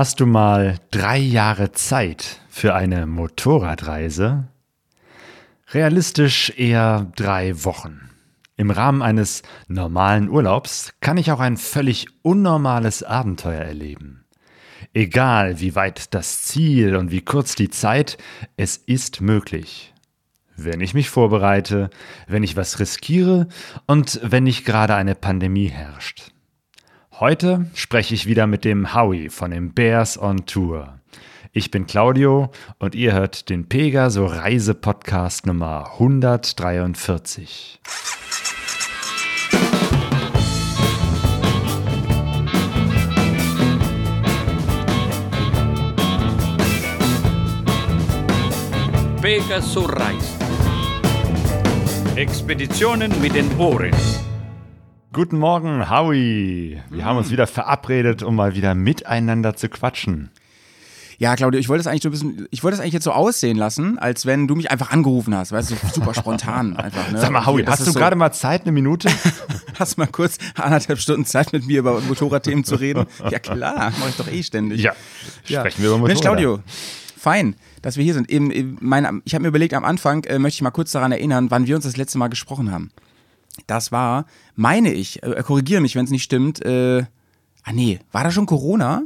[0.00, 4.48] Hast du mal drei Jahre Zeit für eine Motorradreise?
[5.74, 8.08] Realistisch eher drei Wochen.
[8.56, 14.24] Im Rahmen eines normalen Urlaubs kann ich auch ein völlig unnormales Abenteuer erleben.
[14.94, 18.16] Egal wie weit das Ziel und wie kurz die Zeit,
[18.56, 19.92] es ist möglich.
[20.56, 21.90] Wenn ich mich vorbereite,
[22.26, 23.48] wenn ich was riskiere
[23.84, 26.32] und wenn nicht gerade eine Pandemie herrscht.
[27.20, 30.98] Heute spreche ich wieder mit dem Howie von den Bears on Tour.
[31.52, 37.78] Ich bin Claudio und ihr hört den Pegaso Reise Podcast Nummer 143.
[49.20, 50.38] Pegaso Reise.
[52.16, 53.92] Expeditionen mit den Ohren.
[55.12, 56.80] Guten Morgen, Howie.
[56.88, 60.30] Wir haben uns wieder verabredet, um mal wieder miteinander zu quatschen.
[61.18, 63.10] Ja, Claudio, ich wollte es eigentlich so ein bisschen, ich wollte es eigentlich jetzt so
[63.10, 67.10] aussehen lassen, als wenn du mich einfach angerufen hast, weißt du, so super spontan einfach.
[67.10, 67.18] Ne?
[67.18, 69.10] Sag mal, Howie, hast du so gerade mal Zeit, eine Minute?
[69.80, 73.06] hast mal kurz anderthalb Stunden Zeit mit mir über Motorradthemen zu reden?
[73.28, 74.80] Ja klar, mache ich doch eh ständig.
[74.80, 74.92] Ja,
[75.46, 75.60] ja.
[75.60, 76.14] sprechen wir über Motorrad.
[76.14, 76.60] Mensch, Claudio,
[77.16, 78.30] fein, dass wir hier sind.
[78.30, 81.10] Eben, eben mein, ich habe mir überlegt, am Anfang äh, möchte ich mal kurz daran
[81.10, 82.92] erinnern, wann wir uns das letzte Mal gesprochen haben.
[83.66, 87.04] Das war, meine ich, äh, korrigiere mich, wenn es nicht stimmt, äh,
[87.64, 89.02] ah nee, war da schon Corona?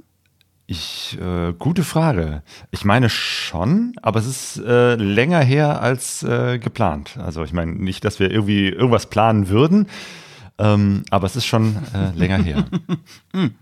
[0.67, 2.43] Ich, äh, gute Frage.
[2.71, 7.19] Ich meine schon, aber es ist äh, länger her als äh, geplant.
[7.19, 9.89] Also ich meine nicht, dass wir irgendwie irgendwas planen würden,
[10.57, 12.65] ähm, aber es ist schon äh, länger her.
[13.35, 13.55] hm.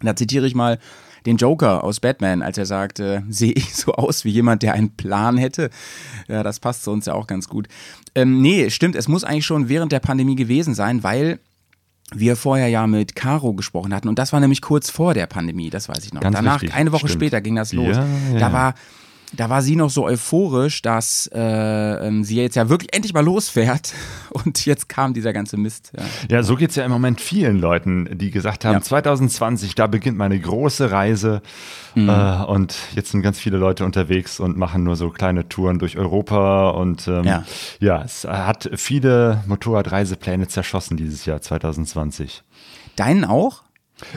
[0.00, 0.78] Da zitiere ich mal
[1.26, 4.96] den Joker aus Batman, als er sagte, sehe ich so aus wie jemand, der einen
[4.96, 5.70] Plan hätte.
[6.28, 7.68] Ja, das passt zu uns ja auch ganz gut.
[8.14, 11.38] Ähm, nee, stimmt, es muss eigentlich schon während der Pandemie gewesen sein, weil
[12.14, 15.70] wir vorher ja mit Caro gesprochen hatten und das war nämlich kurz vor der Pandemie,
[15.70, 16.20] das weiß ich noch.
[16.20, 17.12] Ganz Danach, richtig, eine Woche stimmt.
[17.22, 17.96] später ging das los.
[17.96, 18.38] Ja, ja.
[18.38, 18.74] Da war
[19.34, 23.24] da war sie noch so euphorisch, dass äh, ähm, sie jetzt ja wirklich endlich mal
[23.24, 23.92] losfährt
[24.30, 25.92] und jetzt kam dieser ganze Mist.
[25.96, 26.04] Ja,
[26.36, 28.82] Ja, so geht's ja im Moment vielen Leuten, die gesagt haben, Ja.
[28.82, 31.42] 2020, da beginnt meine große Reise.
[31.94, 32.08] Mhm.
[32.08, 35.96] Äh, und jetzt sind ganz viele Leute unterwegs und machen nur so kleine Touren durch
[35.98, 36.70] Europa.
[36.70, 37.44] Und ähm, Ja.
[37.80, 42.42] ja, es hat viele Motorradreisepläne zerschossen dieses Jahr 2020.
[42.96, 43.62] Deinen auch?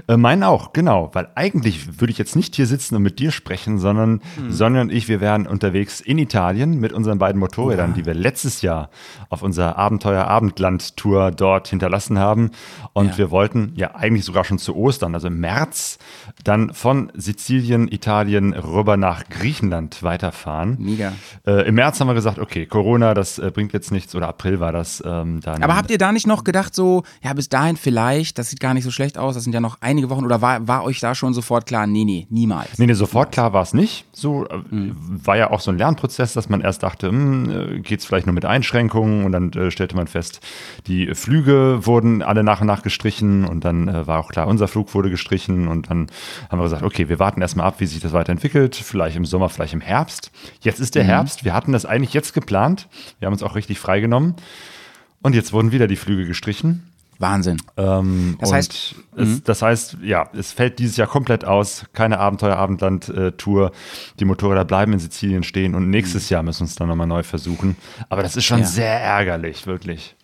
[0.07, 1.09] Äh, meinen auch, genau.
[1.13, 4.51] Weil eigentlich würde ich jetzt nicht hier sitzen und mit dir sprechen, sondern Hm.
[4.51, 8.61] Sonja und ich, wir wären unterwegs in Italien mit unseren beiden Motorrädern, die wir letztes
[8.61, 8.89] Jahr
[9.29, 12.51] auf unserer Abenteuer-Abendland-Tour dort hinterlassen haben.
[12.93, 13.17] Und Ja.
[13.17, 15.97] wir wollten ja eigentlich sogar schon zu Ostern, also im März,
[16.43, 20.77] dann von Sizilien, Italien rüber nach Griechenland weiterfahren.
[20.79, 21.13] Mega.
[21.45, 24.59] Äh, Im März haben wir gesagt, okay, Corona, das äh, bringt jetzt nichts, oder April
[24.59, 25.63] war das ähm, dann.
[25.63, 28.73] Aber habt ihr da nicht noch gedacht, so, ja, bis dahin vielleicht, das sieht gar
[28.73, 31.15] nicht so schlecht aus, das sind ja noch einige Wochen, oder war, war euch da
[31.15, 32.77] schon sofort klar, nee, nee, niemals?
[32.79, 34.05] Nee, nee, sofort klar war es nicht.
[34.13, 34.95] So äh, Mhm.
[35.23, 38.33] war ja auch so ein Lernprozess, dass man erst dachte, hm, geht es vielleicht nur
[38.33, 40.39] mit Einschränkungen und dann äh, stellte man fest,
[40.87, 44.67] die Flüge wurden alle nach und nach gestrichen und dann äh, war auch klar, unser
[44.67, 46.07] Flug wurde gestrichen und dann
[46.49, 49.49] haben wir gesagt, okay, wir warten erstmal ab, wie sich das weiterentwickelt, vielleicht im Sommer,
[49.49, 50.31] vielleicht im Herbst.
[50.61, 51.07] Jetzt ist der Mhm.
[51.07, 52.87] Herbst, wir hatten das eigentlich jetzt geplant,
[53.19, 54.35] wir haben uns auch richtig freigenommen
[55.21, 56.83] und jetzt wurden wieder die Flüge gestrichen.
[57.19, 57.57] Wahnsinn.
[57.77, 59.23] Ähm, Das und heißt- mhm.
[59.23, 61.85] es, das heißt, ja, es fällt dieses Jahr komplett aus.
[61.93, 63.71] Keine Abenteuer-Abendland-Tour.
[64.19, 67.23] Die Motorräder bleiben in Sizilien stehen und nächstes Jahr müssen wir es dann nochmal neu
[67.23, 67.75] versuchen.
[68.09, 68.63] Aber das ist schon Mhm.
[68.63, 68.69] Ja.
[68.69, 70.15] sehr ärgerlich, wirklich.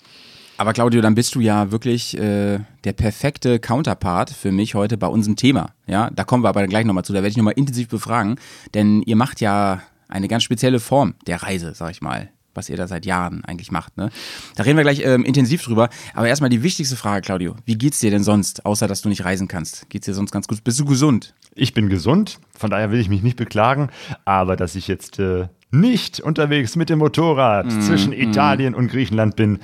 [0.58, 5.08] Aber Claudio, dann bist du ja wirklich äh, der perfekte Counterpart für mich heute bei
[5.08, 5.72] unserem Thema.
[5.88, 8.36] Ja, da kommen wir aber gleich nochmal zu, da werde ich nochmal intensiv befragen,
[8.76, 12.78] denn ihr macht ja eine ganz spezielle Form der Reise, sag ich mal, was ihr
[12.78, 13.98] da seit Jahren eigentlich macht.
[13.98, 14.10] Ne?
[14.56, 15.90] Da reden wir gleich ähm, intensiv drüber.
[16.14, 17.56] Aber erstmal die wichtigste Frage, Claudio.
[17.66, 19.90] Wie geht's dir denn sonst, außer dass du nicht reisen kannst?
[19.90, 20.64] Geht's dir sonst ganz gut?
[20.64, 21.34] Bist du gesund?
[21.54, 23.90] Ich bin gesund, von daher will ich mich nicht beklagen.
[24.26, 29.36] Aber dass ich jetzt äh, nicht unterwegs mit dem Motorrad Mhm, zwischen Italien und Griechenland
[29.36, 29.60] bin,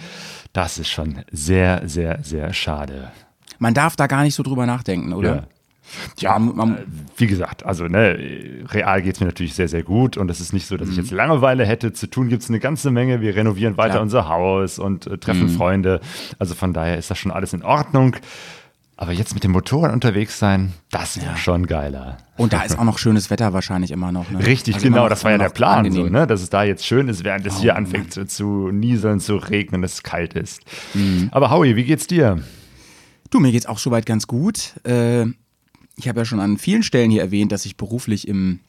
[0.53, 3.11] das ist schon sehr, sehr, sehr schade.
[3.59, 5.35] Man darf da gar nicht so drüber nachdenken, oder?
[5.35, 5.47] Ja.
[6.19, 6.81] Ja, Man- man- äh,
[7.17, 8.17] wie gesagt, also ne,
[8.69, 10.97] real geht es mir natürlich sehr, sehr gut und es ist nicht so, dass ich
[10.97, 11.93] jetzt Langeweile hätte.
[11.93, 13.21] Zu tun gibt es eine ganze Menge.
[13.21, 14.03] Wir renovieren weiter Klar.
[14.03, 16.01] unser Haus und äh, treffen Freunde.
[16.39, 18.15] Also von daher ist das schon alles in Ordnung.
[18.99, 22.17] Aber jetzt mit dem Motorrad unterwegs sein, das wäre schon geiler.
[22.35, 24.31] Und da ist auch noch schönes Wetter wahrscheinlich immer noch.
[24.31, 24.43] Ne?
[24.43, 26.25] Richtig, Also genau, das war ja der Plan, so, ne?
[26.25, 29.35] dass es da jetzt schön ist, während es hier Oh, anfängt zu, zu nieseln, zu
[29.37, 30.61] regnen, es kalt ist.
[30.95, 31.27] Mhm.
[31.31, 32.41] Aber Howie, wie geht's dir?
[33.29, 34.73] Du, mir geht's auch soweit ganz gut.
[34.83, 35.25] Äh,
[35.97, 38.59] ich habe ja schon an vielen Stellen hier erwähnt, dass ich beruflich im,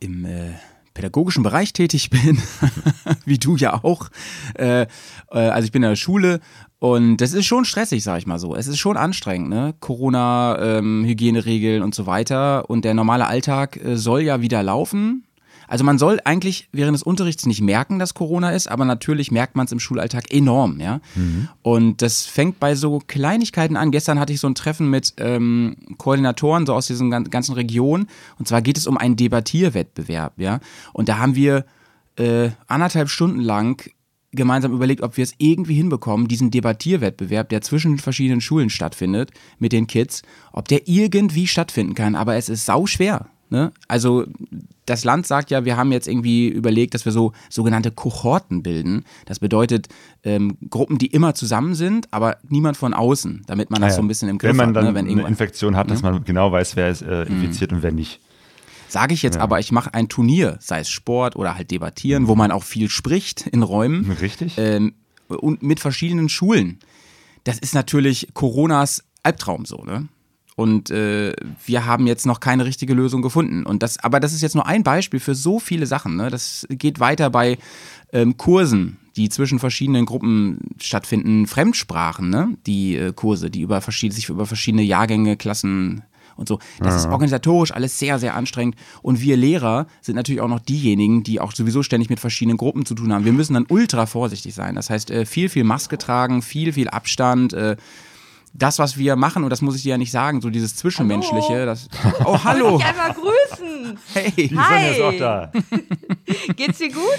[0.00, 0.52] im äh,
[0.94, 2.38] pädagogischen Bereich tätig bin,
[3.24, 4.08] wie du ja auch.
[4.54, 4.86] Äh, äh,
[5.30, 6.40] also ich bin in der Schule
[6.78, 8.56] und das ist schon stressig, sag ich mal so.
[8.56, 9.74] Es ist schon anstrengend, ne?
[9.80, 12.68] Corona, ähm, Hygieneregeln und so weiter.
[12.68, 15.24] Und der normale Alltag äh, soll ja wieder laufen.
[15.72, 19.56] Also man soll eigentlich während des Unterrichts nicht merken, dass Corona ist, aber natürlich merkt
[19.56, 21.00] man es im Schulalltag enorm, ja.
[21.14, 21.48] Mhm.
[21.62, 23.90] Und das fängt bei so Kleinigkeiten an.
[23.90, 28.08] Gestern hatte ich so ein Treffen mit ähm, Koordinatoren so aus diesen ganzen Regionen.
[28.38, 30.60] Und zwar geht es um einen Debattierwettbewerb, ja.
[30.92, 31.64] Und da haben wir
[32.16, 33.82] äh, anderthalb Stunden lang
[34.30, 39.72] gemeinsam überlegt, ob wir es irgendwie hinbekommen, diesen Debattierwettbewerb, der zwischen verschiedenen Schulen stattfindet, mit
[39.72, 40.20] den Kids,
[40.52, 42.14] ob der irgendwie stattfinden kann.
[42.14, 43.30] Aber es ist sau schwer.
[43.52, 43.70] Ne?
[43.86, 44.24] Also
[44.86, 49.04] das Land sagt ja, wir haben jetzt irgendwie überlegt, dass wir so sogenannte Kohorten bilden.
[49.26, 49.88] Das bedeutet
[50.24, 53.96] ähm, Gruppen, die immer zusammen sind, aber niemand von außen, damit man das ah ja.
[53.96, 54.58] so ein bisschen im Griff hat.
[54.58, 54.94] Wenn man dann ne?
[54.94, 56.12] Wenn eine Infektion hat, dass mhm.
[56.12, 57.76] man genau weiß, wer ist äh, infiziert mhm.
[57.76, 58.20] und wer nicht.
[58.88, 59.42] Sage ich jetzt ja.
[59.42, 62.88] aber, ich mache ein Turnier, sei es Sport oder halt Debattieren, wo man auch viel
[62.88, 64.10] spricht in Räumen.
[64.12, 64.54] Richtig.
[64.56, 64.94] Ähm,
[65.28, 66.78] und mit verschiedenen Schulen.
[67.44, 70.08] Das ist natürlich Coronas Albtraum so, ne?
[70.62, 71.32] Und äh,
[71.66, 73.66] wir haben jetzt noch keine richtige Lösung gefunden.
[73.66, 76.14] Und das, aber das ist jetzt nur ein Beispiel für so viele Sachen.
[76.14, 76.30] Ne?
[76.30, 77.58] Das geht weiter bei
[78.12, 82.56] ähm, Kursen, die zwischen verschiedenen Gruppen stattfinden, Fremdsprachen, ne?
[82.64, 86.04] die äh, Kurse, die über sich über verschiedene Jahrgänge, Klassen
[86.36, 86.60] und so.
[86.78, 86.96] Das ja.
[86.98, 88.76] ist organisatorisch alles sehr, sehr anstrengend.
[89.02, 92.86] Und wir Lehrer sind natürlich auch noch diejenigen, die auch sowieso ständig mit verschiedenen Gruppen
[92.86, 93.24] zu tun haben.
[93.24, 94.76] Wir müssen dann ultra vorsichtig sein.
[94.76, 97.52] Das heißt, äh, viel, viel Maske tragen, viel, viel Abstand.
[97.52, 97.76] Äh,
[98.54, 101.52] das, was wir machen, und das muss ich dir ja nicht sagen, so dieses Zwischenmenschliche.
[101.52, 101.66] Hallo.
[101.66, 101.88] Das,
[102.24, 102.78] oh, hallo.
[102.78, 103.98] Ich einmal grüßen.
[104.12, 104.32] Hey.
[104.36, 105.52] Die Sonja ist auch da.
[106.56, 107.18] geht's dir gut?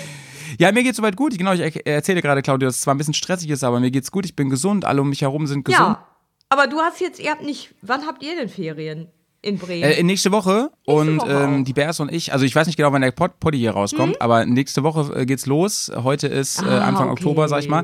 [0.59, 1.37] Ja, mir geht's soweit gut.
[1.37, 4.11] Genau, ich erzähle gerade, Claudia, dass es zwar ein bisschen stressig ist, aber mir geht's
[4.11, 4.25] gut.
[4.25, 4.85] Ich bin gesund.
[4.85, 5.81] Alle um mich herum sind gesund.
[5.81, 6.07] Ja,
[6.49, 9.07] aber du hast jetzt, ihr habt nicht, wann habt ihr denn Ferien?
[9.43, 9.83] in Bremen.
[9.83, 12.77] Äh, nächste Woche nächste und Woche ähm, die Bears und ich, also ich weiß nicht
[12.77, 14.21] genau, wann der Pod Poddy hier rauskommt, hm?
[14.21, 15.91] aber nächste Woche äh, geht's los.
[15.93, 17.19] Heute ist äh, ah, Anfang okay.
[17.21, 17.83] Oktober, sag ich mal.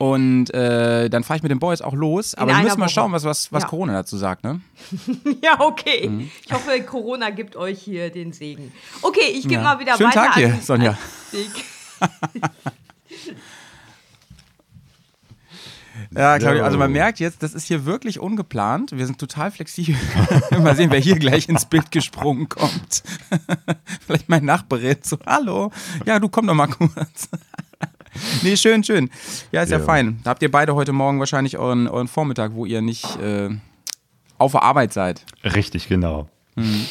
[0.00, 2.34] Und äh, dann fahre ich mit den Boys auch los.
[2.34, 3.68] Aber wir müssen mal schauen, was, was, was ja.
[3.68, 4.62] Corona dazu sagt, ne?
[5.42, 6.08] ja, okay.
[6.08, 6.30] Mhm.
[6.42, 8.72] Ich hoffe, Corona gibt euch hier den Segen.
[9.02, 9.62] Okay, ich gebe ja.
[9.62, 10.24] mal wieder Schönen weiter.
[10.24, 10.96] Tag dir, Sonja.
[16.12, 18.90] Ja, Claudia, also man merkt jetzt, das ist hier wirklich ungeplant.
[18.92, 19.94] Wir sind total flexibel.
[20.58, 23.04] Mal sehen, wer hier gleich ins Bild gesprungen kommt.
[24.06, 25.70] Vielleicht mein Nachbarin so, hallo.
[26.06, 27.28] Ja, du komm doch mal kurz.
[28.42, 29.10] nee, schön, schön.
[29.52, 29.78] Ja, ist ja.
[29.78, 30.20] ja, fein.
[30.24, 33.50] Da habt ihr beide heute Morgen wahrscheinlich euren, euren Vormittag, wo ihr nicht äh,
[34.38, 35.24] auf der Arbeit seid.
[35.44, 36.28] Richtig, genau.
[36.56, 36.86] Mhm.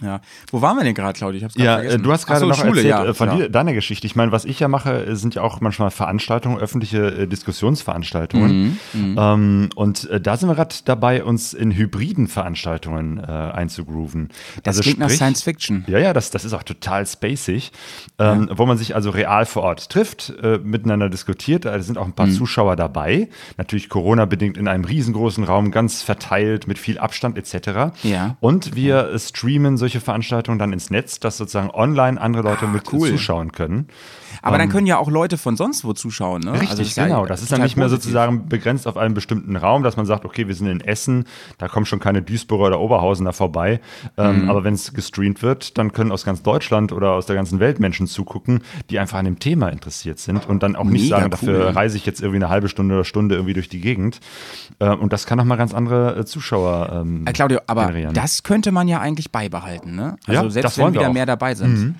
[0.00, 0.20] Ja.
[0.50, 1.38] Wo waren wir denn gerade, Claudia?
[1.38, 2.02] Ich hab's ja, vergessen.
[2.02, 3.36] du hast gerade so, noch Schule, erzählt ja, äh, von ja.
[3.36, 4.06] dir, deiner Geschichte.
[4.06, 8.78] Ich meine, was ich ja mache, sind ja auch manchmal Veranstaltungen, öffentliche äh, Diskussionsveranstaltungen.
[8.92, 9.16] Mhm, mhm.
[9.18, 14.28] ähm, und äh, da sind wir gerade dabei, uns in hybriden Veranstaltungen äh, einzugrooven.
[14.62, 15.84] Das also klingt sprich, nach Science Fiction.
[15.86, 17.72] Ja, ja, das, das ist auch total spacig,
[18.18, 18.58] ähm, ja.
[18.58, 21.64] wo man sich also real vor Ort trifft, äh, miteinander diskutiert.
[21.64, 22.32] Da sind auch ein paar mhm.
[22.32, 23.28] Zuschauer dabei.
[23.56, 27.92] Natürlich Corona-bedingt in einem riesengroßen Raum, ganz verteilt, mit viel Abstand etc.
[28.02, 28.36] Ja.
[28.40, 32.68] Und wir streamen solche solche Veranstaltungen dann ins Netz, dass sozusagen online andere Leute ah,
[32.68, 33.10] mit cool.
[33.10, 33.88] zuschauen können.
[34.42, 36.52] Aber um, dann ähm, können ja auch Leute von sonst wo zuschauen, ne?
[36.52, 37.26] Richtig, also genau.
[37.26, 40.46] Das ist dann nicht mehr sozusagen begrenzt auf einen bestimmten Raum, dass man sagt, okay,
[40.46, 41.24] wir sind in Essen,
[41.58, 43.80] da kommen schon keine Duisburger oder Oberhausener vorbei.
[44.16, 44.50] Ähm, mhm.
[44.50, 47.80] aber wenn es gestreamt wird, dann können aus ganz Deutschland oder aus der ganzen Welt
[47.80, 51.24] Menschen zugucken, die einfach an dem Thema interessiert sind und dann auch nicht Mega sagen,
[51.24, 51.30] cool.
[51.30, 54.20] dafür reise ich jetzt irgendwie eine halbe Stunde oder Stunde irgendwie durch die Gegend.
[54.78, 58.14] Ähm, und das kann auch mal ganz andere äh, Zuschauer ähm, äh, Claudio, aber generieren.
[58.14, 60.16] das könnte man ja eigentlich beibehalten, ne?
[60.26, 61.78] Also ja, selbst wenn wieder wir mehr dabei sind.
[61.78, 61.94] Mhm.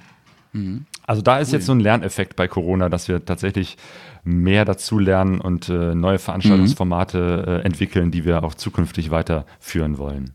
[0.53, 0.87] Mhm.
[1.07, 1.55] Also da ist cool.
[1.55, 3.77] jetzt so ein Lerneffekt bei Corona, dass wir tatsächlich
[4.25, 10.33] mehr dazu lernen und äh, neue Veranstaltungsformate äh, entwickeln, die wir auch zukünftig weiterführen wollen.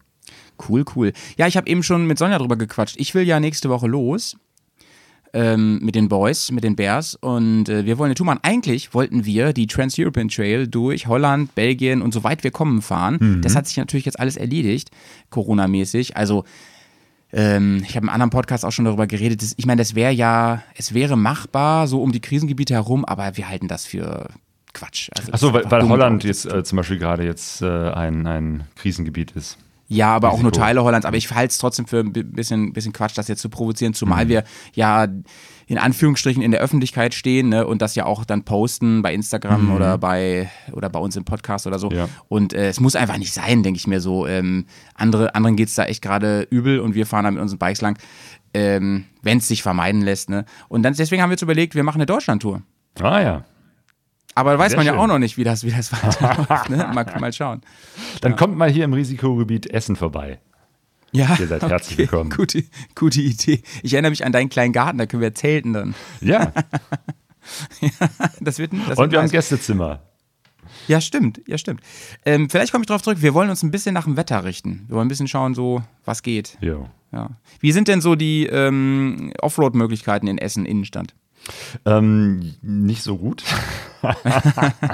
[0.70, 1.14] Cool, cool.
[1.38, 2.96] Ja, ich habe eben schon mit Sonja drüber gequatscht.
[2.98, 4.38] Ich will ja nächste Woche los
[5.34, 8.40] ähm, mit den Boys, mit den Bears und äh, wir wollen eine Tour machen.
[8.42, 13.18] Eigentlich wollten wir die Trans-European Trail durch Holland, Belgien und so weit wir kommen fahren.
[13.20, 13.42] Mhm.
[13.42, 14.92] Das hat sich natürlich jetzt alles erledigt,
[15.30, 16.16] Corona-mäßig.
[16.16, 16.46] Also
[17.36, 19.42] ähm, ich habe im anderen Podcast auch schon darüber geredet.
[19.42, 23.36] Dass, ich meine, das wäre ja, es wäre machbar, so um die Krisengebiete herum, aber
[23.36, 24.30] wir halten das für
[24.74, 25.10] Quatsch.
[25.18, 29.32] Also Achso, weil, weil Holland jetzt äh, zum Beispiel gerade jetzt äh, ein, ein Krisengebiet
[29.32, 29.58] ist.
[29.90, 30.38] Ja, aber Risiko.
[30.38, 31.06] auch nur Teile Hollands.
[31.06, 34.26] Aber ich halte es trotzdem für ein bisschen, bisschen Quatsch, das jetzt zu provozieren, zumal
[34.26, 34.30] mhm.
[34.30, 35.08] wir ja
[35.68, 39.66] in Anführungsstrichen in der Öffentlichkeit stehen ne, und das ja auch dann posten bei Instagram
[39.66, 39.72] mhm.
[39.74, 41.92] oder bei oder bei uns im Podcast oder so.
[41.92, 42.08] Ja.
[42.28, 44.28] Und äh, es muss einfach nicht sein, denke ich mir so.
[44.28, 47.58] Ähm, andere, anderen geht es da echt gerade übel und wir fahren da mit unseren
[47.58, 47.98] Bikes lang,
[48.54, 50.30] ähm, wenn es sich vermeiden lässt.
[50.30, 50.46] Ne?
[50.68, 52.62] Und dann deswegen haben wir jetzt überlegt, wir machen eine Deutschlandtour.
[53.02, 53.44] Ah ja.
[54.36, 54.96] Aber da weiß Sehr man schön.
[54.96, 56.70] ja auch noch nicht, wie das, wie das weiterläuft.
[56.70, 56.90] ne?
[56.94, 57.62] mal, mal schauen.
[58.22, 58.38] Dann ja.
[58.38, 60.40] kommt mal hier im Risikogebiet Essen vorbei.
[61.16, 62.30] Ja, Ihr seid herzlich okay, willkommen.
[62.30, 63.62] Gute, gute Idee.
[63.84, 65.96] Ich erinnere mich an deinen kleinen Garten, da können wir zelten dann.
[66.22, 66.52] Ja,
[68.40, 69.30] Das wird, das wird und wir haben.
[69.30, 70.02] Gästezimmer.
[70.88, 71.82] Ja, stimmt, ja, stimmt.
[72.26, 74.86] Ähm, vielleicht komme ich darauf zurück, wir wollen uns ein bisschen nach dem Wetter richten.
[74.88, 76.58] Wir wollen ein bisschen schauen, so, was geht.
[76.62, 76.90] Jo.
[77.12, 77.30] Ja.
[77.60, 81.16] Wie sind denn so die ähm, Offroad-Möglichkeiten in Essen Innenstadt?
[81.86, 83.44] Ähm, nicht so gut.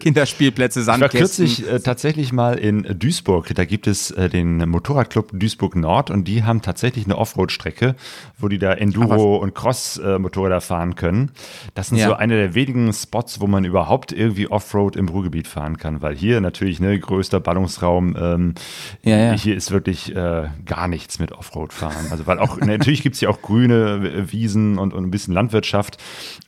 [0.00, 1.46] Kinderspielplätze, Ich war Sandkästen.
[1.46, 3.54] kürzlich äh, tatsächlich mal in Duisburg.
[3.54, 7.94] Da gibt es äh, den Motorradclub Duisburg Nord und die haben tatsächlich eine Offroad-Strecke,
[8.38, 11.30] wo die da Enduro und Cross-Motorräder fahren können.
[11.74, 12.08] Das sind Ja.
[12.08, 16.16] so eine der wenigen Spots, wo man überhaupt irgendwie Offroad im Ruhrgebiet fahren kann, weil
[16.16, 18.16] hier natürlich ne größter Ballungsraum.
[18.18, 18.54] Ähm,
[19.02, 19.32] Ja, ja.
[19.32, 22.06] Hier ist wirklich äh, gar nichts mit Offroad fahren.
[22.10, 25.98] Also weil auch natürlich gibt es hier auch grüne Wiesen und, und ein bisschen Landwirtschaft,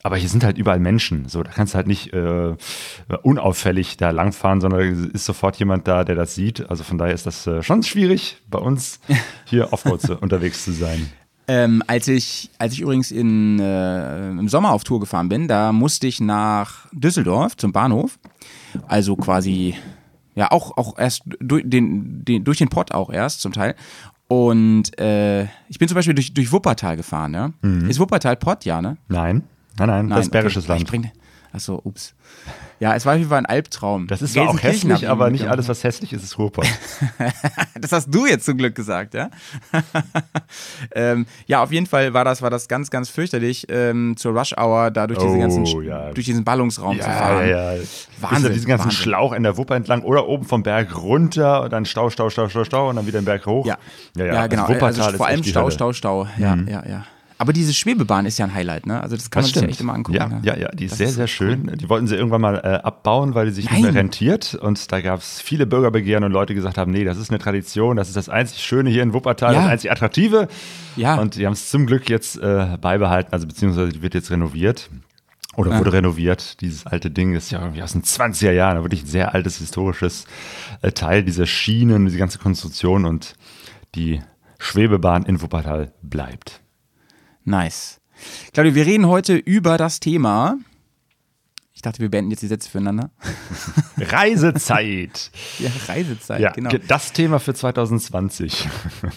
[0.03, 1.27] aber hier sind halt überall Menschen.
[1.27, 2.55] So, da kannst du halt nicht äh,
[3.23, 6.69] unauffällig da langfahren, sondern ist sofort jemand da, der das sieht.
[6.69, 8.99] Also von daher ist das äh, schon schwierig, bei uns
[9.45, 11.11] hier Offroad zu, unterwegs zu sein.
[11.47, 15.71] Ähm, als, ich, als ich übrigens in, äh, im Sommer auf Tour gefahren bin, da
[15.73, 18.19] musste ich nach Düsseldorf zum Bahnhof.
[18.87, 19.75] Also quasi,
[20.35, 23.75] ja, auch, auch erst durch den, den, durch den Pott auch erst zum Teil.
[24.29, 27.51] Und äh, ich bin zum Beispiel durch, durch Wuppertal gefahren, ja.
[27.89, 28.95] Ist Wuppertal Pott, ja, ne?
[29.09, 29.43] Nein,
[29.77, 30.37] nein, nein, das ist okay.
[30.37, 30.87] Bergisches Ich Land.
[30.87, 31.11] bring-
[31.53, 32.13] Achso, ups.
[32.79, 34.07] Ja, es war auf jeden Fall ein Albtraum.
[34.07, 36.65] Das ist zwar auch hässlich, aber nicht alles, was hässlich ist, ist Ruhrpott.
[37.79, 39.29] Das hast du jetzt zum Glück gesagt, ja?
[40.95, 44.53] ähm, ja, auf jeden Fall war das, war das ganz, ganz fürchterlich, ähm, zur Rush
[44.57, 46.11] Hour da durch, diese Oh, ganzen, Sch- ja.
[46.11, 47.49] durch diesen Ballungsraum zu Ja, fahren.
[47.49, 47.81] ja, ja.
[48.19, 49.01] Wahnsinn, diesen ganzen Wahnsinn.
[49.03, 52.49] Schlauch in der Wupper entlang oder oben vom Berg runter und dann Stau, Stau, Stau,
[52.49, 53.65] Stau, Stau und dann wieder den Berg hoch.
[53.65, 53.77] Ja,
[54.15, 54.47] ja, ja, ja.
[54.47, 54.63] genau.
[54.63, 55.71] Also Wuppertal also ist vor allem Stau, Hölle.
[55.71, 56.27] Stau, Stau.
[56.37, 57.05] Ja, ja, ja.
[57.41, 59.01] Aber diese Schwebebahn ist ja ein Highlight, ne?
[59.01, 60.15] Also das kann Das man sich ja echt immer angucken.
[60.17, 60.41] ja, ne?
[60.43, 61.71] ja, ja, die ist Das sehr, ist sehr schön.
[61.75, 63.93] Die wollten sie irgendwann mal äh, abbauen, weil die sich nicht Nein.
[63.93, 64.53] mehr rentiert.
[64.53, 67.97] Und da gab es viele Bürgerbegehren und Leute gesagt haben, nee, das ist eine Tradition,
[67.97, 69.61] das ist das einzig Schöne hier in Wuppertal, Ja.
[69.63, 70.47] das einzig Attraktive.
[70.95, 71.15] Ja.
[71.15, 74.91] Und die haben es zum Glück jetzt äh, beibehalten, also beziehungsweise die wird jetzt renoviert.
[75.57, 79.07] Oder wurde renoviert, dieses alte Ding, ist ja irgendwie aus den 20er Jahren, wirklich ein
[79.07, 80.25] sehr altes historisches
[80.83, 83.33] äh, Teil dieser Schienen, diese ganze Konstruktion und
[83.95, 84.21] die
[84.59, 86.60] Schwebebahn in Wuppertal bleibt.
[87.43, 87.99] Nice.
[88.53, 90.57] Claudio, wir reden heute über das Thema.
[91.73, 93.11] Ich dachte, wir beenden jetzt die Sätze füreinander.
[93.97, 95.31] Reisezeit.
[95.59, 96.69] Ja, Reisezeit, Ja, genau.
[96.69, 98.67] ge- das Thema für 2020.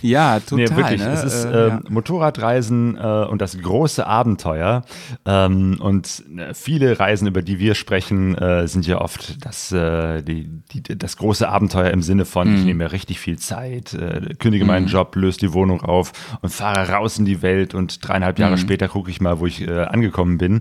[0.02, 0.64] Ja, total.
[0.70, 1.00] Nee, wirklich.
[1.00, 1.08] Ne?
[1.12, 4.84] Es ist Äh, ähm, Motorradreisen äh, und das große Abenteuer.
[5.26, 10.22] Ähm, und äh, viele Reisen, über die wir sprechen, äh, sind ja oft das, äh,
[10.22, 12.56] die, die, das große Abenteuer im Sinne von, Mhm.
[12.58, 13.96] ich nehme mir richtig viel Zeit,
[14.38, 18.38] kündige meinen Job, löse die Wohnung auf und fahre raus in die Welt und dreieinhalb
[18.38, 18.42] Mhm.
[18.42, 20.60] Jahre später gucke ich mal, wo ich angekommen bin.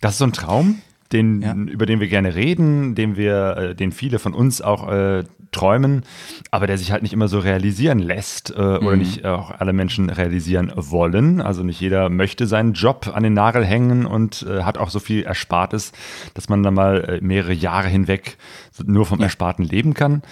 [0.00, 0.80] Das ist so ein Traum,
[1.12, 1.54] den, Ja.
[1.54, 6.02] über den wir gerne reden, den wir, äh, den viele von uns auch äh, träumen,
[6.50, 10.08] aber der sich halt nicht immer so realisieren lässt äh, oder nicht auch alle Menschen
[10.08, 11.42] realisieren wollen.
[11.42, 14.98] Also nicht jeder möchte seinen Job an den Nagel hängen und äh, hat auch so
[14.98, 15.92] viel Erspartes,
[16.32, 18.38] dass man dann mal äh, mehrere Jahre hinweg
[18.86, 20.22] nur vom Ersparten leben kann.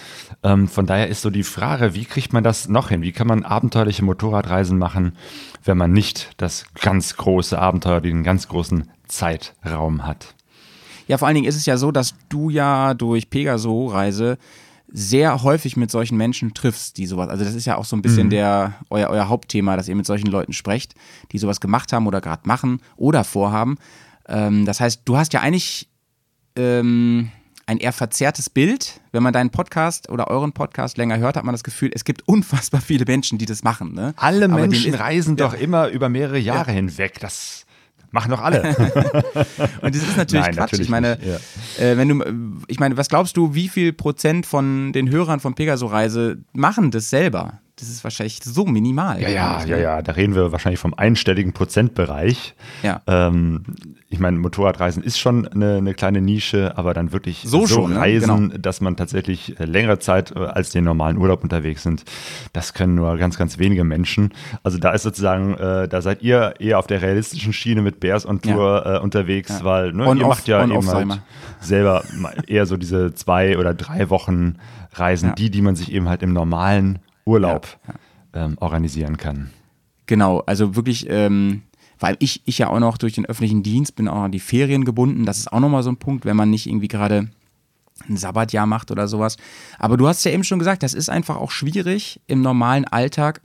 [0.43, 3.03] Ähm, von daher ist so die Frage, wie kriegt man das noch hin?
[3.03, 5.13] Wie kann man abenteuerliche Motorradreisen machen,
[5.65, 10.35] wenn man nicht das ganz große Abenteuer, den ganz großen Zeitraum hat?
[11.11, 14.39] Ja, vor allen Dingen ist es ja so, dass du ja durch Pegaso-Reise
[14.87, 17.29] sehr häufig mit solchen Menschen triffst, die sowas.
[17.29, 20.07] Also das ist ja auch so ein bisschen der euer, euer Hauptthema, dass ihr mit
[20.07, 20.95] solchen Leuten sprecht,
[21.33, 23.77] die sowas gemacht haben oder gerade machen oder vorhaben.
[24.29, 25.89] Ähm, das heißt, du hast ja eigentlich
[26.55, 27.33] ähm,
[27.67, 29.01] ein eher verzerrtes Bild.
[29.11, 32.29] Wenn man deinen Podcast oder euren Podcast länger hört, hat man das Gefühl, es gibt
[32.29, 33.95] unfassbar viele Menschen, die das machen.
[33.95, 34.15] Ne?
[34.17, 37.19] Alle Aber Menschen reisen doch immer über mehrere Jahre hinweg.
[37.19, 37.67] Das
[38.11, 38.63] machen doch alle.
[39.83, 40.73] Und das ist natürlich Nein, Quatsch.
[40.73, 42.33] natürlich ich meine, nicht, äh, wenn du, äh,
[42.69, 47.11] ich meine, was glaubst du, wie viel Prozent von den Hörern von Pegaso-Reise machen das
[47.11, 47.61] selber?
[47.81, 49.21] Das ist wahrscheinlich so minimal.
[49.23, 49.83] Ja, ja, ja, ne?
[49.83, 52.55] ja, da reden wir wahrscheinlich vom einstelligen Prozentbereich.
[52.83, 53.01] Ja.
[53.07, 53.63] Ähm,
[54.09, 58.01] ich meine, Motorradreisen ist schon eine, eine kleine Nische, aber dann wirklich So schon, ne?
[58.01, 58.59] reisen, Genau.
[58.59, 62.05] dass man tatsächlich äh, längere Zeit äh, als den normalen Urlaub unterwegs sind,
[62.53, 64.35] das können nur ganz, ganz wenige Menschen.
[64.63, 68.27] Also da ist sozusagen, äh, da seid ihr eher auf der realistischen Schiene mit Bears
[68.27, 71.21] on Tour äh, unterwegs, weil ne, On, ihr off, macht ja eben halt
[71.61, 72.05] selber
[72.47, 74.57] eher so diese zwei oder drei Wochen
[74.93, 75.35] Reisen, Ja.
[75.37, 77.79] die, die man sich eben halt im normalen Urlaub
[78.33, 79.51] Ähm, organisieren kann.
[80.07, 81.63] Genau, also wirklich, ähm,
[81.99, 84.85] weil ich, ich ja auch noch durch den öffentlichen Dienst bin auch an die Ferien
[84.85, 85.27] gebunden.
[85.27, 87.29] Das ist auch nochmal so ein Punkt, wenn man nicht irgendwie gerade
[88.09, 89.37] ein Sabbatjahr macht oder sowas.
[89.79, 93.41] Aber du hast ja eben schon gesagt, das ist einfach auch schwierig im normalen Alltag,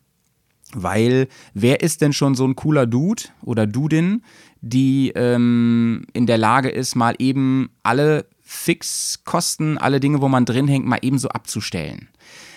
[0.74, 4.24] weil wer ist denn schon so ein cooler Dude oder Dudin,
[4.62, 10.68] die ähm, in der Lage ist, mal eben alle Fixkosten, alle Dinge, wo man drin
[10.68, 12.10] hängt, mal ebenso abzustellen.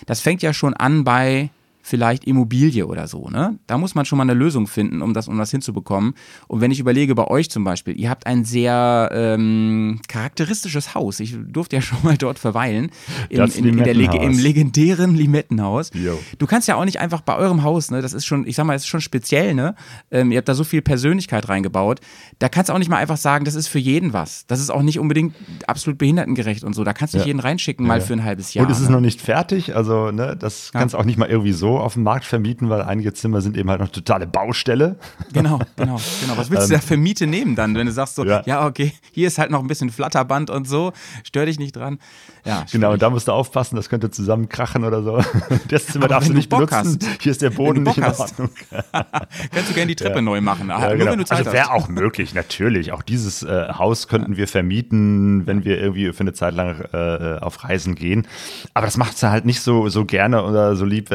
[0.06, 1.50] Das fängt ja schon an bei
[1.88, 3.28] vielleicht Immobilie oder so.
[3.28, 3.58] Ne?
[3.66, 6.14] Da muss man schon mal eine Lösung finden, um das, um das hinzubekommen.
[6.46, 11.20] Und wenn ich überlege, bei euch zum Beispiel, ihr habt ein sehr ähm, charakteristisches Haus.
[11.20, 12.90] Ich durfte ja schon mal dort verweilen.
[13.30, 14.12] Im, Das in, in der Leg.
[14.14, 15.90] Im legendären Limettenhaus.
[15.94, 16.18] Jo.
[16.38, 18.64] Du kannst ja auch nicht einfach bei eurem Haus, ne, das ist schon, ich sag
[18.64, 19.74] mal, das ist schon speziell, ne?
[20.10, 22.00] Ähm, ihr habt da so viel Persönlichkeit reingebaut.
[22.38, 24.46] Da kannst du auch nicht mal einfach sagen, das ist für jeden was.
[24.46, 25.34] Das ist auch nicht unbedingt
[25.66, 26.84] absolut behindertengerecht und so.
[26.84, 27.28] Da kannst du nicht Ja.
[27.28, 28.04] jeden reinschicken, mal Ja.
[28.04, 28.66] für ein halbes Jahr.
[28.66, 28.92] Und es ist ne?
[28.92, 32.02] noch nicht fertig, also ne, das kannst du auch nicht mal irgendwie so auf dem
[32.02, 34.96] Markt vermieten, weil einige Zimmer sind eben halt noch totale Baustelle.
[35.32, 36.36] Genau, genau, genau.
[36.36, 38.38] Was willst du da für Miete nehmen dann, wenn du sagst so, ja.
[38.38, 38.66] Ähm, Ja.
[38.66, 40.92] okay, hier ist halt noch ein bisschen Flatterband und so,
[41.22, 41.98] stör dich nicht dran.
[42.44, 45.22] Ja, Genau, und da musst du aufpassen, das könnte zusammenkrachen oder so.
[45.68, 46.98] Das Zimmer Aber darfst du nicht Bock benutzen.
[47.02, 47.22] hast.
[47.22, 48.04] Hier ist der Boden nicht in.
[48.04, 48.50] Ordnung.
[48.92, 50.68] kannst du gerne die Treppe neu machen.
[50.68, 51.12] Ja, genau.
[51.28, 52.92] Also wäre auch möglich, natürlich.
[52.92, 57.38] Auch dieses äh, Haus könnten wir vermieten, wenn wir irgendwie für eine Zeit lang äh,
[57.40, 58.26] auf Reisen gehen.
[58.74, 61.10] Aber das macht sie halt nicht so, so gerne oder so lieb,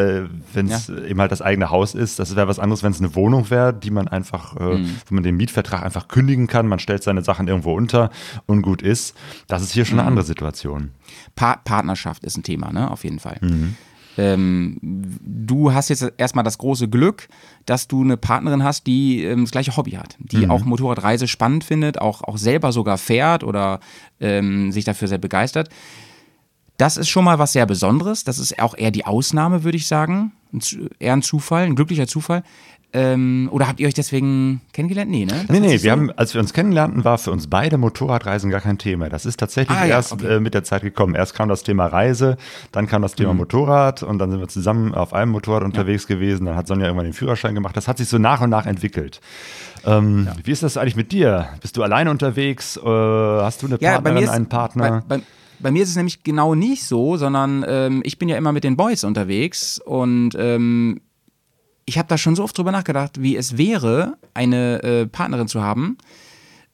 [0.55, 0.97] wenn es Ja.
[1.03, 2.19] eben halt das eigene Haus ist.
[2.19, 4.95] Das wäre was anderes, wenn es eine Wohnung wäre, die man einfach, äh, Mhm.
[5.07, 6.67] wo man den Mietvertrag einfach kündigen kann.
[6.67, 8.09] Man stellt seine Sachen irgendwo unter
[8.45, 9.15] und gut ist.
[9.47, 9.99] Das ist hier schon Mhm.
[10.01, 10.91] eine andere Situation.
[11.35, 12.89] Pa Partnerschaft ist ein Thema, ne?
[12.91, 13.37] Auf jeden Fall.
[13.41, 13.75] Mhm.
[14.15, 17.27] Ähm, du hast jetzt erstmal das große Glück,
[17.65, 20.51] dass du eine Partnerin hast, die ähm, das gleiche Hobby hat, die Mhm.
[20.51, 23.79] auch Motorradreise spannend findet, auch, auch selber sogar fährt oder
[24.19, 25.69] ähm, sich dafür sehr begeistert.
[26.77, 28.23] Das ist schon mal was sehr Besonderes.
[28.23, 30.31] Das ist auch eher die Ausnahme, würde ich sagen.
[30.99, 32.43] Eher ein Zufall, ein glücklicher Zufall.
[32.95, 35.09] Ähm, oder habt ihr euch deswegen kennengelernt?
[35.09, 35.31] Nee, ne?
[35.33, 38.51] Das Nee, nee, wir so- haben, als wir uns kennenlernten, war für uns beide Motorradreisen
[38.51, 39.09] gar kein Thema.
[39.09, 40.35] Das ist tatsächlich Ah, ja, erst okay.
[40.35, 41.15] äh, mit der Zeit gekommen.
[41.15, 42.37] Erst kam das Thema Reise,
[42.71, 43.17] dann kam das Mhm.
[43.17, 46.45] Thema Motorrad und dann sind wir zusammen auf einem Motorrad unterwegs gewesen.
[46.45, 47.75] Dann hat Sonja irgendwann den Führerschein gemacht.
[47.75, 49.21] Das hat sich so nach und nach entwickelt.
[49.85, 51.49] Ähm, Wie ist das eigentlich mit dir?
[51.61, 52.77] Bist du alleine unterwegs?
[52.77, 55.03] Äh, hast du eine Ja, Partnerin, ist, einen Partner?
[55.07, 55.23] Bei, bei,
[55.63, 58.63] bei mir ist es nämlich genau nicht so, sondern ähm, ich bin ja immer mit
[58.63, 61.01] den Boys unterwegs und ähm,
[61.85, 65.61] ich habe da schon so oft drüber nachgedacht, wie es wäre, eine äh, Partnerin zu
[65.61, 65.97] haben,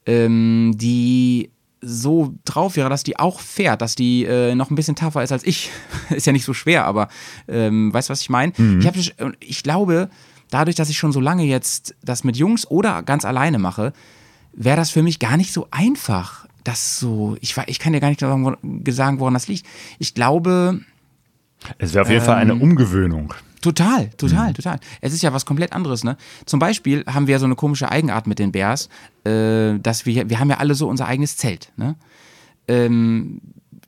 [0.06, 4.96] ähm, die so drauf wäre, dass die auch fährt, dass die äh, noch ein bisschen
[4.96, 5.70] tougher ist als ich.
[6.10, 7.08] ist ja nicht so schwer, aber
[7.48, 8.52] ähm, weißt du, was ich meine?
[8.80, 8.94] Ich, hab,
[9.40, 10.10] ich glaube,
[10.50, 13.92] dadurch, dass ich schon so lange jetzt das mit Jungs oder ganz alleine mache,
[14.52, 16.46] wäre das für mich gar nicht so einfach.
[16.64, 18.56] Das so, ich, ich kann dir gar nicht sagen,
[18.88, 19.66] sagen, woran das liegt.
[19.98, 20.80] Ich glaube,
[21.78, 23.34] es wäre auf jeden Fall eine ähm, Umgewöhnung.
[23.60, 24.16] Total, Mhm.
[24.16, 24.80] total, total.
[25.02, 26.16] Es ist ja was komplett anderes, ne?
[26.46, 28.88] Zum Beispiel haben wir so eine komische Eigenart mit den Bears,
[29.24, 31.96] äh, dass wir, wir haben ja alle so unser eigenes Zelt, ne?
[32.68, 33.40] Ähm,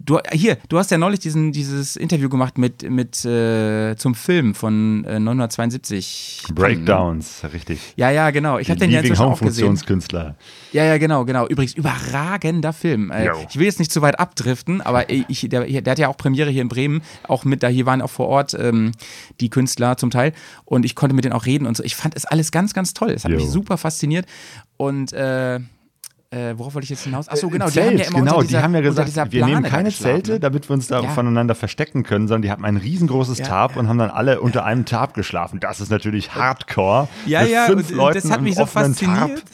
[0.05, 4.55] du, hier, du hast ja neulich diesen, dieses Interview gemacht mit, mit äh, zum Film
[4.55, 6.45] von äh, 972.
[6.55, 7.81] Breakdowns, richtig.
[7.97, 8.59] Ja, ja, genau.
[8.59, 9.67] Ich habe den ja inzwischen auch gesehen.
[9.67, 10.37] Funktionskünstler.
[10.73, 11.47] Ja, ja, genau, genau.
[11.47, 13.11] Übrigens, überragender Film.
[13.11, 16.17] Äh, ich will jetzt nicht zu weit abdriften, aber ich, der, der hat ja auch
[16.17, 18.93] Premiere hier in Bremen, auch mit, da hier waren auch vor Ort ähm,
[19.41, 20.33] die Künstler zum Teil
[20.65, 21.85] und ich konnte mit denen auch reden und so.
[21.85, 23.11] Ich fand es alles ganz, ganz toll.
[23.11, 23.39] Es hat Jo.
[23.39, 24.27] mich super fasziniert
[24.77, 25.13] und
[26.33, 27.29] äh, äh, worauf wollte ich jetzt hinaus?
[27.29, 29.45] Achso, genau, Zelt, die haben ja immer genau, unter dieser, die haben ja gesagt, wir
[29.47, 30.41] nehmen keine Zelte, ne?
[30.41, 31.11] damit wir uns da Ja.
[31.11, 33.81] voneinander verstecken können, sondern die haben ein riesengroßes Ja, Tarp ja.
[33.81, 35.61] und haben dann alle unter einem Tarp geschlafen.
[35.61, 37.09] Das ist natürlich Hardcore.
[37.27, 39.45] Ja, ja, fünf und Leuten das hat mich so fasziniert.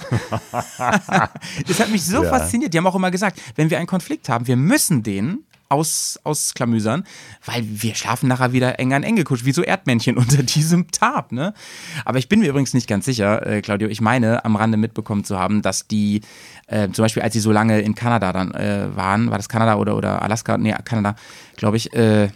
[0.50, 2.72] das hat mich so fasziniert.
[2.72, 7.04] Die haben auch immer gesagt, wenn wir einen Konflikt haben, wir müssen den aus, ausklamüsern,
[7.44, 11.32] weil wir schlafen nachher wieder eng an eng gekuschelt, wie so Erdmännchen unter diesem Tarp,
[11.32, 11.54] ne?
[12.04, 15.24] Aber ich bin mir übrigens nicht ganz sicher, äh, Claudio, ich meine, am Rande mitbekommen
[15.24, 16.22] zu haben, dass die,
[16.66, 19.76] äh, zum Beispiel als sie so lange in Kanada dann äh, waren, war das Kanada
[19.76, 21.16] oder, oder Alaska, nee, Kanada,
[21.56, 22.28] glaube ich, äh,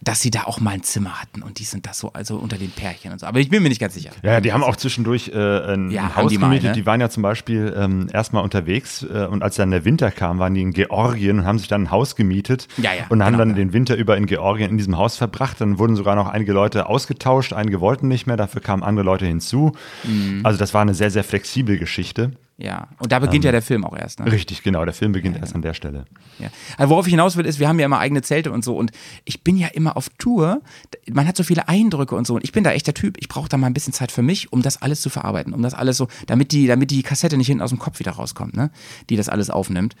[0.00, 2.56] dass sie da auch mal ein Zimmer hatten und die sind das so, also unter
[2.56, 3.26] den Pärchen und so.
[3.26, 4.10] Aber ich bin mir nicht ganz sicher.
[4.22, 6.70] Ja, die haben auch zwischendurch äh, ein, Ja, ein Haus die mal, gemietet.
[6.70, 6.72] ne?
[6.74, 10.38] Die waren ja zum Beispiel ähm, erstmal unterwegs äh, und als dann der Winter kam,
[10.38, 13.32] waren die in Georgien und haben sich dann ein Haus gemietet Ja, ja, und haben
[13.32, 13.56] genau, dann ja.
[13.56, 15.60] den Winter über in Georgien in diesem Haus verbracht.
[15.60, 19.26] Dann wurden sogar noch einige Leute ausgetauscht, einige wollten nicht mehr, dafür kamen andere Leute
[19.26, 19.72] hinzu.
[20.04, 20.40] Mhm.
[20.44, 22.32] Also das war eine sehr, sehr flexible Geschichte.
[22.60, 24.18] Ja, und da beginnt ja der Film auch erst.
[24.18, 24.32] Ne?
[24.32, 24.84] Richtig, genau.
[24.84, 26.06] Der Film beginnt erst an der Stelle.
[26.40, 26.48] Ja.
[26.76, 28.76] Also worauf ich hinaus will, ist, wir haben ja immer eigene Zelte und so.
[28.76, 28.90] Und
[29.24, 30.60] ich bin ja immer auf Tour.
[31.08, 32.34] Man hat so viele Eindrücke und so.
[32.34, 33.16] Und ich bin da echt der Typ.
[33.20, 35.54] Ich brauche da mal ein bisschen Zeit für mich, um das alles zu verarbeiten.
[35.54, 38.10] Um das alles so, damit die, damit die Kassette nicht hinten aus dem Kopf wieder
[38.10, 38.72] rauskommt, ne?
[39.08, 39.94] Die das alles aufnimmt.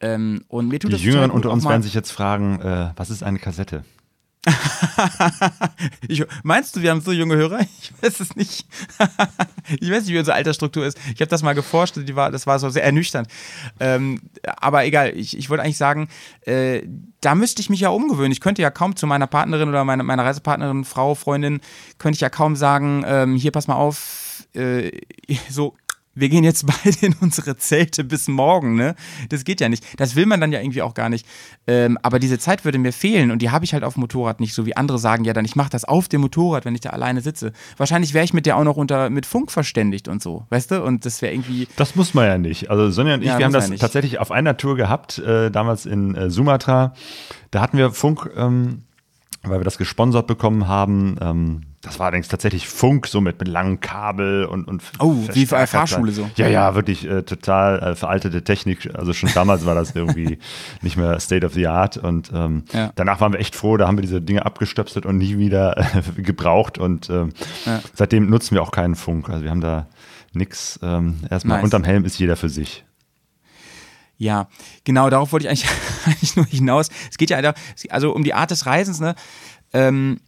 [0.00, 3.22] Ähm, und mir tut Die Jüngeren unter uns werden sich jetzt fragen, äh, was ist
[3.22, 3.84] eine Kassette?
[6.08, 7.60] Ich, meinst du, wir haben so junge Hörer?
[7.82, 8.66] Ich weiß es nicht.
[9.80, 10.98] ich weiß nicht, wie unsere Altersstruktur ist.
[11.14, 13.28] Ich habe das mal geforscht, die war, das war so sehr ernüchternd.
[13.78, 16.08] Ähm, aber egal, ich, ich wollte eigentlich sagen,
[16.42, 16.82] äh,
[17.20, 18.32] da müsste ich mich ja umgewöhnen.
[18.32, 21.60] Ich könnte ja kaum zu meiner Partnerin oder meiner, meiner Reisepartnerin, Frau, Freundin,
[21.98, 24.90] könnte ich ja kaum sagen, ähm, hier pass mal auf, äh,
[25.50, 25.76] so
[26.20, 28.94] wir gehen jetzt beide in unsere Zelte bis morgen, ne?
[29.28, 29.84] Das geht ja nicht.
[29.98, 31.26] Das will man dann ja irgendwie auch gar nicht.
[31.66, 34.40] Ähm, aber diese Zeit würde mir fehlen und die habe ich halt auf dem Motorrad
[34.40, 36.80] nicht, so wie andere sagen, ja, dann ich mache das auf dem Motorrad, wenn ich
[36.80, 37.52] da alleine sitze.
[37.76, 40.82] Wahrscheinlich wäre ich mit der auch noch unter mit Funk verständigt und so, weißt du?
[40.84, 41.68] Und das wäre irgendwie.
[41.76, 42.70] Das muss man ja nicht.
[42.70, 43.80] Also Sonja und ich, Ja, wir haben das nicht.
[43.80, 46.94] tatsächlich auf einer Tour gehabt, äh, damals in äh, Sumatra.
[47.50, 48.82] Da hatten wir Funk, ähm,
[49.42, 51.16] weil wir das gesponsert bekommen haben.
[51.20, 55.46] Ähm, das war allerdings tatsächlich Funk, so mit, mit langen Kabel und, und Oh, wie
[55.46, 55.66] bei Verstärker.
[55.66, 56.30] Fahrschule so.
[56.36, 58.90] Ja, ja, wirklich äh, total äh, veraltete Technik.
[58.94, 60.38] Also schon damals war das irgendwie
[60.82, 61.96] nicht mehr State of the Art.
[61.96, 62.92] Und ähm, Ja.
[62.96, 66.02] danach waren wir echt froh, da haben wir diese Dinge abgestöpselt und nie wieder äh,
[66.22, 66.76] gebraucht.
[66.76, 67.32] Und ähm,
[67.64, 67.80] Ja.
[67.94, 69.30] seitdem nutzen wir auch keinen Funk.
[69.30, 69.86] Also wir haben da
[70.32, 70.78] nichts.
[70.82, 71.64] Ähm, erstmal Nice.
[71.64, 72.84] unterm Helm ist jeder für sich.
[74.18, 74.48] Ja,
[74.84, 75.70] genau, darauf wollte ich eigentlich,
[76.06, 76.90] eigentlich nur hinaus.
[77.10, 77.54] Es geht ja
[77.88, 79.14] also um die Art des Reisens, ne?
[79.72, 80.20] Ähm,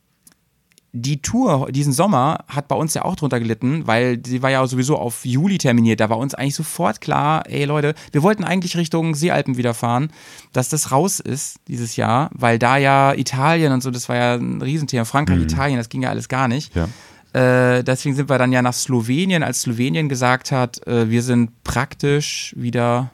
[0.94, 4.66] die Tour diesen Sommer hat bei uns ja auch drunter gelitten, weil sie war ja
[4.66, 6.00] sowieso auf Juli terminiert.
[6.00, 10.12] Da war uns eigentlich sofort klar, ey Leute, wir wollten eigentlich Richtung Seealpen wieder fahren,
[10.52, 14.34] dass das raus ist dieses Jahr, weil da ja Italien und so, das war ja
[14.34, 15.06] ein Riesenthema.
[15.06, 16.74] Frankreich, Italien, das ging ja alles gar nicht.
[16.74, 16.88] Ja.
[17.32, 21.64] Äh, deswegen sind wir dann ja nach Slowenien, als Slowenien gesagt hat, äh, wir sind
[21.64, 23.10] praktisch wieder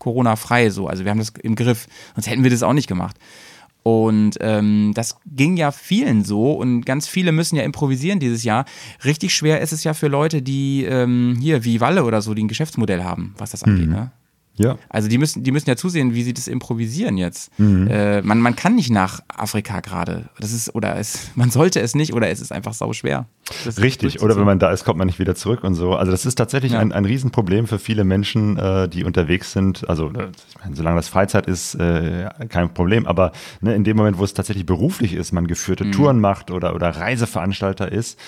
[0.00, 0.88] Corona-frei so.
[0.88, 1.86] Also wir haben das im Griff.
[2.14, 3.16] Sonst hätten wir das auch nicht gemacht.
[3.86, 8.64] Und ähm, das ging ja vielen so und ganz viele müssen ja improvisieren dieses Jahr.
[9.04, 12.42] Richtig schwer ist es ja für Leute, die ähm, hier wie Walle oder so, die
[12.42, 13.86] ein Geschäftsmodell haben, was das angeht.
[13.88, 14.10] Ne?
[14.58, 14.78] Ja.
[14.88, 17.50] Also die müssen, die müssen ja zusehen, wie sie das improvisieren jetzt.
[17.58, 17.88] Mhm.
[17.88, 20.30] Äh, man, man kann nicht nach Afrika gerade.
[20.40, 23.26] Das ist, oder es, man sollte es nicht, oder es ist einfach sau schwer.
[23.80, 25.94] Richtig, oder wenn man da ist, kommt man nicht wieder zurück und so.
[25.94, 26.80] Also das ist tatsächlich Ja.
[26.80, 29.88] ein, ein Riesenproblem für viele Menschen, äh, die unterwegs sind.
[29.88, 33.06] Also äh, ich meine, solange das Freizeit ist, äh, kein Problem.
[33.06, 35.92] Aber ne, in dem Moment, wo es tatsächlich beruflich ist, man geführte Mhm.
[35.92, 38.18] Touren macht oder, oder Reiseveranstalter ist,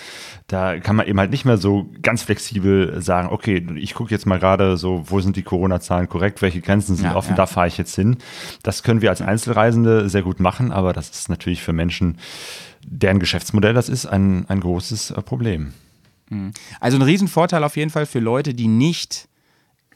[0.46, 4.26] da kann man eben halt nicht mehr so ganz flexibel sagen, okay, ich gucke jetzt
[4.26, 7.36] mal gerade so, wo sind die Corona-Zahlen korrekt, welche Grenzen sind Ja, offen, ja.
[7.36, 8.16] da fahre ich jetzt hin.
[8.64, 12.18] Das können wir als Einzelreisende sehr gut machen, aber das ist natürlich für Menschen,
[12.84, 15.72] deren Geschäftsmodell das ist, ein, ein großes äh, Problem.
[16.80, 19.28] Also ein Riesenvorteil auf jeden Fall für Leute, die nicht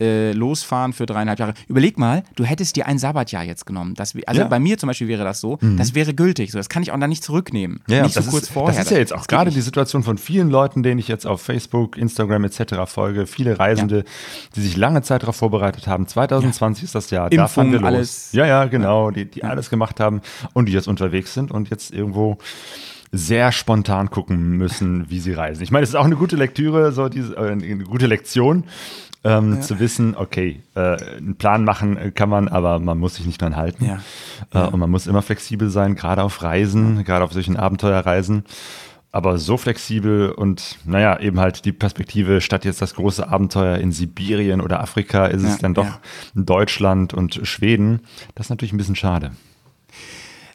[0.01, 1.55] äh, losfahren für dreieinhalb Jahre.
[1.69, 3.95] Überleg mal, du hättest dir ein Sabbatjahr jetzt genommen.
[3.95, 4.47] Das, also Ja.
[4.47, 4.51] Mhm.
[4.51, 6.51] bei mir zum Beispiel wäre das so, das wäre gültig.
[6.51, 7.81] So, das kann ich auch dann nicht zurücknehmen.
[7.89, 8.77] Ja, nicht so das kurz ist, vorher.
[8.77, 11.43] Das ist ja jetzt auch gerade die Situation von vielen Leuten, denen ich jetzt auf
[11.43, 12.75] Facebook, Instagram etc.
[12.87, 13.27] folge.
[13.27, 14.05] Viele Reisende,
[14.57, 16.07] die sich lange Zeit darauf vorbereitet haben.
[16.07, 17.31] 2020 ist das Jahr.
[17.31, 17.87] da Impfung, fahren wir los.
[17.87, 18.33] alles.
[18.33, 19.11] Ja, ja, genau.
[19.11, 20.21] Die, die alles gemacht haben
[20.53, 22.39] und die jetzt unterwegs sind und jetzt irgendwo
[23.13, 25.63] sehr spontan gucken müssen, wie sie reisen.
[25.63, 28.65] Ich meine, es ist auch eine gute Lektüre, so diese, äh, eine gute Lektion,
[29.25, 33.27] ähm, zu wissen, okay, äh, einen Plan machen äh, kann man, aber man muss sich
[33.27, 33.85] nicht dran halten.
[33.85, 34.01] Ja.
[34.53, 38.45] Äh, und man muss immer flexibel sein, gerade auf Reisen, gerade auf solchen Abenteuerreisen.
[39.15, 43.93] Aber so flexibel und naja, eben halt die Perspektive, statt jetzt das große Abenteuer in
[43.93, 46.01] Sibirien oder Afrika, ist es Ja, dann doch ja.
[46.35, 48.01] Deutschland und Schweden.
[48.35, 49.33] Das ist natürlich ein bisschen schade.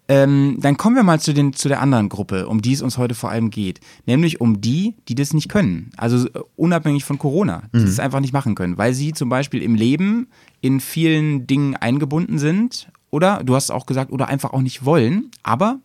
[0.10, 2.98] Ähm, dann kommen wir mal zu, den, zu der anderen Gruppe, um die es uns
[2.98, 3.82] heute vor allem geht.
[4.06, 5.91] Nämlich um die, die das nicht können.
[5.98, 9.62] Also äh, unabhängig von Corona, die es einfach nicht machen können, weil sie zum Beispiel
[9.62, 10.28] im Leben
[10.62, 15.32] in vielen Dingen eingebunden sind oder, du hast auch gesagt, oder einfach auch nicht wollen,
[15.43, 15.80] aber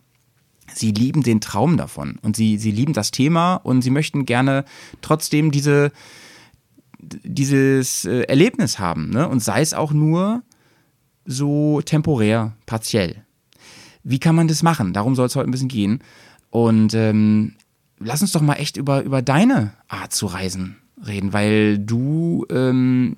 [0.73, 4.65] sie lieben den Traum davon und sie, sie lieben das Thema und sie möchten gerne
[5.01, 5.91] trotzdem diese,
[6.99, 9.09] dieses äh, Erlebnis haben.
[9.09, 9.27] Ne?
[9.27, 10.43] Und sei es auch nur
[11.25, 13.25] so temporär, partiell.
[14.03, 14.93] Wie kann man das machen?
[14.93, 15.99] Darum soll es heute ein bisschen gehen.
[16.49, 17.55] Und ähm,
[17.99, 23.15] lass uns doch mal echt über, über deine Art zu reisen reden, weil du, ähm,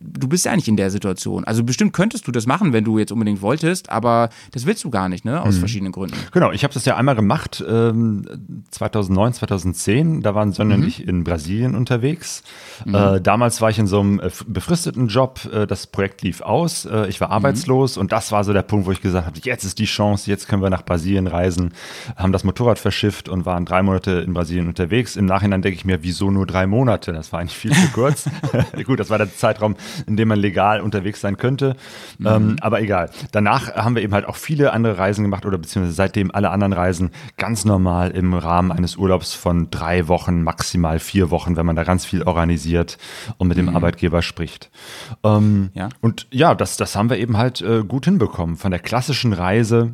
[0.00, 1.44] du bist ja nicht in der Situation.
[1.44, 4.90] Also bestimmt könntest du das machen, wenn du jetzt unbedingt wolltest, aber das willst du
[4.90, 5.42] gar nicht, ne?
[5.42, 6.16] Aus verschiedenen Gründen.
[6.32, 8.26] Genau, ich habe das ja einmal gemacht, ähm,
[8.70, 10.22] 2009, 2010.
[10.22, 12.42] Da waren Sonja und ich in Brasilien unterwegs.
[12.86, 15.40] Äh, damals war ich in so einem äh, befristeten Job.
[15.52, 16.86] Äh, das Projekt lief aus.
[16.86, 19.64] Äh, ich war arbeitslos und das war so der Punkt, wo ich gesagt habe, jetzt
[19.64, 21.74] ist die Chance, jetzt können wir nach Brasilien reisen.
[22.16, 25.16] Haben das Motorrad verschifft und waren drei Monate in Brasilien unterwegs.
[25.16, 27.12] Im Nachhinein denke ich mir, wieso nur drei Monate?
[27.12, 28.24] Das war eigentlich viel zu kurz.
[28.84, 29.76] Gut, das war der Zeitraum,
[30.06, 31.76] in dem man legal unterwegs sein könnte.
[32.24, 33.10] Ähm, aber egal.
[33.32, 36.72] Danach haben wir eben halt auch viele andere Reisen gemacht oder beziehungsweise seitdem alle anderen
[36.72, 41.76] Reisen ganz normal im Rahmen eines Urlaubs von drei Wochen, maximal vier Wochen, wenn man
[41.76, 42.98] da ganz viel organisiert
[43.38, 44.70] und mit dem Arbeitgeber spricht.
[45.24, 45.88] Ähm, Ja.
[46.00, 48.56] Und ja, das, das haben wir eben halt äh, gut hinbekommen.
[48.56, 49.92] Von der klassischen Reise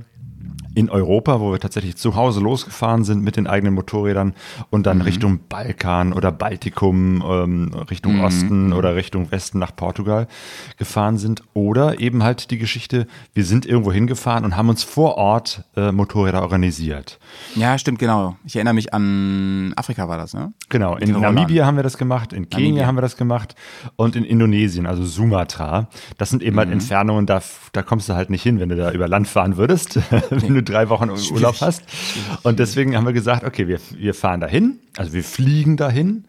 [0.77, 4.35] in Europa, wo wir tatsächlich zu Hause losgefahren sind mit den eigenen Motorrädern
[4.69, 10.29] und dann Richtung Balkan oder Baltikum, ähm, Richtung Osten oder Richtung Westen nach Portugal
[10.77, 11.43] gefahren sind.
[11.55, 15.93] Oder eben halt die Geschichte, wir sind irgendwo hingefahren und haben uns vor Ort äh,
[15.93, 17.19] Motorräder organisiert.
[17.55, 18.37] Ja, stimmt, genau.
[18.45, 20.53] Ich erinnere mich an Afrika war das, ne?
[20.69, 21.35] Genau, in Rollern.
[21.35, 22.87] Namibia haben wir das gemacht, in Kenia Namibia.
[22.87, 23.55] haben wir das gemacht
[23.97, 25.89] und in Indonesien, also Sumatra.
[26.19, 26.49] Das sind Mhm.
[26.49, 27.41] eben halt Entfernungen, da,
[27.73, 29.97] da kommst du halt nicht hin, wenn du da über Land fahren würdest,
[30.31, 31.83] wenn du drei Wochen Urlaub hast.
[32.43, 36.25] Und deswegen haben wir gesagt, okay, wir, wir fahren dahin, also wir fliegen dahin,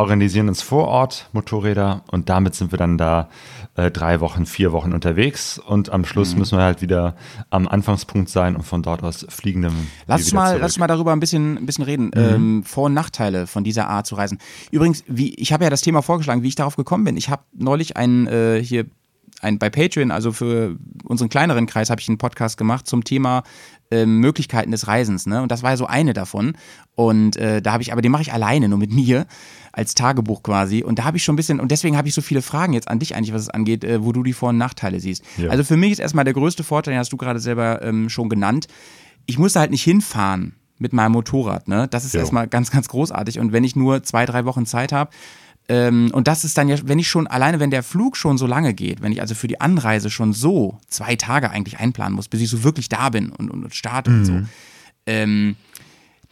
[0.00, 3.28] organisieren uns vor Ort Motorräder und damit sind wir dann da
[3.76, 6.04] äh, drei Wochen, vier Wochen unterwegs und am Mhm.
[6.06, 7.14] Schluss müssen wir halt wieder
[7.50, 9.74] am Anfangspunkt sein und von dort aus fliegen dann
[10.06, 10.62] Lass mal, zurück.
[10.62, 12.10] lass uns mal darüber ein bisschen, ein bisschen reden.
[12.14, 14.38] Ähm, Vor- und Nachteile von dieser Art zu reisen.
[14.70, 17.16] Übrigens, wie, ich habe ja das Thema vorgeschlagen, wie ich darauf gekommen bin.
[17.18, 18.86] Ich habe neulich einen äh, hier
[19.42, 23.42] ein, bei Patreon, also für unseren kleineren Kreis, habe ich einen Podcast gemacht zum Thema
[23.90, 25.26] ähm, Möglichkeiten des Reisens.
[25.26, 25.42] Ne?
[25.42, 26.56] Und das war ja so eine davon.
[26.94, 29.26] Und äh, da habe ich, aber den mache ich alleine, nur mit mir,
[29.72, 30.82] als Tagebuch quasi.
[30.82, 32.88] Und da habe ich schon ein bisschen, und deswegen habe ich so viele Fragen jetzt
[32.88, 35.22] an dich eigentlich, was es angeht, äh, wo du die Vor- und Nachteile siehst.
[35.36, 35.50] Ja.
[35.50, 38.28] Also für mich ist erstmal der größte Vorteil, den hast du gerade selber ähm, schon
[38.28, 38.66] genannt,
[39.26, 41.68] ich musste halt nicht hinfahren mit meinem Motorrad.
[41.68, 41.86] Ne?
[41.88, 42.20] Das ist Jo.
[42.20, 43.38] erstmal ganz, ganz großartig.
[43.38, 45.10] Und wenn ich nur zwei, drei Wochen Zeit habe,
[45.68, 48.46] ähm, und das ist dann ja, wenn ich schon, alleine wenn der Flug schon so
[48.46, 52.26] lange geht, wenn ich also für die Anreise schon so zwei Tage eigentlich einplanen muss,
[52.26, 54.40] bis ich so wirklich da bin und, und, und starte und so.
[55.06, 55.54] Ähm,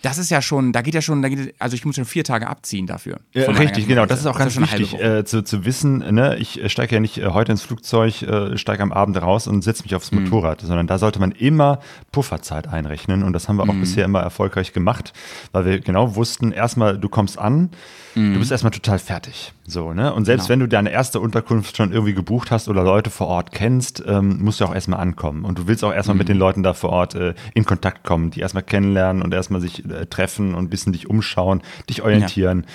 [0.02, 2.22] das ist ja schon, da geht ja schon, da geht, also ich muss schon vier
[2.24, 3.18] Tage abziehen dafür.
[3.32, 4.06] Ja, richtig, genau.
[4.06, 5.98] Das ist auch ganz schon eine halbe wichtig äh, zu, zu wissen.
[6.14, 6.37] Ne?
[6.38, 9.62] Ich äh, steige ja nicht äh, heute ins Flugzeug, äh, steige am Abend raus und
[9.62, 10.24] setze mich aufs Mhm.
[10.24, 11.80] Motorrad, sondern da sollte man immer
[12.12, 13.22] Pufferzeit einrechnen.
[13.24, 13.80] Und das haben wir auch Mhm.
[13.80, 15.12] bisher immer erfolgreich gemacht,
[15.52, 17.70] weil wir genau wussten, erstmal, du kommst an,
[18.14, 19.52] du bist erstmal total fertig.
[19.64, 20.12] So, ne?
[20.12, 20.46] Und selbst Mhm.
[20.46, 20.52] Genau.
[20.54, 24.42] wenn du deine erste Unterkunft schon irgendwie gebucht hast oder Leute vor Ort kennst, ähm,
[24.42, 25.44] musst du auch erstmal ankommen.
[25.44, 26.18] Und du willst auch erstmal Mhm.
[26.18, 29.61] mit den Leuten da vor Ort äh, in Kontakt kommen, die erstmal kennenlernen und erstmal
[29.61, 32.66] sich äh, treffen und ein bisschen dich umschauen, dich orientieren.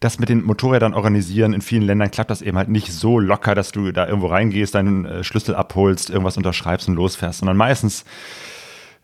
[0.00, 3.54] Das mit den Motorrädern organisieren, in vielen Ländern klappt das eben halt nicht so locker,
[3.54, 8.04] dass du da irgendwo reingehst, deinen äh, Schlüssel abholst, irgendwas unterschreibst und losfährst, sondern meistens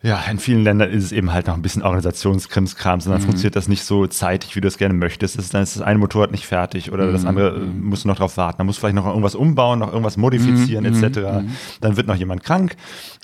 [0.05, 3.67] ja, in vielen Ländern ist es eben halt noch ein bisschen Organisationskrimskram, sondern funktioniert das
[3.67, 5.35] nicht so zeitig, wie du es gerne möchtest.
[5.35, 8.07] Das ist, dann ist das eine Motorrad nicht fertig oder das andere äh, musst du
[8.07, 8.59] noch drauf warten.
[8.59, 11.47] Dann musst du vielleicht noch irgendwas umbauen, noch irgendwas modifizieren etc.
[11.81, 12.75] Dann wird noch jemand krank.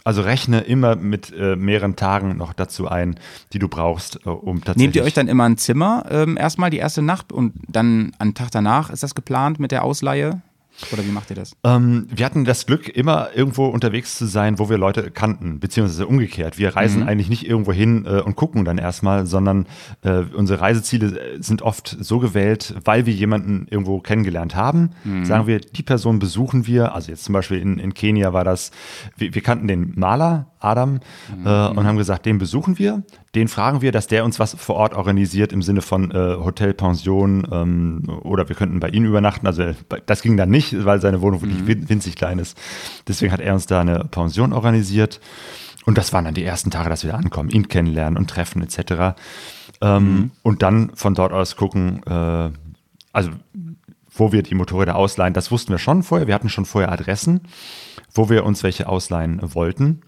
[0.04, 3.20] Also rechne immer mit äh, mehreren Tagen noch dazu ein,
[3.54, 4.82] die du brauchst, äh, um tatsächlich.
[4.82, 8.34] Nehmt ihr euch dann immer ein Zimmer ähm, erstmal die erste Nacht und dann am
[8.34, 10.42] Tag danach ist das geplant mit der Ausleihe?
[10.92, 11.56] Oder wie macht ihr das?
[11.64, 16.08] Ähm, wir hatten das Glück, immer irgendwo unterwegs zu sein, wo wir Leute kannten, beziehungsweise
[16.08, 16.58] umgekehrt.
[16.58, 19.68] Wir reisen eigentlich nicht irgendwo hin äh, und gucken dann erstmal, sondern
[20.02, 24.92] äh, unsere Reiseziele äh, sind oft so gewählt, weil wir jemanden irgendwo kennengelernt haben.
[25.24, 26.94] Sagen wir, die Person besuchen wir.
[26.96, 28.72] Also jetzt zum Beispiel in, in Kenia war das,
[29.18, 31.00] wir, wir kannten den Maler, Adam,
[31.44, 33.04] äh, und haben gesagt, den besuchen wir.
[33.36, 36.74] Den fragen wir, dass der uns was vor Ort organisiert im Sinne von äh, Hotel,
[36.74, 39.48] Pension ähm, oder wir könnten bei ihm übernachten.
[39.48, 39.74] Also äh,
[40.06, 42.58] das ging dann nicht, weil seine Wohnung wirklich win- winzig klein ist.
[43.08, 45.20] Deswegen hat er uns da eine Pension organisiert.
[45.86, 48.62] Und das waren dann die ersten Tage, dass wir da ankommen, ihn kennenlernen und treffen
[48.62, 49.16] etc.
[49.82, 52.50] Ähm, Und dann von dort aus gucken, äh,
[53.14, 53.32] also
[54.14, 56.28] wo wir die Motorräder ausleihen, das wussten wir schon vorher.
[56.28, 57.42] Wir hatten schon vorher Adressen,
[58.14, 60.02] wo wir uns welche ausleihen wollten.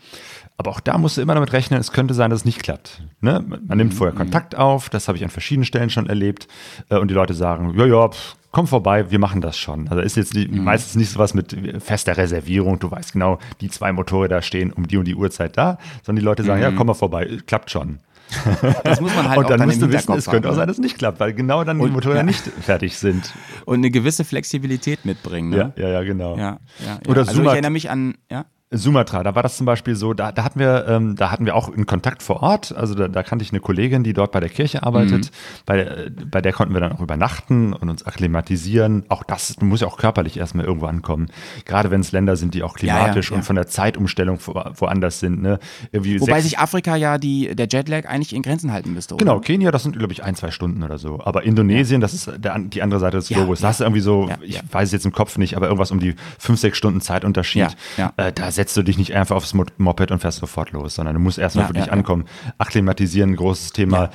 [0.58, 3.02] Aber auch da musst du immer damit rechnen, es könnte sein, dass es nicht klappt.
[3.22, 3.44] Ne?
[3.68, 6.48] Man nimmt vorher Kontakt auf, das habe ich an verschiedenen Stellen schon erlebt.
[6.89, 9.88] Äh, Und die Leute sagen, ja, ja, pff, komm vorbei, wir machen das schon.
[9.88, 13.70] Also ist jetzt die, meistens nicht so was mit fester Reservierung, du weißt genau, die
[13.70, 16.86] zwei Motorräder stehen um die und die Uhrzeit da, sondern die Leute sagen, ja, komm
[16.88, 18.00] mal vorbei, klappt schon.
[18.84, 20.68] Das muss man halt und auch dann, dann musst du wissen, es könnte auch sein,
[20.68, 22.26] dass es nicht klappt, weil genau dann die Und- Motorräder ja.
[22.26, 23.34] nicht fertig sind.
[23.66, 25.50] Und eine gewisse Flexibilität mitbringen.
[25.50, 25.74] Ne?
[25.76, 26.38] Ja, ja, ja, genau.
[26.38, 27.00] Ja, ja.
[27.08, 28.46] Oder also ich Sumat- erinnere mich an, ja.
[28.74, 31.56] Sumatra, da war das zum Beispiel so, da, da hatten wir, ähm, da hatten wir
[31.56, 32.74] auch einen Kontakt vor Ort.
[32.76, 35.32] Also da, da kannte ich eine Kollegin, die dort bei der Kirche arbeitet.
[35.66, 39.06] Bei, äh, bei der konnten wir dann auch übernachten und uns akklimatisieren.
[39.10, 41.28] Auch das du musst ja auch körperlich erstmal irgendwo ankommen.
[41.66, 43.38] Gerade wenn es Länder sind, die auch Ja, ja, klimatisch ja.
[43.38, 45.42] und von der Zeitumstellung wo, woanders sind.
[45.42, 45.60] Ne?
[45.92, 49.24] Irgendwie Wobei sechs- sich Afrika ja die, der Jetlag eigentlich in Grenzen halten müsste, oder?
[49.26, 51.20] Genau, Kenia, das sind, glaube ich, ein, zwei Stunden oder so.
[51.24, 53.60] Aber Indonesien, das ist der, die andere Seite des Ja, Globus.
[53.60, 53.70] Da ja.
[53.70, 54.62] hast du irgendwie so, Ja, ich ja.
[54.72, 57.62] weiß es jetzt im Kopf nicht, aber irgendwas um die fünf, sechs Stunden Zeitunterschied.
[57.98, 58.28] Ja, ja.
[58.28, 61.15] Äh, da setzt du dich nicht einfach aufs Mo- Moped und fährst sofort los, sondern
[61.15, 62.23] du musst erstmal Ja, für dich ja, ankommen.
[62.58, 64.10] Akklimatisieren, großes Thema.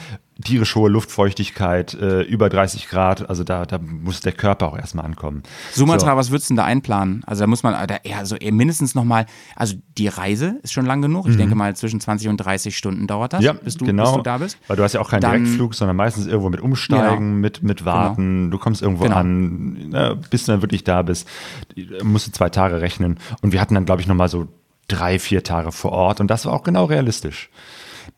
[0.45, 5.05] Tierisch hohe Luftfeuchtigkeit, äh, über 30 Grad, also da, da muss der Körper auch erstmal
[5.05, 5.43] ankommen.
[5.73, 6.17] Sumatra, So.
[6.17, 7.23] was würdest du denn da einplanen?
[7.27, 11.27] Also da muss man, da, also mindestens nochmal, also die Reise ist schon lang genug.
[11.29, 13.47] Ich denke mal, zwischen 20 und 30 Stunden dauert das, Mhm.
[13.47, 14.05] Ja, bis, du, genau.
[14.05, 14.59] bis du da bist.
[14.69, 17.41] Weil du hast ja auch keinen Dann- Direktflug, sondern meistens irgendwo mit Umsteigen, Genau.
[17.41, 18.51] mit, mit Warten.
[18.53, 19.17] Du kommst irgendwo Genau.
[19.17, 21.29] an, ne, bis du dann wirklich da bist,
[22.05, 23.19] musst du zwei Tage rechnen.
[23.43, 24.47] Und wir hatten dann, glaube ich, nochmal so
[24.87, 27.51] drei, vier Tage vor Ort und das war auch genau realistisch.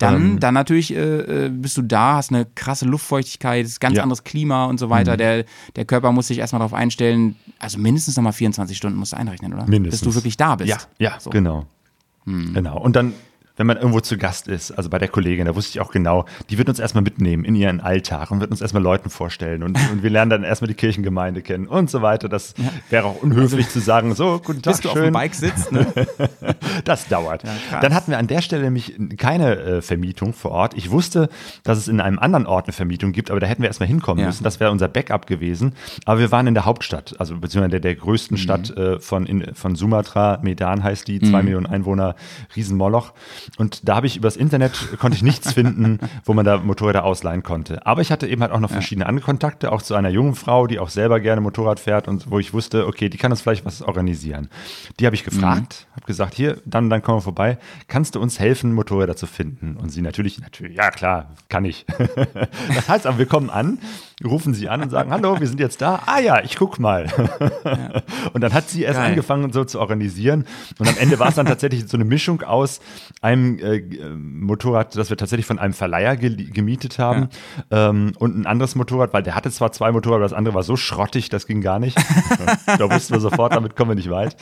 [0.00, 3.96] Dann, Ähm, dann natürlich äh, äh, bist du da, hast eine krasse Luftfeuchtigkeit, ist ganz
[3.98, 4.02] Ja.
[4.02, 5.16] anderes Klima und so weiter.
[5.16, 5.44] Der,
[5.76, 7.36] der Körper muss sich erstmal darauf einstellen.
[7.58, 9.66] Also mindestens nochmal 24 Stunden musst du einrechnen, oder?
[9.66, 10.00] Mindestens.
[10.00, 10.70] Bis du wirklich da bist.
[10.70, 11.30] Ja, ja, So.
[11.30, 11.66] genau.
[12.24, 12.78] Genau.
[12.80, 13.12] Und dann,
[13.60, 16.24] wenn man irgendwo zu Gast ist, also bei der Kollegin, da wusste ich auch genau,
[16.48, 19.78] die wird uns erstmal mitnehmen in ihren Alltag und wird uns erstmal Leuten vorstellen und,
[19.92, 22.30] und wir lernen dann erstmal die Kirchengemeinde kennen und so weiter.
[22.30, 22.54] Das
[22.88, 25.04] wäre auch unhöflich zu sagen, so, guten Tag, Bis du auf schön.
[25.04, 25.86] dem Bike sitzt, ne?
[26.84, 27.42] Das dauert.
[27.42, 27.80] krass.
[27.82, 30.74] Dann hatten wir an der Stelle nämlich keine äh, Vermietung vor Ort.
[30.74, 31.28] Ich wusste,
[31.62, 34.20] dass es in einem anderen Ort eine Vermietung gibt, aber da hätten wir erstmal hinkommen
[34.20, 34.26] Ja.
[34.28, 34.44] müssen.
[34.44, 35.74] Das wäre unser Backup gewesen.
[36.06, 38.40] Aber wir waren in der Hauptstadt, also beziehungsweise der, der größten Mhm.
[38.40, 42.14] Stadt äh, von, in, von Sumatra, Medan heißt die, zwei Millionen Einwohner,
[42.56, 43.12] Riesenmoloch.
[43.56, 47.42] Und da habe ich übers Internet, konnte ich nichts finden, wo man da Motorräder ausleihen
[47.42, 47.86] konnte.
[47.86, 50.66] Aber ich hatte eben halt auch noch verschiedene andere Kontakte, auch zu einer jungen Frau,
[50.66, 53.64] die auch selber gerne Motorrad fährt und wo ich wusste, okay, die kann uns vielleicht
[53.64, 54.48] was organisieren.
[54.98, 57.58] Die habe ich gefragt, habe gesagt, hier, dann, dann kommen wir vorbei.
[57.88, 59.76] Kannst du uns helfen, Motorräder zu finden?
[59.76, 61.86] Und sie natürlich, natürlich, ja klar, kann ich.
[62.74, 63.78] das heißt aber, wir kommen an,
[64.24, 66.02] rufen sie an und sagen, hallo, wir sind jetzt da.
[66.06, 67.06] Ah ja, ich guck mal.
[68.32, 69.10] Und dann hat sie erst Geil.
[69.10, 70.46] angefangen, so zu organisieren.
[70.78, 72.80] Und am Ende war es dann tatsächlich so eine Mischung aus
[73.20, 77.28] einem äh, äh, Motorrad, das wir tatsächlich von einem Verleiher ge gemietet haben
[77.70, 80.62] ähm, und ein anderes Motorrad, weil der hatte zwar zwei Motorräder, aber das andere war
[80.62, 81.98] so schrottig, das ging gar nicht.
[82.66, 84.36] da wussten wir sofort, damit kommen wir nicht weit.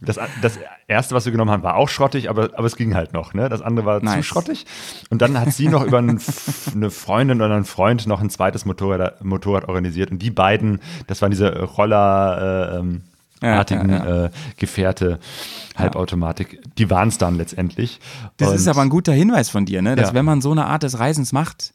[0.00, 3.12] Das, das erste, was wir genommen haben, war auch schrottig, aber, aber es ging halt
[3.12, 3.34] noch.
[3.34, 3.48] Ne?
[3.48, 4.26] Das andere war zu Nice.
[4.26, 4.66] schrottig.
[5.10, 6.20] Und dann hat sie noch über einen,
[6.74, 10.10] eine Freundin oder einen Freund noch ein zweites Motorrad, Motorrad organisiert.
[10.10, 12.72] Und die beiden, das waren diese Roller.
[12.72, 13.02] Äh, ähm,
[13.42, 15.18] Ja, artigen ja, Äh, Gefährte,
[15.76, 18.00] Halbautomatik, die waren es dann letztendlich.
[18.36, 19.96] Das Und- ist aber ein guter Hinweis von dir, ne?
[19.96, 20.14] dass Ja.
[20.14, 21.72] wenn man so eine Art des Reisens macht,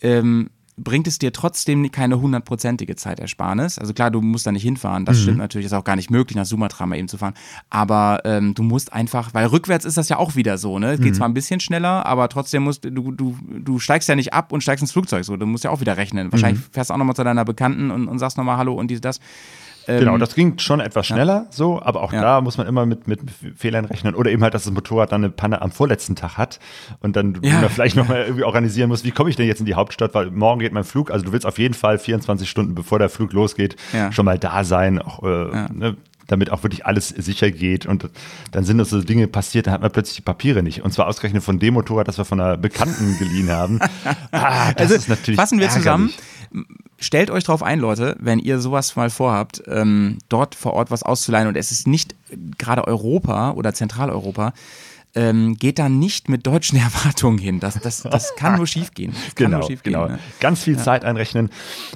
[0.00, 0.50] ähm,
[0.80, 3.80] bringt es dir trotzdem keine hundertprozentige Zeitersparnis.
[3.80, 5.06] Also klar, du musst da nicht hinfahren, Mhm.
[5.06, 7.34] das stimmt natürlich, ist auch gar nicht möglich, nach Sumatra mal eben zu fahren.
[7.68, 10.92] Aber ähm, du musst einfach, weil rückwärts ist das ja auch wieder so, ne?
[10.92, 11.04] Es Mhm.
[11.04, 14.52] geht zwar ein bisschen schneller, aber trotzdem musst du, du, du steigst ja nicht ab
[14.52, 15.36] und steigst ins Flugzeug so.
[15.36, 16.30] Du musst ja auch wieder rechnen.
[16.30, 16.70] Wahrscheinlich Mhm.
[16.72, 19.18] fährst du auch nochmal zu deiner Bekannten und, und sagst nochmal Hallo und dies, das.
[19.88, 22.20] Genau, das ging schon etwas schneller, so, aber auch Ja.
[22.20, 23.20] da muss man immer mit, mit
[23.56, 24.14] Fehlern rechnen.
[24.14, 26.60] Oder eben halt, dass das Motorrad dann eine Panne am vorletzten Tag hat
[27.00, 27.60] und dann Ja.
[27.62, 30.30] da vielleicht nochmal irgendwie organisieren musst, wie komme ich denn jetzt in die Hauptstadt, weil
[30.30, 31.10] morgen geht mein Flug.
[31.10, 34.12] Also du willst auf jeden Fall 24 Stunden, bevor der Flug losgeht, Ja.
[34.12, 35.96] schon mal da sein, auch, äh, ne,
[36.26, 37.86] damit auch wirklich alles sicher geht.
[37.86, 38.06] Und
[38.52, 40.84] dann sind das so Dinge passiert, dann hat man plötzlich die Papiere nicht.
[40.84, 43.78] Und zwar ausgerechnet von dem Motorrad, das wir von einer Bekannten geliehen haben.
[44.30, 46.12] Ah, das Also ist natürlich fassen wir zusammen.
[47.00, 51.04] Stellt euch drauf ein, Leute, wenn ihr sowas mal vorhabt, ähm, dort vor Ort was
[51.04, 51.46] auszuleihen.
[51.46, 52.16] Und es ist nicht
[52.58, 54.52] gerade Europa oder Zentraleuropa,
[55.14, 57.60] ähm, geht da nicht mit deutschen Erwartungen hin.
[57.60, 59.14] Das, das, das kann nur schiefgehen.
[59.34, 60.06] Genau, genau.
[60.08, 60.18] Ne?
[60.40, 61.50] Ganz viel Zeit einrechnen.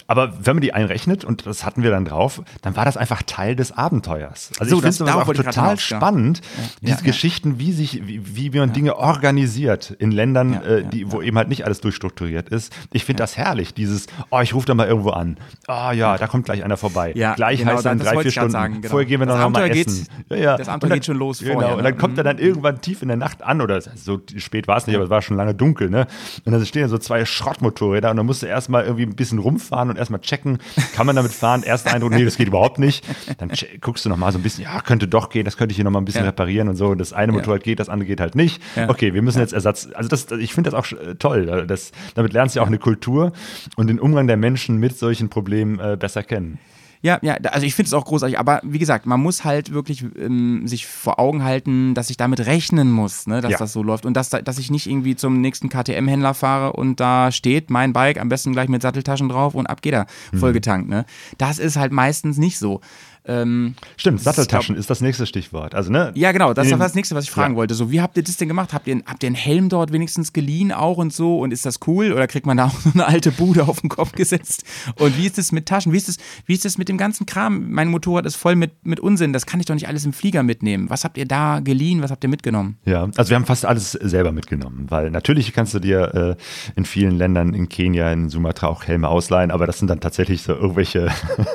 [0.07, 3.23] Aber wenn man die einrechnet, und das hatten wir dann drauf, dann war das einfach
[3.23, 4.51] Teil des Abenteuers.
[4.59, 5.97] Also So, ich finde es auch total hinaus, ja.
[5.99, 6.41] spannend,
[6.81, 7.03] diese Ja, ja.
[7.05, 11.23] Geschichten, wie sich, wie, wie man Dinge organisiert in Ländern, Ja, äh, ja, die, wo
[11.23, 12.73] eben halt nicht alles durchstrukturiert ist.
[12.93, 15.37] Ich finde das herrlich, dieses, oh, ich rufe da mal irgendwo an.
[15.69, 17.13] Oh ja, da kommt gleich einer vorbei.
[17.15, 18.51] Ja, gleich genau, heißt das drei, vier Stunden.
[18.51, 18.89] sagen, genau.
[18.91, 20.07] Vorher gehen wir noch, noch mal geht- essen.
[20.31, 20.57] Ja, ja.
[20.57, 21.83] das Abenteuer Und dann- geht schon los Genau, vorher, und ne?
[21.91, 24.87] dann kommt er dann irgendwann tief in der Nacht an oder so spät war es
[24.87, 26.07] nicht, aber es war schon lange dunkel, ne?
[26.45, 29.39] Und dann stehen da so zwei Schrottmotorräder und dann musst du erstmal irgendwie ein bisschen
[29.39, 30.59] rumfahren und erstmal checken,
[30.95, 31.63] kann man damit fahren?
[31.63, 33.05] Erster Eindruck, nee, das geht überhaupt nicht.
[33.39, 35.85] Dann guckst du nochmal so ein bisschen, ja, könnte doch gehen, das könnte ich hier
[35.85, 36.29] nochmal ein bisschen Ja.
[36.29, 36.89] reparieren und so.
[36.89, 38.63] Und das eine Motorrad geht, das andere geht halt nicht.
[38.77, 38.89] Ja.
[38.89, 39.89] Okay, wir müssen jetzt Ersatz.
[39.95, 41.65] Also das, ich finde das auch äh, toll.
[41.67, 43.33] Das, damit lernst du ja auch eine Kultur
[43.77, 46.59] und den Umgang der Menschen mit solchen Problemen äh, besser kennen.
[47.05, 50.05] Ja, ja, also ich finde es auch großartig, aber wie gesagt, man muss halt wirklich
[50.17, 53.59] ähm, sich vor Augen halten, dass ich damit rechnen muss, ne, dass Ja.
[53.59, 57.01] das so läuft und dass, da- dass ich nicht irgendwie zum nächsten KTM-Händler fahre und
[57.01, 60.39] da steht mein Bike, am besten gleich mit Satteltaschen drauf und ab geht er, Mhm.
[60.39, 60.89] vollgetankt.
[60.89, 61.05] Ne?
[61.39, 62.81] Das ist halt meistens nicht so.
[63.25, 65.75] Ähm, Stimmt, Das Satteltaschen ist das nächste Stichwort.
[65.75, 66.11] Also, ne?
[66.17, 67.59] ja, genau, das war das nächste, was ich fragen Ja.
[67.59, 67.75] wollte.
[67.75, 68.73] So, wie habt ihr das denn gemacht?
[68.73, 71.39] Habt ihr, habt ihr einen Helm dort wenigstens geliehen auch und so?
[71.39, 72.13] Und ist das cool?
[72.13, 74.65] Oder kriegt man da auch so eine alte Bude auf den Kopf gesetzt?
[74.99, 75.93] Und wie ist es mit Taschen?
[75.93, 77.71] Wie ist es, wie ist es mit dem ganzen Kram?
[77.71, 79.33] Mein Motorrad ist voll mit, mit Unsinn.
[79.33, 80.91] Das kann ich doch nicht alles im Flieger mitnehmen.
[80.91, 82.03] Was habt ihr da geliehen?
[82.03, 82.79] Was habt ihr mitgenommen?
[82.85, 86.43] Ja, also wir haben fast alles selber mitgenommen, weil natürlich kannst du dir äh,
[86.75, 90.43] in vielen Ländern, in Kenia, in Sumatra auch Helme ausleihen, aber das sind dann tatsächlich
[90.43, 91.09] so irgendwelche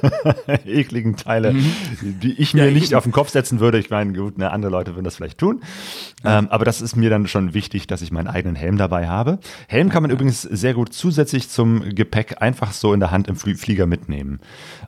[0.66, 1.54] ekligen Teile,
[2.02, 2.66] die ich mir.
[2.66, 3.80] Ja, nicht auf den Kopf setzen würde.
[3.80, 5.62] Ich meine, gut, ne, andere Leute würden das vielleicht tun,
[6.24, 9.40] ähm, aber das ist mir dann schon wichtig, dass ich meinen eigenen Helm dabei habe.
[9.68, 13.36] Helm kann man übrigens sehr gut zusätzlich zum Gepäck einfach so in der Hand im
[13.36, 14.40] Flie Flieger mitnehmen.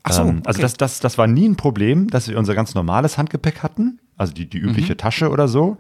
[0.04, 0.62] Ach so, ähm, also okay.
[0.62, 4.00] das, das, das war nie ein Problem, dass wir unser ganz normales Handgepäck hatten.
[4.20, 4.70] Also die, die Mhm.
[4.70, 5.78] übliche Tasche oder so,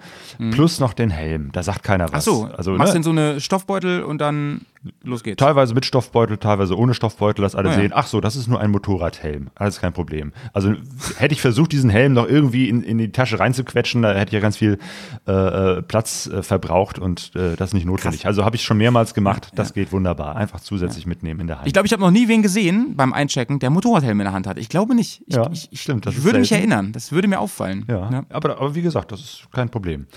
[0.52, 1.52] plus noch den Helm.
[1.52, 2.13] Da sagt keiner was.
[2.13, 2.97] Ach so, also, machst ne?
[2.97, 4.62] in so eine Stoffbeutel und dann
[5.04, 5.38] los geht's.
[5.38, 7.80] Teilweise mit Stoffbeutel, teilweise ohne Stoffbeutel, dass alle Ah, ja.
[7.80, 9.49] sehen, ach so, das ist nur ein Motorradhelm.
[9.56, 10.32] Alles kein Problem.
[10.54, 10.73] Also
[11.17, 14.34] hätte ich versucht, diesen Helm noch irgendwie in, in die Tasche reinzuquetschen, da hätte ich
[14.34, 14.80] ja ganz viel
[15.28, 18.26] äh, äh, Platz äh, verbraucht und äh, das ist nicht notwendig.
[18.26, 20.38] Also habe ich schon mehrmals gemacht, das geht wunderbar.
[20.38, 21.68] Einfach zusätzlich mitnehmen in der Hand.
[21.68, 24.47] Ich glaube, ich habe noch nie wen gesehen beim Einchecken, der Motorradhelm in der Hand
[24.47, 24.57] hat.
[24.57, 25.24] Ich glaube nicht.
[25.28, 26.72] Ich, Ja, ich, ich, stimmt, das ich würde mich selten.
[26.72, 26.93] erinnern.
[26.93, 27.84] Das würde mir auffallen.
[27.89, 30.07] Ja, Aber, aber wie gesagt, das ist kein Problem.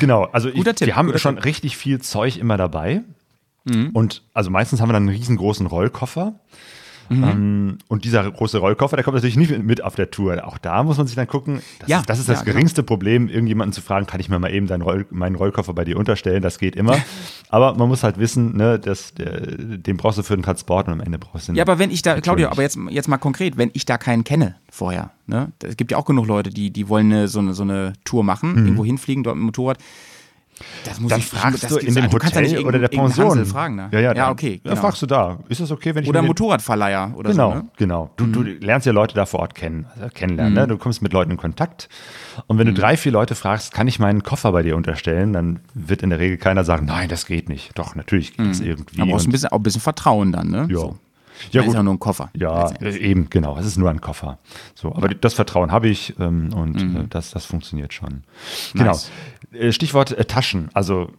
[0.00, 3.02] Genau, also ich, Tipp, wir haben schon richtig viel Zeug immer dabei.
[3.64, 3.90] Mhm.
[3.92, 6.34] Und also meistens haben wir dann einen riesengroßen Rollkoffer.
[7.08, 7.24] Mhm.
[7.24, 10.46] Ähm, und dieser große Rollkoffer, der kommt natürlich nicht mit auf der Tour.
[10.46, 11.60] Auch da muss man sich dann gucken.
[11.80, 12.54] Das, Ja, ist, das ist das ja, genau.
[12.54, 15.96] geringste Problem, irgendjemanden zu fragen, kann ich mir mal eben Roll, meinen Rollkoffer bei dir
[15.96, 16.42] unterstellen?
[16.42, 16.96] Das geht immer.
[17.48, 20.94] aber man muss halt wissen, ne, dass, der, den brauchst du für den Transport und
[20.94, 23.56] am Ende brauchst du Ja, aber wenn ich da, Claudio, aber jetzt, jetzt mal konkret,
[23.56, 25.52] wenn ich da keinen kenne vorher, ne?
[25.62, 28.24] Es gibt ja auch genug Leute, die, die wollen eine, so, eine, so eine Tour
[28.24, 29.78] machen, irgendwo hinfliegen, dort mit dem Motorrad.
[30.84, 31.08] Das muss Mhm.
[31.10, 33.44] Dann ich fragst du in dem ja Hotel nicht oder der Pension.
[33.46, 33.88] Fragen, ne?
[33.92, 34.60] Ja, ja, ja dann- okay.
[34.64, 34.80] Ja, Genau.
[34.82, 35.38] fragst du da.
[35.48, 37.56] Ist das okay, wenn ich Oder Motorradverleiher oder Genau, so.
[37.58, 37.64] Ne?
[37.76, 38.10] genau.
[38.16, 40.54] Du, du lernst ja Leute da vor Ort kennen, also kennenlernen.
[40.54, 40.58] Mhm.
[40.60, 40.66] Ne?
[40.68, 41.88] Du kommst mit Leuten in Kontakt.
[42.46, 45.60] Und wenn du drei, vier Leute fragst, kann ich meinen Koffer bei dir unterstellen, dann
[45.74, 47.76] wird in der Regel keiner sagen, nein, das geht nicht.
[47.78, 48.96] Doch, natürlich geht das irgendwie.
[48.98, 50.66] Da brauchst du ein bisschen, auch ein bisschen Vertrauen dann, ne?
[50.70, 50.78] ja.
[50.78, 50.98] So.
[51.52, 52.30] Ja, Ja, ist ja nur ein Koffer.
[52.34, 53.00] Ja, letztendlich.
[53.02, 53.56] eben, genau.
[53.58, 54.38] Es ist nur ein Koffer.
[54.74, 56.96] So, aber das Vertrauen habe ich ähm, und Mhm.
[56.96, 58.24] äh, das, das funktioniert schon.
[58.72, 58.84] Genau.
[58.86, 59.10] Nice.
[59.52, 60.68] Äh, Stichwort äh, Taschen.
[60.74, 61.10] Also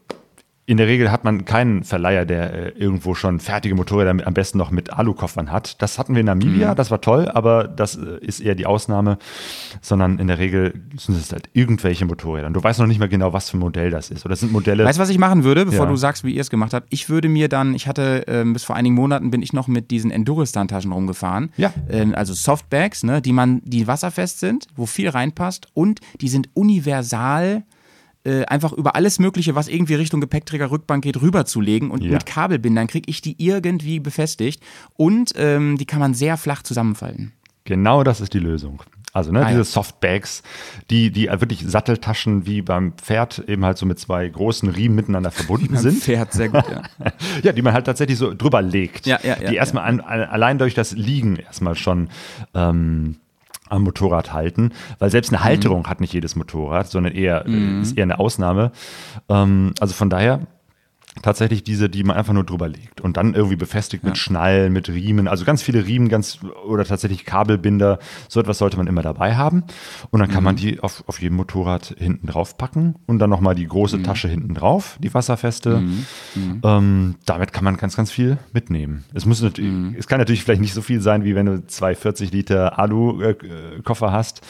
[0.70, 4.60] in der Regel hat man keinen Verleiher, der äh, irgendwo schon fertige Motorräder am besten
[4.60, 5.82] noch mit Alukoffern hat.
[5.82, 6.38] Das hatten wir in Mhm.
[6.40, 9.18] Namibia, das war toll, aber das äh, ist eher die Ausnahme,
[9.82, 12.46] sondern in der Regel sind es halt irgendwelche Motorräder.
[12.46, 14.26] Und du weißt noch nicht mehr genau, was für ein Modell das ist.
[14.28, 14.86] Oder sind Modelle.
[14.86, 15.92] Weißt du, was ich machen würde, bevor Ja.
[15.92, 16.86] du sagst, wie ihr es gemacht habt?
[16.92, 19.90] Ich würde mir dann, ich hatte ähm, bis vor einigen Monaten bin ich noch mit
[19.90, 21.50] diesen Enduristan-Taschen rumgefahren.
[21.58, 21.74] Ja.
[21.90, 26.48] Ähm, also Softbags, ne, die man, die wasserfest sind, wo viel reinpasst und die sind
[26.54, 27.64] universal.
[28.26, 32.12] Äh, einfach über alles Mögliche, was irgendwie Richtung Gepäckträger, Rückbank geht, rüberzulegen und Ja.
[32.12, 34.62] mit Kabelbindern kriege ich die irgendwie befestigt
[34.98, 37.32] und ähm, die kann man sehr flach zusammenfalten.
[37.64, 38.84] Genau das ist die Lösung.
[39.14, 39.64] Also ne, Ah, diese ja.
[39.64, 40.44] Softbags,
[40.90, 45.32] die, die wirklich Satteltaschen wie beim Pferd eben halt so mit zwei großen Riemen miteinander
[45.32, 46.04] verbunden sind.
[46.04, 46.84] Pferd, sehr gut, ja.
[47.44, 49.06] Ja, die man halt tatsächlich so drüber legt.
[49.08, 52.10] Ja, ja, ja, die erstmal an, allein durch das Liegen erstmal schon
[52.54, 53.16] ähm,
[53.70, 55.38] am Motorrad halten, weil selbst Mhm.
[55.38, 58.72] eine Halterung hat nicht jedes Motorrad, sondern eher äh, ist eher eine Ausnahme.
[59.30, 60.42] Ähm, also von daher
[61.22, 64.90] tatsächlich diese, die man einfach nur drüber legt und dann irgendwie befestigt mit Schnallen, mit
[64.90, 69.36] Riemen, also ganz viele Riemen, ganz oder tatsächlich Kabelbinder, so etwas sollte man immer dabei
[69.36, 69.64] haben.
[70.12, 73.56] Und dann kann man die auf, auf jedem Motorrad hinten drauf packen und dann nochmal
[73.56, 75.82] die große Tasche hinten drauf, die wasserfeste.
[76.64, 79.06] Ähm, damit kann man ganz, ganz viel mitnehmen.
[79.14, 81.96] Es muss natürlich, es kann natürlich vielleicht nicht so viel sein, wie wenn du zwei
[81.96, 84.42] 40 Liter Alu-Koffer hast,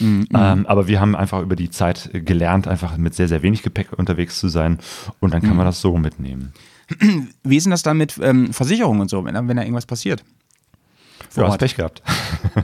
[0.00, 3.92] ähm, aber wir haben einfach über die Zeit gelernt, einfach mit sehr, sehr wenig Gepäck
[3.96, 4.78] unterwegs zu sein.
[5.20, 6.52] Und dann kann man das so mitnehmen.
[7.42, 9.86] Wie ist denn das dann mit ähm, Versicherung und so, wenn, da- wenn da irgendwas
[9.86, 10.22] passiert?
[11.30, 11.58] Vor Ja, hast.
[11.58, 12.02] Pech gehabt.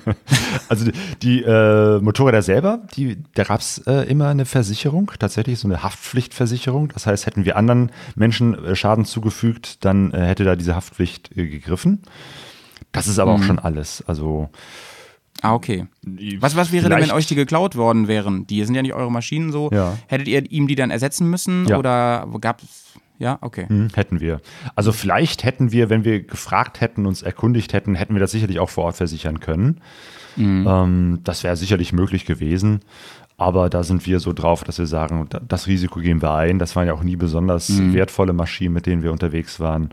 [0.69, 0.93] also die,
[1.23, 5.83] die äh, Motorräder selber, die, da gab es äh, immer eine Versicherung, tatsächlich so eine
[5.83, 6.89] Haftpflichtversicherung.
[6.89, 11.37] Das heißt, hätten wir anderen Menschen äh, Schaden zugefügt, dann äh, hätte da diese Haftpflicht
[11.37, 12.03] äh, gegriffen.
[12.93, 14.05] Das ist aber auch schon alles.
[14.07, 14.51] Also
[15.43, 15.87] Ah, okay.
[16.39, 18.47] Was, was wäre denn, wenn euch die geklaut worden wären?
[18.47, 19.71] Die sind ja nicht eure Maschinen so.
[19.73, 19.97] Ja.
[20.07, 21.67] Hättet ihr ihm die dann ersetzen müssen?
[21.67, 21.79] Ja.
[21.79, 22.85] Oder gab es.
[23.21, 23.67] Ja, okay.
[23.69, 24.41] Hm, hätten wir.
[24.75, 28.59] Also vielleicht hätten wir, wenn wir gefragt hätten, uns erkundigt hätten, hätten wir das sicherlich
[28.59, 29.81] auch vor Ort versichern können.
[30.67, 32.81] Ähm, das wäre sicherlich möglich gewesen.
[33.37, 36.59] Aber da sind wir so drauf, dass wir sagen, da- das Risiko gehen wir ein.
[36.59, 39.91] Das waren ja auch nie besonders wertvolle Maschinen, mit denen wir unterwegs waren.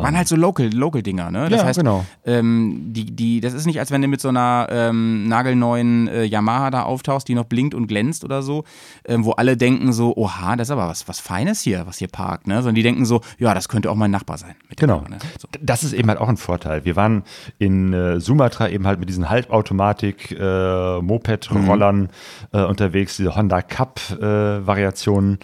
[0.00, 1.48] Waren halt so Local, Local Dinger, ne?
[1.50, 2.04] Das Ja, heißt, genau.
[2.24, 6.24] ähm, die, die, das ist nicht, als wenn du mit so einer ähm, nagelneuen äh,
[6.24, 8.64] Yamaha da auftauchst, die noch blinkt und glänzt oder so,
[9.06, 12.08] ähm, wo alle denken so, oha, das ist aber was, was Feines hier, was hier
[12.08, 12.56] parkt, ne?
[12.56, 14.54] Sondern die denken so, ja, das könnte auch mein Nachbar sein.
[14.76, 14.98] Genau.
[15.00, 15.18] Auto, ne?
[15.38, 15.46] so.
[15.60, 16.84] Das ist eben halt auch ein Vorteil.
[16.86, 17.24] Wir waren
[17.58, 22.08] in äh, Sumatra eben halt mit diesen Halbautomatik, äh, Moped-Rollern
[22.52, 25.38] äh, unterwegs, diese Honda Cup-Variationen.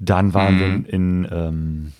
[0.00, 1.92] Dann waren wir in ähm,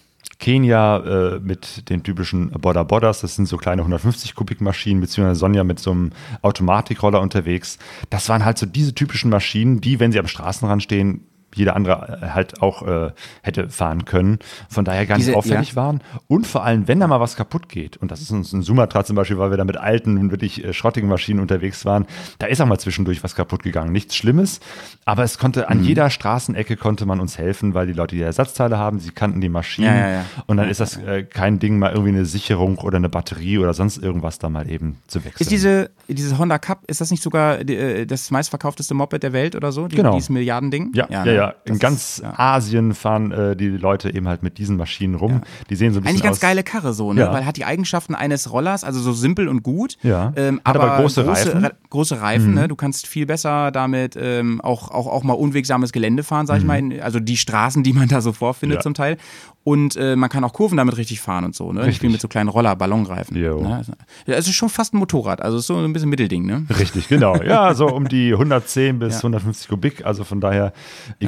[0.42, 5.38] Kenia äh, mit den typischen Border Bodders, das sind so kleine 150 Kubik Maschinen, beziehungsweise
[5.38, 6.10] Sonja mit so einem
[6.42, 7.78] Automatikroller unterwegs.
[8.10, 12.20] Das waren halt so diese typischen Maschinen, die, wenn sie am Straßenrand stehen, jeder andere
[12.22, 13.10] äh, halt auch äh,
[13.42, 14.38] hätte fahren können.
[14.68, 15.76] Von daher gar nicht Diese- auffällig ja.
[15.76, 16.00] waren.
[16.28, 19.04] Und vor allem, wenn da mal was kaputt geht, und das ist uns in Sumatra
[19.04, 22.06] zum Beispiel, weil wir da mit alten, wirklich äh, schrottigen Maschinen unterwegs waren,
[22.38, 23.92] da ist auch mal zwischendurch was kaputt gegangen.
[23.92, 24.60] Nichts Schlimmes,
[25.04, 25.66] aber es konnte Mhm.
[25.68, 29.40] an jeder Straßenecke konnte man uns helfen, weil die Leute die Ersatzteile haben, sie kannten
[29.40, 29.86] die Maschinen.
[29.96, 30.24] Ja, ja.
[30.46, 33.74] Und dann ist das äh, kein Ding, mal irgendwie eine Sicherung oder eine Batterie oder
[33.74, 35.36] sonst irgendwas da mal eben zu wechseln.
[35.40, 39.32] Ist diese, diese Honda Cup, ist das nicht sogar die, äh, das meistverkaufteste Moped der
[39.32, 39.86] Welt oder so?
[39.88, 40.14] Die, Genau.
[40.14, 40.92] Dieses Milliardending?
[40.94, 41.54] ja, ja, ja, ja.
[41.64, 42.32] In ganz ist- ja.
[42.38, 45.42] Asien fahren äh, die Leute eben halt mit diesen Maschinen rum.
[45.70, 46.40] Die sehen so ein bisschen Eigentlich ganz aus.
[46.40, 47.20] geile Karre so, ne?
[47.22, 47.32] Ja.
[47.32, 49.96] Weil hat die Eigenschaften eines Rollers, also so simpel und gut.
[50.02, 50.32] Ja.
[50.36, 51.58] Ähm, Hat aber aber, große Reifen.
[51.60, 51.64] Mhm.
[51.66, 52.68] Re große Reifen, ne?
[52.68, 56.64] Du kannst viel besser damit ähm, auch, auch, auch mal unwegsames Gelände fahren, sag ich
[56.64, 56.78] mal.
[56.78, 58.78] In, also die Straßen, die man da so vorfindet Mhm.
[58.78, 58.82] Ja.
[58.82, 59.16] zum Teil.
[59.64, 61.80] Und äh, man kann auch Kurven damit richtig fahren und so, ne?
[61.80, 61.94] Richtig.
[61.96, 63.40] Ich bin mit so kleinen Roller, Ballonreifen.
[63.40, 63.76] Ne?
[63.76, 63.92] Also,
[64.26, 66.66] ja, es ist schon fast ein Motorrad, also es ist so ein bisschen Mittelding, ne?
[66.80, 67.36] Richtig, genau.
[67.42, 69.18] Ja, so um die 110 bis Ja.
[69.18, 70.04] 150 Kubik.
[70.04, 70.72] Also von daher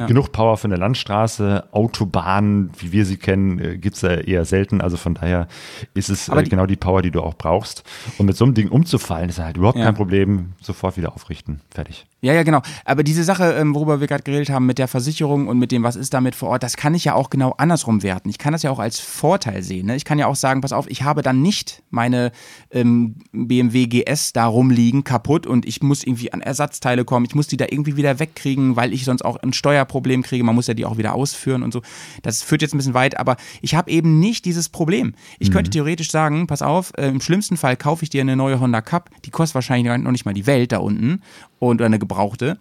[0.07, 1.65] genug Power für eine Landstraße.
[1.71, 4.81] Autobahnen, wie wir sie kennen, gibt es ja eher selten.
[4.81, 5.47] Also von daher
[5.93, 7.83] ist es äh, die- genau die Power, die du auch brauchst.
[8.17, 9.85] Und mit so einem Ding umzufallen, ist halt überhaupt Ja.
[9.85, 10.53] kein Problem.
[10.61, 11.61] Sofort wieder aufrichten.
[11.69, 12.05] Fertig.
[12.21, 12.61] Ja, ja, genau.
[12.85, 15.83] Aber diese Sache, ähm, worüber wir gerade geredet haben, mit der Versicherung und mit dem,
[15.83, 18.29] was ist damit vor Ort, das kann ich ja auch genau andersrum werten.
[18.29, 19.85] Ich kann das ja auch als Vorteil sehen.
[19.85, 19.95] Ne?
[19.95, 22.31] Ich kann ja auch sagen, pass auf, ich habe dann nicht meine
[22.71, 27.25] ähm, BMW GS da rumliegen, kaputt und ich muss irgendwie an Ersatzteile kommen.
[27.25, 30.43] Ich muss die da irgendwie wieder wegkriegen, weil ich sonst auch ein Steuerproblem kriege.
[30.43, 31.83] Man muss ja die auch wieder ausführen und so.
[32.23, 35.13] Das führt jetzt ein bisschen weit, aber ich habe eben nicht dieses Problem.
[35.37, 38.59] Ich könnte theoretisch sagen, pass auf, äh, im schlimmsten Fall kaufe ich dir eine neue
[38.59, 41.21] Honda Cup, die kostet wahrscheinlich noch nicht mal die Welt da unten
[41.67, 42.57] und oder eine gebrauchte.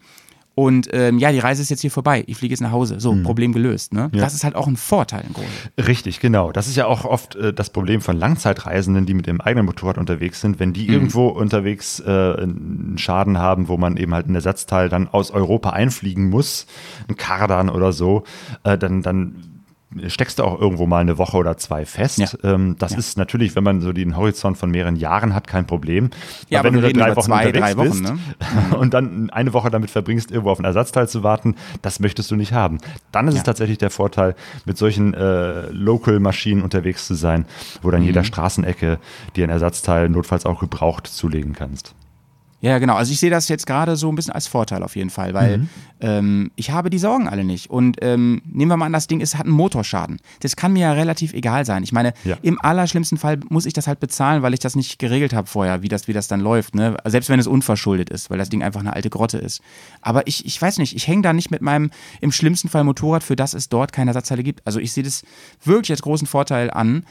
[0.57, 2.23] Und ähm, ja, die Reise ist jetzt hier vorbei.
[2.29, 3.01] Ich fliege jetzt nach Hause.
[3.01, 3.93] So, Problem gelöst.
[3.93, 4.09] Ne?
[4.13, 5.51] Das ist halt auch ein Vorteil im Grunde.
[5.89, 6.53] Richtig, genau.
[6.53, 9.99] Das ist ja auch oft äh, das Problem von Langzeitreisenden, die mit dem eigenen Motorrad
[9.99, 10.61] unterwegs sind.
[10.61, 15.09] Wenn die irgendwo unterwegs äh, einen Schaden haben, wo man eben halt ein Ersatzteil dann
[15.09, 16.67] aus Europa einfliegen muss,
[17.09, 18.23] ein Kardan oder so,
[18.63, 19.54] äh, dann, dann
[20.09, 22.19] steckst du auch irgendwo mal eine Woche oder zwei fest.
[22.19, 22.29] Ja.
[22.43, 26.11] Ähm, das ist natürlich, wenn man so den Horizont von mehreren Jahren hat, kein Problem.
[26.49, 28.19] Ja, aber wenn wir du da drei Wochen zwei, unterwegs drei Wochen, bist ne?
[28.79, 32.37] und dann eine Woche damit verbringst, irgendwo auf ein Ersatzteil zu warten, das möchtest du
[32.37, 32.79] nicht haben.
[33.13, 33.45] Dann ist es Ja.
[33.45, 34.35] tatsächlich der Vorteil,
[34.65, 37.47] mit solchen äh, Local-Maschinen unterwegs zu sein,
[37.83, 38.07] wo dann Mhm.
[38.07, 38.99] jeder Straßenecke
[39.37, 41.95] dir ein Ersatzteil notfalls auch gebraucht zulegen kannst.
[42.65, 42.95] Ja, genau.
[42.95, 45.59] Also ich sehe das jetzt gerade so ein bisschen als Vorteil auf jeden Fall, weil
[45.59, 45.69] Mhm.
[46.01, 47.69] ähm, ich habe die Sorgen alle nicht.
[47.69, 50.19] Und ähm, nehmen wir mal an, das Ding ist, hat einen Motorschaden.
[50.41, 51.83] Das kann mir ja relativ egal sein.
[51.83, 52.39] Ich meine, Ja.
[52.41, 55.83] im allerschlimmsten Fall muss ich das halt bezahlen, weil ich das nicht geregelt habe vorher,
[55.83, 56.75] wie das, wie das dann läuft.
[56.75, 56.97] Ne?
[57.05, 59.61] Selbst wenn es unverschuldet ist, weil das Ding einfach eine alte Grotte ist.
[60.01, 61.91] Aber ich, ich weiß nicht, ich hänge da nicht mit meinem
[62.23, 64.67] im schlimmsten Fall Motorrad, für das es dort keine Ersatzteile gibt.
[64.67, 65.23] Also ich sehe das
[65.63, 67.05] wirklich als großen Vorteil an.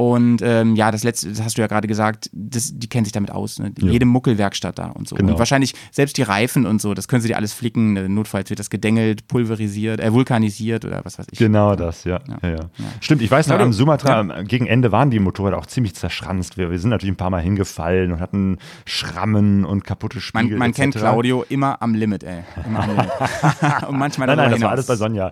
[0.00, 3.12] Und ähm, ja, das letzte, das hast du ja gerade gesagt, das, die kennen sich
[3.12, 3.58] damit aus.
[3.58, 3.70] Ne?
[3.78, 3.90] Ja.
[3.90, 5.14] Jede Muckelwerkstatt da und so.
[5.14, 5.32] Genau.
[5.32, 7.98] Und wahrscheinlich selbst die Reifen und so, das können sie dir alles flicken.
[7.98, 11.38] Äh, Notfalls wird das gedengelt, pulverisiert, äh, vulkanisiert oder was weiß ich.
[11.38, 12.18] Genau das, ja.
[12.42, 12.48] ja.
[12.48, 12.58] ja,
[13.00, 16.56] Stimmt, ich weiß noch, am Sumatra am- gegen Ende waren die Motorräder auch ziemlich zerschranzt.
[16.56, 20.56] Wir, wir sind natürlich ein paar Mal hingefallen und hatten Schrammen und kaputte Man, Spiegel.
[20.58, 20.80] man etc.
[20.80, 22.44] kennt Claudio immer am Limit, ey.
[22.64, 23.10] Immer am Limit.
[23.88, 24.96] und manchmal Nein, nein, das war alles bei.
[24.96, 25.30] Sonja.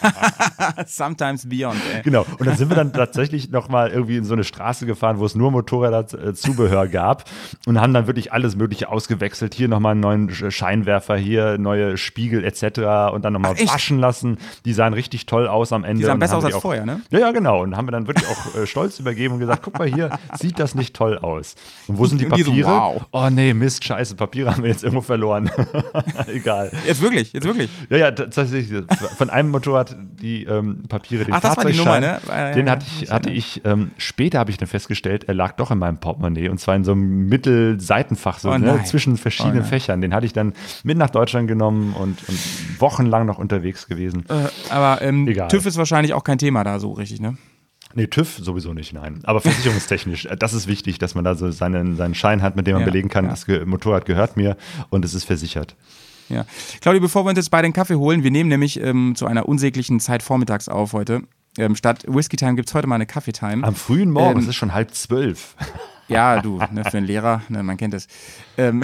[0.86, 2.02] Sometimes beyond, ey.
[2.02, 2.26] Genau.
[2.38, 5.34] Und dann sind wir dann tatsächlich nochmal irgendwie in so eine Straße gefahren, wo es
[5.34, 7.24] nur Motorräder-Zubehör gab
[7.66, 9.54] und haben dann wirklich alles Mögliche ausgewechselt.
[9.54, 13.12] Hier nochmal einen neuen Sch- Scheinwerfer, hier neue Spiegel etc.
[13.14, 14.38] und dann nochmal waschen lassen.
[14.64, 16.00] Die sahen richtig toll aus am Ende.
[16.00, 17.00] Die sahen besser aus als auch, vorher, ne?
[17.10, 17.62] Ja, ja, genau.
[17.62, 20.58] Und haben wir dann wirklich auch äh, stolz übergeben und gesagt, guck mal hier, sieht
[20.58, 21.54] das nicht toll aus.
[21.86, 22.68] Und wo sind die die so, Papiere?
[22.68, 23.06] wow.
[23.12, 25.50] Oh nee, Mist, scheiße, Papiere haben wir jetzt irgendwo verloren.
[26.26, 26.70] Egal.
[26.86, 27.70] Jetzt wirklich, jetzt wirklich.
[27.90, 28.68] Ja, ja, tatsächlich.
[29.16, 32.52] Von einem Motorrad die ähm, Papiere, den Ach, Fahrzeugschein, Nummer, ne?
[32.54, 35.78] Den hatte ich, hatte ich ähm, später habe ich dann festgestellt, er lag doch in
[35.78, 39.66] meinem Portemonnaie und zwar in so einem Mittelseitenfach, so Oh ne, zwischen verschiedenen Oh.
[39.66, 40.00] Fächern.
[40.00, 40.54] Den hatte ich dann
[40.84, 44.24] mit nach Deutschland genommen und, und wochenlang noch unterwegs gewesen.
[44.28, 45.26] Äh, aber ähm.
[45.48, 47.36] TÜV ist wahrscheinlich auch kein Thema da so richtig, ne?
[47.94, 49.20] Nee, TÜV sowieso nicht, nein.
[49.24, 52.66] Aber versicherungstechnisch, äh, das ist wichtig, dass man da so seinen, seinen Schein hat, mit
[52.66, 53.30] dem man Ja, belegen kann, ja.
[53.30, 54.56] das Motorrad gehört mir
[54.90, 55.76] und es ist versichert.
[56.28, 56.44] Ja.
[56.80, 59.48] Claudia, bevor wir uns jetzt beide einen Kaffee holen, wir nehmen nämlich ähm, zu einer
[59.48, 61.22] unsäglichen Zeit vormittags auf heute.
[61.58, 63.66] Ähm, statt Whisky Time gibt es heute mal eine Kaffee Time.
[63.66, 65.54] Am frühen Morgen, Ähm, es ist schon halb zwölf.
[66.10, 68.06] Ja, du, ne, für einen Lehrer, ne, man kennt es.
[68.56, 68.82] Ähm,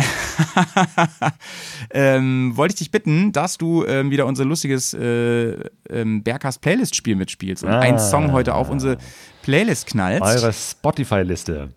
[1.91, 5.57] ähm, wollte ich dich bitten, dass du ähm, wieder unser lustiges äh,
[5.89, 7.81] ähm, Berghast Playlist-Spiel mitspielst und Ah.
[7.81, 8.99] einen Song heute auf unsere
[9.45, 10.23] Playlist knallst.
[10.23, 11.69] Eure Spotify-Liste.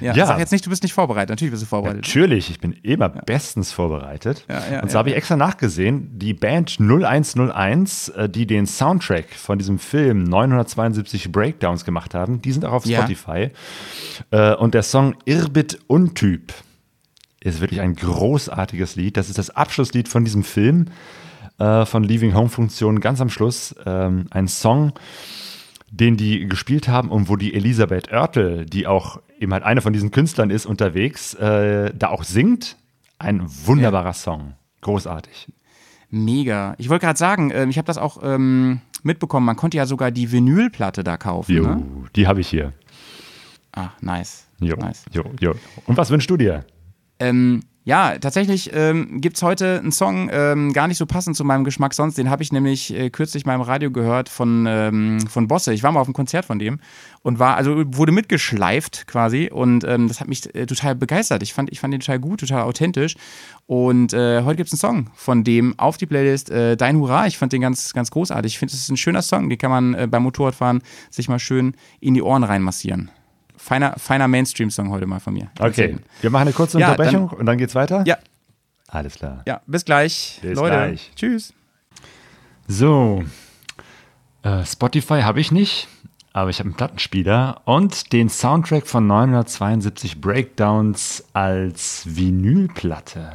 [0.00, 0.26] ja, ja.
[0.26, 1.30] Sag jetzt nicht, du bist nicht vorbereitet.
[1.30, 2.02] Natürlich bist du vorbereitet.
[2.02, 4.44] Natürlich, ich bin immer bestens vorbereitet.
[4.48, 4.98] Ja, ja, und so ja.
[4.98, 11.30] habe ich extra nachgesehen, die Band 0101, äh, die den Soundtrack von diesem Film 972
[11.30, 12.98] Breakdowns gemacht haben, die sind auch auf Ja.
[12.98, 13.50] Spotify.
[14.32, 16.52] Äh, Und der Song Irbit Untyp
[17.40, 19.16] ist wirklich ein großartiges Lied.
[19.16, 20.86] Das ist das Abschlusslied von diesem Film,
[21.58, 23.74] äh, von Leaving Home Funktion, ganz am Schluss.
[23.86, 24.92] Ähm, ein Song,
[25.94, 29.92] den die gespielt haben und wo die Elisabeth Oertel, die auch eben halt eine von
[29.92, 32.76] diesen Künstlern ist, unterwegs, äh, da auch singt.
[33.18, 34.54] Ein wunderbarer Song.
[34.80, 35.52] Großartig.
[36.10, 36.74] Mega.
[36.78, 40.10] Ich wollte gerade sagen, ähm, ich habe das auch ähm, mitbekommen, man konnte ja sogar
[40.10, 41.54] die Vinylplatte da kaufen.
[41.54, 41.82] Jo, Ne?
[42.16, 42.72] die habe ich hier.
[43.74, 44.46] Ah, nice.
[44.60, 45.04] Jo, nice.
[45.12, 45.54] jo, jo.
[45.86, 46.64] Und was wünschst du dir?
[47.18, 51.44] Ähm, Ja, tatsächlich ähm, gibt es heute einen Song, ähm, gar nicht so passend zu
[51.44, 52.16] meinem Geschmack sonst.
[52.16, 55.74] Den habe ich nämlich äh, kürzlich mal im Radio gehört von, ähm, von Bosse.
[55.74, 56.78] Ich war mal auf einem Konzert von dem
[57.22, 61.42] und war, also wurde mitgeschleift quasi und ähm, das hat mich äh, total begeistert.
[61.42, 63.16] Ich fand, ich fand den total gut, total authentisch.
[63.66, 67.26] Und äh, heute gibt es einen Song von dem auf die Playlist äh, Dein Hurra.
[67.26, 68.52] Ich fand den ganz, ganz großartig.
[68.52, 71.40] Ich finde, es ist ein schöner Song, den kann man äh, beim Motorradfahren sich mal
[71.40, 73.10] schön in die Ohren reinmassieren
[73.62, 75.50] feiner, feiner Mainstream-Song heute mal von mir.
[75.58, 78.02] Okay, wir machen eine kurze Ja, Unterbrechung und dann geht's weiter?
[78.06, 78.18] Ja,
[78.88, 79.42] Alles klar.
[79.46, 80.38] ja, bis gleich.
[80.42, 81.12] Bis Leute, gleich.
[81.16, 81.54] tschüss.
[82.66, 83.24] So,
[84.42, 85.88] äh, Spotify habe ich nicht,
[86.32, 93.32] aber ich habe einen Plattenspieler und den Soundtrack von 972 Breakdowns als Vinylplatte.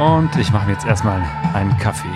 [0.00, 1.22] Und ich mache mir jetzt erstmal
[1.52, 2.08] einen Kaffee.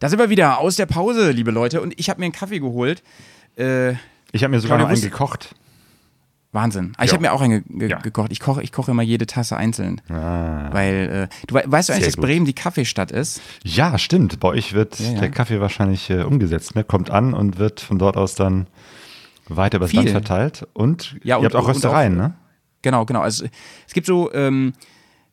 [0.00, 1.80] Da sind wir wieder aus der Pause, liebe Leute.
[1.80, 3.02] Und ich habe mir einen Kaffee geholt.
[3.56, 3.92] Äh,
[4.32, 5.54] Ich habe mir sogar noch einen gekocht.
[6.52, 6.92] Wahnsinn.
[6.96, 7.98] Ah, Ich habe mir auch einen ge ge Ja.
[7.98, 8.30] gekocht.
[8.32, 10.00] Ich koche, ich koche immer jede Tasse einzeln.
[10.08, 10.68] Ah.
[10.72, 12.16] Weil, äh, du we- weißt du eigentlich, dass.
[12.16, 13.40] Bremen die Kaffeestadt ist?
[13.64, 14.40] Ja, stimmt.
[14.40, 15.20] Bei euch wird Ja, ja.
[15.20, 16.76] der Kaffee wahrscheinlich äh, umgesetzt.
[16.76, 16.84] Ne?
[16.84, 18.68] Kommt an und wird von dort aus dann
[19.48, 20.00] weiter übers Viel.
[20.00, 20.66] Land verteilt.
[20.74, 22.34] Und Ja, ihr und- habt auch Röstereien, auch- ne?
[22.84, 23.20] Genau, genau.
[23.20, 23.46] Also
[23.88, 24.74] es gibt so ähm,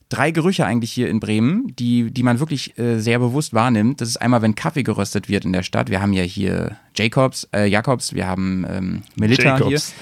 [0.08, 4.00] drei Gerüche eigentlich hier in Bremen, die, die man wirklich äh, sehr bewusst wahrnimmt.
[4.00, 5.90] Das ist einmal, wenn Kaffee geröstet wird in der Stadt.
[5.90, 9.94] Wir haben ja hier Jacobs, äh, Jacobs, wir haben ähm, Melita Jacobs.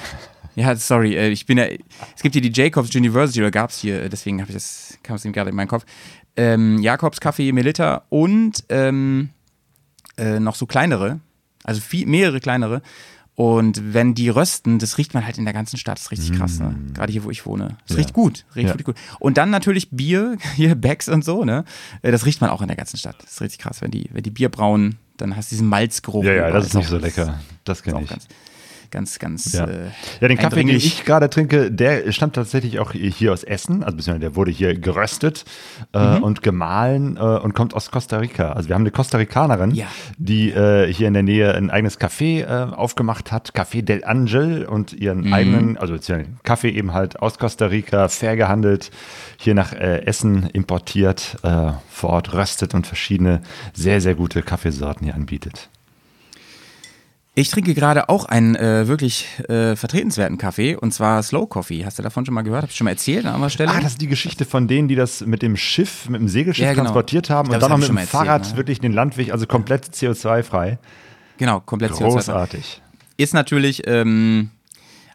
[0.55, 0.63] hier.
[0.63, 1.65] Ja, sorry, äh, ich bin ja,
[2.15, 4.99] es gibt hier die Jacobs University, oder gab es hier, äh, deswegen habe ich das,
[5.01, 5.85] kam es ihm gerade in meinen Kopf.
[6.35, 9.29] Ähm, Jacobs, Kaffee, Melita und ähm,
[10.17, 11.19] äh, noch so kleinere,
[11.63, 12.83] also viel, mehrere kleinere.
[13.39, 15.97] Und wenn die rösten, das riecht man halt in der ganzen Stadt.
[15.97, 16.75] Das ist richtig krass, ne?
[16.93, 17.77] Gerade hier, wo ich wohne.
[17.87, 17.93] Das Mm.
[17.93, 17.95] Ja.
[18.03, 18.45] riecht gut.
[18.53, 18.73] Riecht Ja.
[18.73, 18.95] wirklich gut.
[19.17, 21.63] Und dann natürlich Bier, hier Becks und so, ne?
[22.01, 23.15] Äh, Das riecht man auch in der ganzen Stadt.
[23.23, 23.81] Das ist richtig krass.
[23.81, 26.25] Wenn die, wenn die Bier brauen, dann hast du diesen Malzgeruch.
[26.25, 27.39] Ja, ja, das ist nicht auch- so lecker.
[27.63, 28.09] Das kenne auch ich.
[28.09, 28.27] ganz,
[28.91, 29.53] ganz, ganz.
[29.53, 29.65] Ja.
[29.65, 29.87] Äh,
[30.21, 33.83] Ja, den Kaffee, den ich gerade trinke, der stammt tatsächlich auch hier aus Essen.
[33.83, 35.45] Also beziehungsweise der wurde hier geröstet
[35.93, 36.23] äh, Mhm.
[36.23, 38.51] und gemahlen äh, und kommt aus Costa Rica.
[38.53, 39.87] Also wir haben eine Costa Ricanerin, Ja.
[40.17, 44.65] die äh, hier in der Nähe ein eigenes Café äh, aufgemacht hat, Café del Angel
[44.65, 45.33] und ihren Mhm.
[45.33, 48.91] eigenen, also beziehungsweise Kaffee eben halt aus Costa Rica, fair gehandelt,
[49.37, 51.37] hier nach äh, Essen importiert,
[51.89, 53.41] vor Ort röstet und verschiedene
[53.73, 55.69] sehr, sehr gute Kaffeesorten hier anbietet.
[57.39, 61.85] Ich trinke gerade auch einen äh, wirklich äh, vertretenswerten Kaffee und zwar Slow Coffee.
[61.85, 62.63] Hast du davon schon mal gehört?
[62.63, 63.71] Hab ich schon mal erzählt an anderer Stelle?
[63.71, 66.65] Ah, das ist die Geschichte von denen, die das mit dem Schiff, mit dem Segelschiff
[66.65, 66.83] Ja, genau.
[66.83, 68.57] transportiert haben Ich und glaub, dann noch mit dem erzählt, Fahrrad ne?
[68.57, 70.79] wirklich den Landweg, also komplett CO2-frei.
[71.37, 72.81] genau, komplett CO2 Großartig.
[73.15, 74.49] Ist natürlich ähm,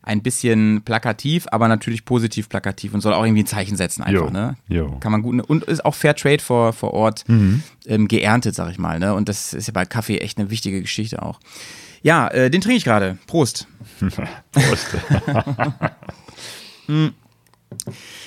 [0.04, 4.26] ein bisschen plakativ, aber natürlich positiv plakativ und soll auch irgendwie ein Zeichen setzen einfach,
[4.26, 4.56] Jo, ne?
[4.68, 4.96] jo.
[5.00, 7.62] Kann man gut und ist auch Fair Trade vor, vor Ort Mhm.
[7.86, 9.14] ähm, geerntet, sag ich mal, ne?
[9.14, 11.40] Und das ist ja bei Kaffee echt eine wichtige Geschichte auch.
[12.02, 13.16] Ja, äh, den trinke ich gerade.
[13.26, 13.66] Prost.
[14.52, 14.88] Prost.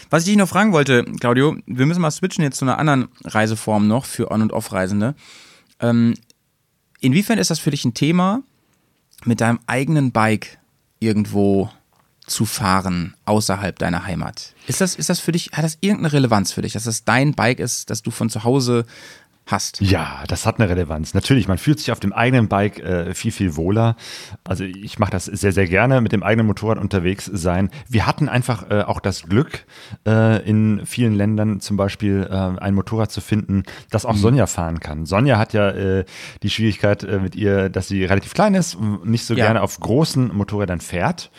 [0.10, 3.08] Was ich dich noch fragen wollte, Claudio, wir müssen mal switchen jetzt zu einer anderen
[3.24, 5.16] Reiseform noch für On- und Off-Reisende.
[5.80, 6.16] Ähm,
[7.02, 8.42] inwiefern ist das für dich ein Thema,
[9.26, 10.58] mit deinem eigenen Bike
[11.00, 11.70] irgendwo
[12.26, 14.54] zu fahren außerhalb deiner Heimat?
[14.68, 17.34] Ist das, ist das für dich, hat das irgendeine Relevanz für dich, dass das dein
[17.34, 18.86] Bike ist, das du von zu Hause
[19.48, 19.82] hast?
[19.82, 21.14] Ja, das hat eine Relevanz.
[21.14, 23.96] Natürlich, man fühlt sich auf dem eigenen Bike äh, viel, viel wohler.
[24.44, 27.70] Also ich mache das sehr, sehr gerne, mit dem eigenen Motorrad unterwegs sein.
[27.90, 29.66] Wir hatten einfach äh, auch das Glück,
[30.08, 34.80] äh, in vielen Ländern zum Beispiel äh, ein Motorrad zu finden, das auch Sonja fahren
[34.80, 35.06] kann.
[35.06, 36.06] Sonja hat ja äh,
[36.44, 39.46] die Schwierigkeit äh, mit ihr, dass sie relativ klein ist und nicht so Ja.
[39.46, 41.32] gerne auf großen Motorrädern fährt.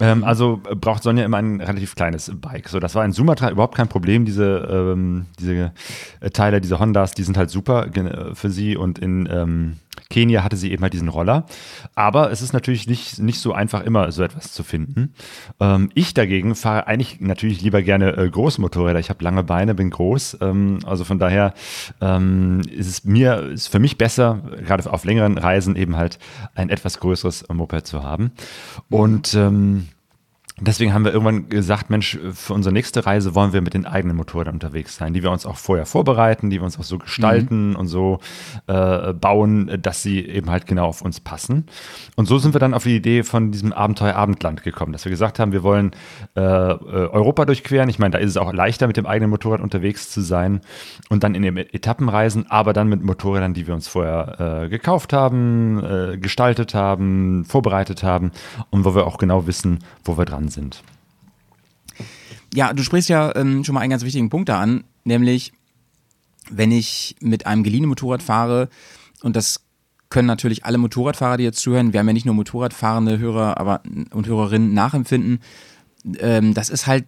[0.00, 2.68] Ähm, also äh, braucht Sonja immer ein relativ kleines Bike.
[2.68, 4.24] So, das war in Sumatra überhaupt kein Problem.
[4.24, 5.72] Diese, ähm, diese
[6.20, 8.76] äh, Teile, diese Hondas, die sind halt super äh, für sie.
[8.76, 9.76] Und in ähm,
[10.08, 11.46] Kenia hatte sie eben halt diesen Roller.
[11.94, 15.14] Aber es ist natürlich nicht, nicht so einfach, immer so etwas zu finden.
[15.60, 18.98] Ähm, ich dagegen fahre eigentlich natürlich lieber gerne äh, Großmotorräder.
[18.98, 20.38] Ich habe lange Beine, bin groß.
[20.40, 21.54] Ähm, also von daher
[22.00, 26.18] ähm, ist es mir, ist für mich besser, gerade auf längeren Reisen eben halt
[26.54, 28.32] ein etwas größeres Moped zu haben.
[28.88, 29.36] Und
[30.62, 34.16] Deswegen haben wir irgendwann gesagt, Mensch, für unsere nächste Reise wollen wir mit den eigenen
[34.16, 37.74] Motorrädern unterwegs sein, die wir uns auch vorher vorbereiten, die wir uns auch so gestalten
[37.76, 38.20] und so
[38.66, 41.64] äh, bauen, dass sie eben halt genau auf uns passen.
[42.16, 45.10] Und so sind wir dann auf die Idee von diesem Abenteuer Abendland gekommen, dass wir
[45.10, 45.92] gesagt haben, wir wollen
[46.36, 47.88] äh, äh, Europa durchqueren.
[47.88, 50.60] Ich meine, da ist es auch leichter, mit dem eigenen Motorrad unterwegs zu sein
[51.08, 54.68] und dann in den Etappen reisen, aber dann mit Motorrädern, die wir uns vorher äh,
[54.68, 58.32] gekauft haben, äh, gestaltet haben, vorbereitet haben
[58.68, 60.82] und wo wir auch genau wissen, wo wir dran sind.
[62.54, 65.52] Ja, du sprichst ja ähm, schon mal einen ganz wichtigen Punkt da an, nämlich
[66.50, 68.68] wenn ich mit einem geliehenen Motorrad fahre,
[69.22, 69.60] und das
[70.08, 73.82] können natürlich alle Motorradfahrer, die jetzt zuhören, wir haben ja nicht nur Motorradfahrende Hörer aber,
[74.10, 75.40] und Hörerinnen nachempfinden,
[76.18, 77.06] ähm, das ist halt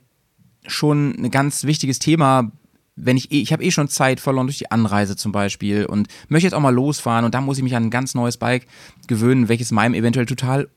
[0.67, 2.53] schon ein ganz wichtiges Thema
[2.97, 6.47] wenn ich ich habe eh schon Zeit verloren durch die Anreise zum Beispiel und möchte
[6.47, 8.67] jetzt auch mal losfahren und da muss ich mich an ein ganz neues Bike
[9.07, 10.69] gewöhnen, welches meinem eventuell total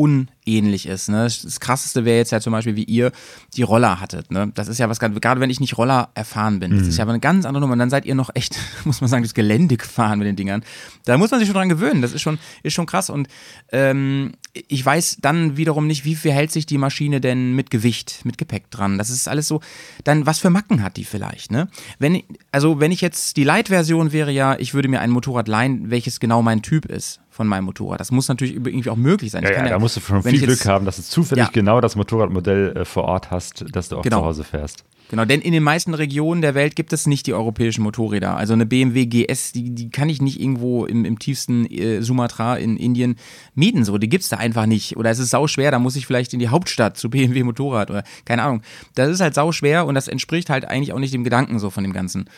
[0.00, 1.10] unähnlich ist.
[1.10, 1.24] Ne?
[1.24, 3.12] Das krasseste wäre jetzt ja zum Beispiel, wie ihr
[3.54, 4.30] die Roller hattet.
[4.30, 4.50] Ne?
[4.54, 7.12] Das ist ja was, gerade wenn ich nicht Roller erfahren bin, das ist ja aber
[7.12, 7.74] eine ganz andere Nummer.
[7.74, 10.64] Und dann seid ihr noch echt, muss man sagen, das Gelände gefahren mit den Dingern.
[11.04, 12.00] Da muss man sich schon dran gewöhnen.
[12.00, 13.10] Das ist schon, ist schon krass.
[13.10, 13.28] Und
[13.72, 14.32] ähm,
[14.68, 18.38] ich weiß dann wiederum nicht, wie viel hält sich die Maschine denn mit Gewicht, mit
[18.38, 18.96] Gepäck dran.
[18.96, 19.60] Das ist alles so.
[20.04, 21.52] Dann, was für Macken hat die vielleicht?
[21.52, 21.68] Ne?
[21.98, 22.22] Wenn,
[22.52, 26.20] also, wenn ich jetzt die Light-Version wäre ja, ich würde mir ein Motorrad leihen, welches
[26.20, 27.98] genau mein Typ ist von meinem Motorrad.
[28.00, 29.42] Das muss natürlich irgendwie auch möglich sein.
[29.44, 31.50] Ja, ja, da musst du schon viel Glück haben, dass du zufällig Ja.
[31.50, 34.18] genau das Motorradmodell äh, vor Ort hast, das du auch Genau.
[34.18, 34.84] zu Hause fährst.
[35.08, 38.36] Genau, denn in den meisten Regionen der Welt gibt es nicht die europäischen Motorräder.
[38.36, 42.56] Also eine BMW GS, die, die kann ich nicht irgendwo im, im tiefsten äh, Sumatra
[42.56, 43.16] in Indien
[43.54, 43.86] mieten.
[43.86, 44.98] So, die gibt's da einfach nicht.
[44.98, 47.90] Oder es ist sau schwer, da muss ich vielleicht in die Hauptstadt zu BMW Motorrad
[47.90, 48.60] oder keine Ahnung.
[48.94, 51.70] Das ist halt sau schwer und das entspricht halt eigentlich auch nicht dem Gedanken so
[51.70, 52.28] von dem Ganzen.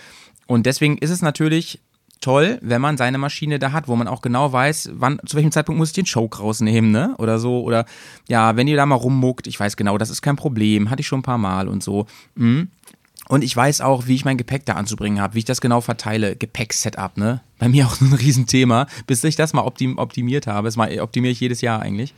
[0.46, 1.80] Und deswegen ist es natürlich
[2.22, 5.52] toll, wenn man seine Maschine da hat, wo man auch genau weiß, wann, zu welchem
[5.52, 7.14] Zeitpunkt muss ich den Choke rausnehmen, ne?
[7.18, 7.62] Oder so.
[7.62, 7.84] Oder
[8.28, 11.06] ja, wenn ihr da mal rummuckt, ich weiß genau, das ist kein Problem, hatte ich
[11.06, 12.06] schon ein paar Mal und so.
[12.34, 12.68] Mhm.
[13.28, 15.80] Und ich weiß auch, wie ich mein Gepäck da anzubringen habe, wie ich das genau
[15.80, 16.36] verteile.
[16.36, 17.40] Gepäck-Setup, ne?
[17.58, 20.68] Bei mir auch so ein Riesenthema, bis ich das mal optim optimiert habe.
[20.68, 22.14] Das optimiere ich jedes Jahr eigentlich.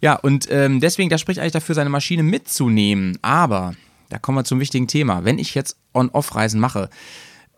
[0.00, 3.18] Ja, und ähm, deswegen, das spricht eigentlich dafür, seine Maschine mitzunehmen.
[3.22, 3.74] Aber,
[4.08, 5.24] da kommen wir zum wichtigen Thema.
[5.24, 6.90] Wenn ich jetzt On-Off-Reisen mache,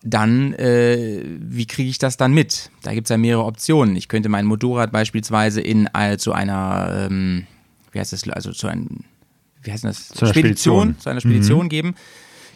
[0.03, 2.71] dann, äh, wie kriege ich das dann mit?
[2.83, 3.97] Da gibt es ja mehrere Optionen.
[3.97, 7.47] Ich könnte mein Motorrad beispielsweise in äh, zu einer, ähm,
[7.93, 9.01] wie heißt das, also zu einem,
[9.63, 10.09] wie heißt das?
[10.09, 10.99] Zu einer Spedition.
[10.99, 11.95] Zu einer Spedition geben.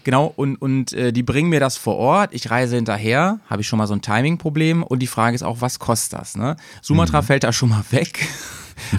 [0.05, 3.69] Genau, und, und äh, die bringen mir das vor Ort, ich reise hinterher, habe ich
[3.69, 6.37] schon mal so ein Timing-Problem und die Frage ist auch, was kostet das?
[6.37, 6.57] Ne?
[6.81, 8.27] Sumatra fällt da schon mal weg.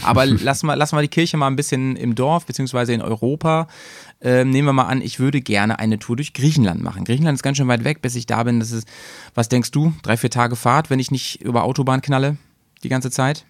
[0.03, 3.67] Aber lass mal, lass mal die Kirche mal ein bisschen im Dorf, beziehungsweise in Europa.
[4.21, 7.03] Ähm, nehmen wir mal an, ich würde gerne eine Tour durch Griechenland machen.
[7.03, 8.59] Griechenland ist ganz schön weit weg, bis ich da bin.
[8.59, 8.87] Das ist,
[9.35, 9.93] was denkst du?
[10.01, 12.37] Drei, vier Tage Fahrt, wenn ich nicht über Autobahn knalle
[12.83, 13.45] die ganze Zeit?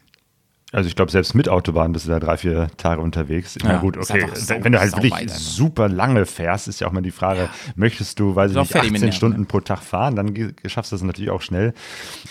[0.73, 3.55] Also ich glaube, selbst mit Autobahn bist du da drei, vier Tage unterwegs.
[3.63, 4.25] Ja, Ja, gut, okay.
[4.33, 5.35] sau- Wenn du halt wirklich einfach.
[5.35, 8.91] super lange fährst, ist ja auch mal die Frage, möchtest du, weiß ich nicht, fertig
[8.91, 9.45] mit 18 Nerven, Stunden ne?
[9.45, 10.33] pro Tag fahren, dann
[10.65, 11.73] schaffst du das natürlich auch schnell.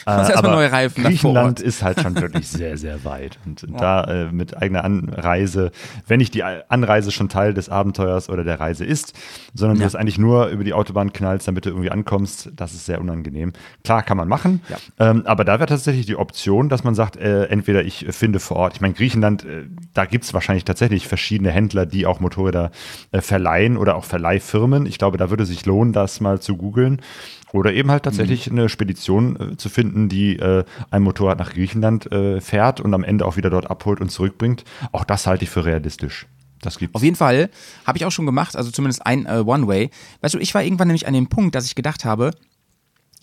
[0.07, 3.39] Äh, aber neue Reifen Griechenland ist halt schon wirklich sehr, sehr weit.
[3.47, 5.71] Und da äh, mit eigener Anreise,
[6.09, 9.15] wenn nicht die Anreise schon Teil des Abenteuers oder der Reise ist,
[9.55, 9.87] sondern du Ja.
[9.87, 13.53] es eigentlich nur über die Autobahn knallst, damit du irgendwie ankommst, das ist sehr unangenehm.
[13.85, 14.77] Klar, kann man machen, Ja.
[15.11, 18.57] ähm, aber da wäre tatsächlich die Option, dass man sagt, äh, entweder ich finde vor
[18.57, 19.65] Ort, ich meine, Griechenland, äh,
[19.95, 22.71] da gibt es wahrscheinlich tatsächlich verschiedene Händler, die auch Motorräder
[23.11, 24.87] äh, verleihen oder auch Verleihfirmen.
[24.87, 27.01] Ich glaube, da würde es sich lohnen, das mal zu googeln.
[27.53, 28.59] Oder eben halt tatsächlich Mhm.
[28.59, 33.05] eine Spedition äh, zu finden, die äh, ein Motorrad nach Griechenland äh, fährt und am
[33.05, 34.65] Ende auch wieder dort abholt und zurückbringt.
[34.93, 36.27] Auch das halte ich für realistisch.
[36.63, 36.95] Das gibt's.
[36.95, 37.51] Auf jeden Fall
[37.87, 39.91] habe ich auch schon gemacht, also zumindest ein One-Way.
[40.21, 42.31] Weißt du, ich war irgendwann nämlich an dem Punkt, dass ich gedacht habe,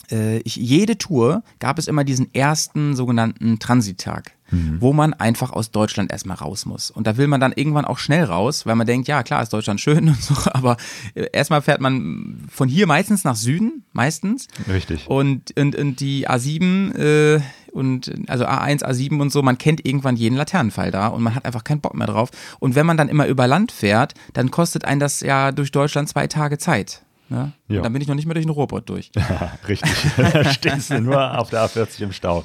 [0.10, 4.32] ich, jede Tour gab es immer diesen ersten sogenannten Transittag,
[4.80, 6.90] wo man einfach aus Deutschland erstmal raus muss.
[6.90, 9.54] Und da will man dann irgendwann auch schnell raus, weil man denkt, ja klar, ist
[9.54, 10.78] Deutschland schön und so, aber
[11.14, 14.48] äh, erstmal fährt man von hier meistens nach Süden, meistens.
[14.68, 15.08] Richtig.
[15.08, 17.42] Und, und, und die A7 äh,
[17.72, 21.46] und also A1, A7 und so, man kennt irgendwann jeden Laternenfall da und man hat
[21.46, 22.30] einfach keinen Bock mehr drauf.
[22.60, 26.10] Und wenn man dann immer über Land fährt, dann kostet einen das ja durch Deutschland
[26.10, 27.04] zwei Tage Zeit.
[27.30, 27.52] Ne?
[27.68, 27.82] Ja.
[27.82, 29.12] Dann bin ich noch nicht mehr durch den Ruhrpott durch.
[29.68, 29.92] Richtig.
[30.18, 32.44] da stehst du nur auf der A40 im Stau.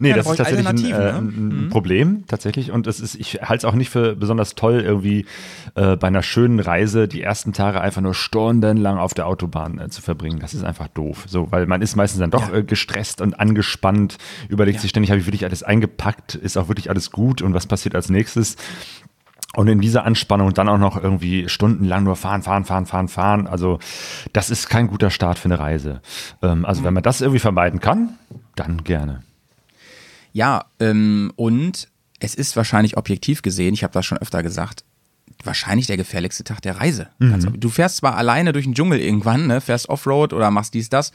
[0.00, 1.18] Nee, Ja, da das ist ich tatsächlich ein, äh, ne?
[1.66, 2.72] ein Problem, tatsächlich.
[2.72, 5.26] Und es ist, ich halte es auch nicht für besonders toll, irgendwie
[5.76, 9.88] äh, bei einer schönen Reise die ersten Tage einfach nur stundenlang auf der Autobahn äh,
[9.88, 10.40] zu verbringen.
[10.40, 11.24] Das ist einfach doof.
[11.28, 12.56] So, weil man ist meistens dann doch Ja.
[12.58, 14.18] äh, gestresst und angespannt,
[14.48, 17.66] überlegt sich ständig, habe ich wirklich alles eingepackt, ist auch wirklich alles gut und was
[17.66, 18.56] passiert als nächstes?
[19.56, 23.46] Und in dieser Anspannung dann auch noch irgendwie stundenlang nur fahren, fahren, fahren, fahren, fahren.
[23.46, 23.78] Also
[24.32, 26.00] das ist kein guter Start für eine Reise.
[26.42, 28.18] Ähm, also wenn man das irgendwie vermeiden kann,
[28.56, 29.22] dann gerne.
[30.32, 31.88] Ja, ähm, und
[32.18, 34.84] es ist wahrscheinlich objektiv gesehen, ich habe das schon öfter gesagt,
[35.44, 37.08] wahrscheinlich der gefährlichste Tag der Reise.
[37.32, 40.88] Also, du fährst zwar alleine durch den Dschungel irgendwann, ne, fährst Offroad oder machst dies,
[40.88, 41.12] das,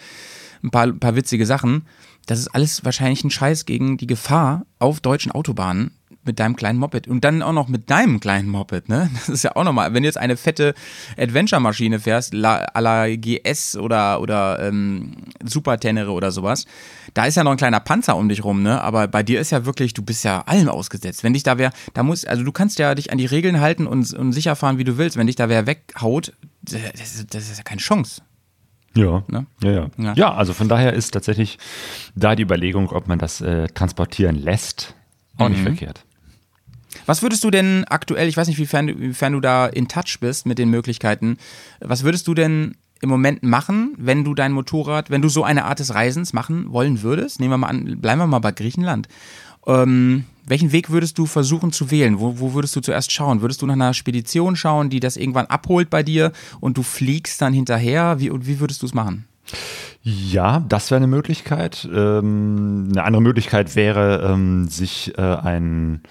[0.64, 1.86] ein paar, ein paar witzige Sachen.
[2.28, 5.92] Das ist alles wahrscheinlich ein Scheiß gegen die Gefahr auf deutschen Autobahnen
[6.30, 9.10] mit deinem kleinen Moped und dann auch noch mit deinem kleinen Moped, ne?
[9.16, 10.76] Das ist ja auch nochmal, wenn du jetzt eine fette
[11.18, 15.14] Adventure-Maschine fährst, la, à la GS oder, oder ähm,
[15.44, 16.66] Super Tenere oder sowas,
[17.16, 18.80] da ist ja noch ein kleiner Panzer um dich rum, ne?
[18.82, 21.24] Aber bei dir ist ja wirklich, du bist ja allem ausgesetzt.
[21.24, 23.88] Wenn dich da wer, da muss, also du kannst ja dich an die Regeln halten
[23.88, 25.18] und, und sicher fahren, wie du willst.
[25.18, 28.22] Wenn dich da wer weghaut, das ist, das ist ja keine Chance.
[28.96, 29.24] Ja.
[29.28, 29.46] Ne?
[29.64, 30.14] ja, ja, Ja.
[30.14, 30.34] ja.
[30.34, 31.58] also von daher ist tatsächlich
[32.16, 34.96] da die Überlegung, ob man das äh, transportieren lässt,
[35.38, 35.54] auch Mhm.
[35.54, 36.06] nicht verkehrt.
[37.06, 40.46] Was würdest du denn aktuell, ich weiß nicht, du- wiefern du da in Touch bist
[40.46, 41.38] mit den Möglichkeiten,
[41.80, 45.66] was würdest du denn im Moment machen, wenn du dein Motorrad, wenn du so eine
[45.66, 47.40] Art des Reisens machen wollen würdest?
[47.40, 49.08] Nehmen wir mal an, bleiben wir mal bei Griechenland.
[49.68, 52.20] Ähm, welchen Weg würdest du versuchen zu wählen?
[52.20, 53.42] Wo, wo würdest du zuerst schauen?
[53.42, 57.42] Würdest du nach einer Spedition schauen, die das irgendwann abholt bei dir und du fliegst
[57.42, 58.20] dann hinterher?
[58.20, 59.26] Wie, wie würdest du es machen?
[60.02, 61.88] Ja, das wäre eine Möglichkeit.
[61.94, 66.02] Ähm, eine andere Möglichkeit wäre, ähm, sich äh, ähm,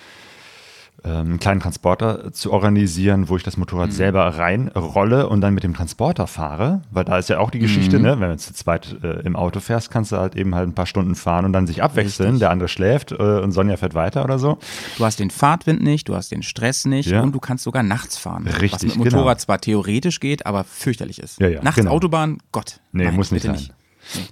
[1.02, 5.74] einen kleinen Transporter zu organisieren, wo ich das Motorrad selber reinrolle und dann mit dem
[5.74, 6.82] Transporter fahre.
[6.90, 8.18] Weil da ist ja auch die Geschichte, ne?
[8.20, 10.86] wenn du zu zweit äh, im Auto fährst, kannst du halt eben halt ein paar
[10.86, 12.30] Stunden fahren und dann sich abwechseln.
[12.30, 12.40] Richtig.
[12.40, 14.58] Der andere schläft äh, und Sonja fährt weiter oder so.
[14.96, 17.22] Du hast den Fahrtwind nicht, du hast den Stress nicht Ja.
[17.22, 18.44] und du kannst sogar nachts fahren.
[18.46, 19.44] Was Richtig, mit Motorrad genau.
[19.44, 21.40] zwar theoretisch geht, aber fürchterlich ist.
[21.40, 21.92] Ja, ja, nachts genau.
[21.92, 22.80] Autobahn, Gott.
[22.92, 23.56] Nee, nein, muss nicht sein.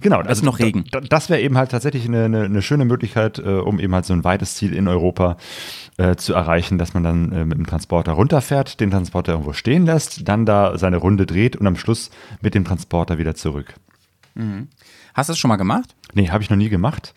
[0.01, 0.85] Genau, ist noch Regen.
[0.91, 4.05] da- Das wäre eben halt tatsächlich eine, eine, eine schöne Möglichkeit, äh, um eben halt
[4.05, 5.37] so ein weites Ziel in Europa
[5.97, 9.85] äh, zu erreichen, dass man dann äh, mit dem Transporter runterfährt, den Transporter irgendwo stehen
[9.85, 13.73] lässt, dann da seine Runde dreht und am Schluss mit dem Transporter wieder zurück.
[15.13, 15.95] Hast du das schon mal gemacht?
[16.13, 17.13] Nee, habe ich noch nie gemacht.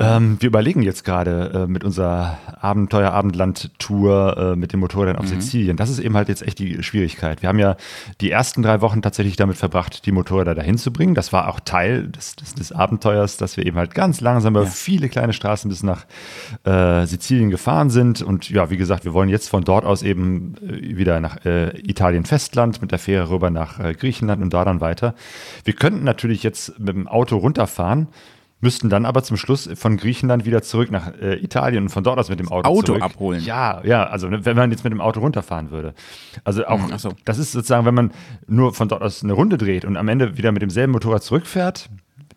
[0.00, 5.76] Ähm, wir überlegen jetzt gerade äh, mit unserer Abenteuer-Abendland-Tour äh, mit dem Motorrad auf Sizilien.
[5.76, 7.42] Das ist eben halt jetzt echt die Schwierigkeit.
[7.42, 7.76] Wir haben ja
[8.22, 11.14] die ersten drei Wochen tatsächlich damit verbracht, die Motorräder dahin zu bringen.
[11.14, 14.66] Das war auch Teil des, des, des Abenteuers, dass wir eben halt ganz langsam über
[14.66, 16.06] viele kleine Straßen bis nach
[16.64, 18.22] äh, Sizilien gefahren sind.
[18.22, 21.78] Und ja, wie gesagt, wir wollen jetzt von dort aus eben äh, wieder nach äh,
[21.80, 25.14] Italien Festland mit der Fähre rüber nach äh, Griechenland und da dann weiter.
[25.64, 28.08] Wir könnten natürlich jetzt mit dem Auto runterfahren,
[28.62, 32.18] müssten dann aber zum Schluss von Griechenland wieder zurück nach äh, Italien und von dort
[32.18, 33.02] aus mit dem Auto, Auto zurück.
[33.02, 33.44] abholen.
[33.44, 35.94] Ja, ja, also ne, wenn man jetzt mit dem Auto runterfahren würde.
[36.44, 37.12] Also auch, ach so.
[37.24, 38.12] das ist sozusagen, wenn man
[38.46, 41.90] nur von dort aus eine Runde dreht und am Ende wieder mit demselben Motorrad zurückfährt,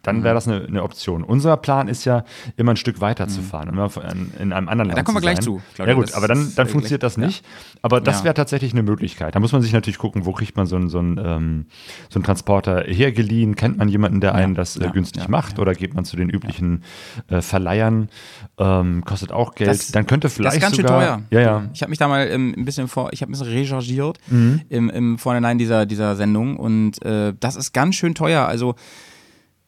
[0.06, 0.24] dann Mhm.
[0.24, 1.24] wäre das eine, eine Option.
[1.24, 2.24] Unser Plan ist ja,
[2.58, 5.22] immer ein Stück weiter zu fahren, immer in, in einem anderen Land da kommen wir
[5.22, 5.94] gleich zu, Claudia.
[5.94, 7.26] Ja gut, Das aber dann, dann funktioniert das ja.
[7.26, 7.46] nicht.
[7.82, 8.26] Aber das Ja.
[8.26, 9.36] wäre tatsächlich eine Möglichkeit.
[9.36, 11.66] Da muss man sich natürlich gucken, wo kriegt man so einen, so einen, ähm,
[12.10, 13.56] so einen Transporter hergeliehen?
[13.56, 15.60] Kennt man jemanden, der einen das äh, ja, günstig ja, macht?
[15.60, 16.84] Oder geht man zu den üblichen
[17.30, 18.10] äh, Verleihern?
[18.58, 19.94] Ähm, kostet auch Geld.
[19.96, 21.22] dann könnte vielleicht Das ist ganz schön sogar, teuer.
[21.32, 21.70] Ja, ja.
[21.74, 24.62] Ich habe mich da mal ähm, ein bisschen vor, ich habe ein bisschen rechargiert Mhm.
[24.70, 28.46] im, im Vorhinein dieser, dieser Sendung und äh, das ist ganz schön teuer.
[28.48, 28.76] Also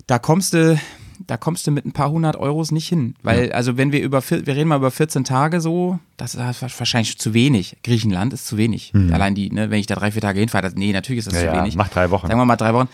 [0.07, 0.79] da kommst du,
[1.25, 3.15] da kommst du mit ein paar hundert Euros nicht hin.
[3.23, 7.17] Weil, also wenn wir über, wir reden mal über 14 Tage so, das ist wahrscheinlich
[7.17, 7.77] zu wenig.
[7.83, 8.93] Griechenland ist zu wenig.
[9.11, 11.33] Allein die, ne, wenn ich da drei, vier Tage hinfahre, das, nee, natürlich ist das
[11.33, 11.39] Mhm.
[11.39, 11.75] Ja, zu ja, wenig.
[11.75, 12.27] mach drei Wochen.
[12.27, 12.87] Sagen wir mal drei Wochen.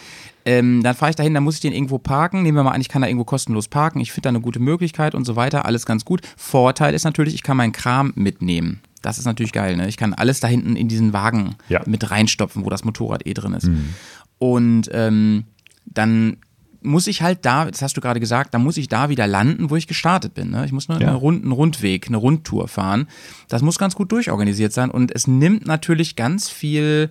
[0.45, 2.43] Ähm, dann fahre ich dahin, dann muss ich den irgendwo parken.
[2.43, 3.99] Nehmen wir mal an, ich kann da irgendwo kostenlos parken.
[4.01, 5.66] Ich finde da eine gute Möglichkeit und so weiter.
[5.66, 6.22] Alles ganz gut.
[6.36, 8.82] Vorteil ist natürlich, ich kann meinen Kram mitnehmen.
[9.01, 9.88] Das ist natürlich geil, ne?
[9.88, 11.82] Ich kann alles da hinten in diesen Wagen Ja.
[11.86, 13.70] mit reinstopfen, wo das Motorrad eh drin ist.
[14.39, 15.43] Und ähm,
[15.86, 16.38] dann
[16.84, 19.69] muss ich halt da, das hast du gerade gesagt, dann muss ich da wieder landen,
[19.69, 20.51] wo ich gestartet bin.
[20.51, 20.65] Ne?
[20.65, 21.09] Ich muss nur Ja.
[21.09, 23.07] eine Rund, einen Rundweg, eine Rundtour fahren.
[23.47, 27.09] Das muss ganz gut durchorganisiert sein und es nimmt natürlich ganz viel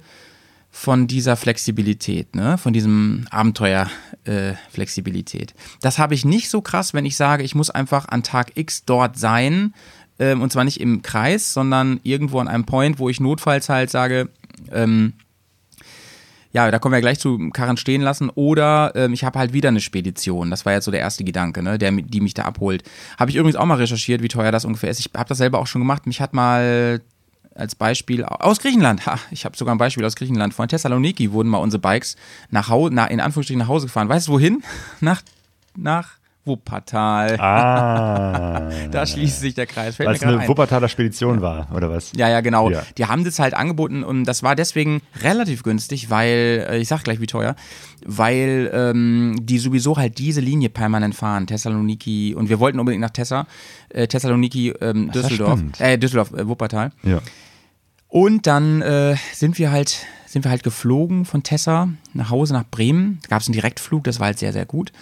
[0.70, 2.56] von dieser Flexibilität, ne?
[2.56, 5.50] von diesem Abenteuer-Flexibilität.
[5.50, 8.52] Äh, das habe ich nicht so krass, wenn ich sage, ich muss einfach an Tag
[8.56, 9.74] X dort sein
[10.18, 13.90] ähm, und zwar nicht im Kreis, sondern irgendwo an einem Point, wo ich notfalls halt
[13.90, 14.28] sage,
[14.70, 15.14] ähm,
[16.52, 18.30] ja, da kommen wir gleich zu Karren stehen lassen.
[18.30, 20.50] Oder ähm, ich habe halt wieder eine Spedition.
[20.50, 22.82] Das war jetzt so der erste Gedanke, ne, der, die mich da abholt.
[23.18, 25.00] Habe ich übrigens auch mal recherchiert, wie teuer das ungefähr ist.
[25.00, 26.06] Ich habe das selber auch schon gemacht.
[26.06, 27.00] Mich hat mal
[27.54, 30.54] als Beispiel aus Griechenland, ha, ich habe sogar ein Beispiel aus Griechenland.
[30.54, 32.16] Von Thessaloniki wurden mal unsere Bikes
[32.50, 34.08] nach Hause, na, in Anführungsstrichen nach Hause gefahren.
[34.08, 34.62] Weißt du wohin?
[35.00, 35.22] Nach,
[35.76, 37.38] nach Wuppertal.
[37.40, 38.70] Ah.
[38.90, 39.96] Da schließt sich der Kreis.
[39.96, 40.48] Fällt Weil es eine ein.
[40.48, 42.12] Wuppertaler Spedition war, oder was?
[42.16, 42.70] Ja, ja, genau.
[42.70, 42.82] Ja.
[42.98, 47.04] Die haben das halt angeboten und das war deswegen relativ günstig, weil, äh, ich sag
[47.04, 47.54] gleich wie teuer,
[48.04, 53.10] weil ähm, die sowieso halt diese Linie permanent fahren, Thessaloniki und wir wollten unbedingt nach
[53.10, 53.46] Tessa,
[53.90, 56.90] äh, Thessaloniki, ähm, Düsseldorf, äh, Düsseldorf, äh, Wuppertal.
[57.02, 57.20] Ja.
[58.12, 62.64] Und dann äh, sind wir halt sind wir halt geflogen von Tessa nach Hause nach
[62.70, 63.20] Bremen.
[63.22, 64.92] Da gab es einen Direktflug, das war halt sehr sehr gut.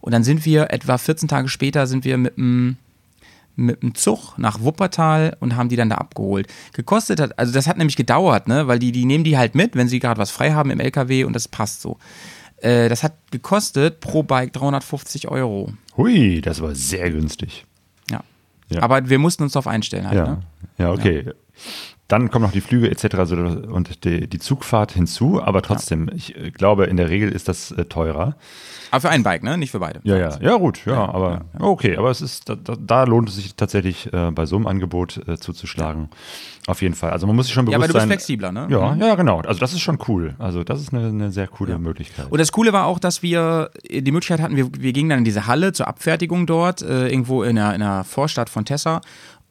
[0.00, 2.76] Und dann sind wir etwa 14 Tage später sind wir mit dem
[3.54, 6.48] mit dem Zug nach Wuppertal und haben die dann da abgeholt.
[6.72, 9.76] Gekostet hat, also das hat nämlich gedauert, ne, weil die die nehmen die halt mit,
[9.76, 11.98] wenn sie gerade was frei haben im LKW und das passt so.
[12.56, 15.72] Äh, das hat gekostet pro Bike 350 Euro.
[15.96, 17.64] Hui, das war sehr günstig.
[18.10, 18.24] Ja.
[18.70, 18.82] Ja.
[18.82, 20.16] Aber wir mussten uns darauf einstellen halt.
[20.18, 20.40] Ja, Ne?
[20.78, 21.30] ja, okay.
[22.08, 23.16] Dann kommen noch die Flüge etc.
[23.68, 27.72] und die, die Zugfahrt hinzu, aber trotzdem, ich äh, glaube, in der Regel ist das
[27.72, 28.36] äh, teurer.
[28.92, 29.58] Aber für ein Bike, ne?
[29.58, 30.00] Nicht für beide.
[30.04, 33.56] Ja, ja, ja, gut, ja, aber okay, aber es ist, da, da, lohnt es sich
[33.56, 36.08] tatsächlich äh, bei so einem Angebot äh, zuzuschlagen.
[36.68, 37.10] Auf jeden Fall.
[37.10, 38.08] Also man muss sich schon Ja, bewusst aber du bist sein.
[38.08, 38.66] flexibler, ne?
[38.70, 39.40] Ja, ja, genau.
[39.40, 40.34] Also das ist schon cool.
[40.38, 42.26] Also das ist eine, eine sehr coole Möglichkeit.
[42.30, 45.24] Und das Coole war auch, dass wir die Möglichkeit hatten, wir, wir gingen dann in
[45.24, 49.00] diese Halle zur Abfertigung dort, äh, irgendwo in der, in der Vorstadt von Tessa.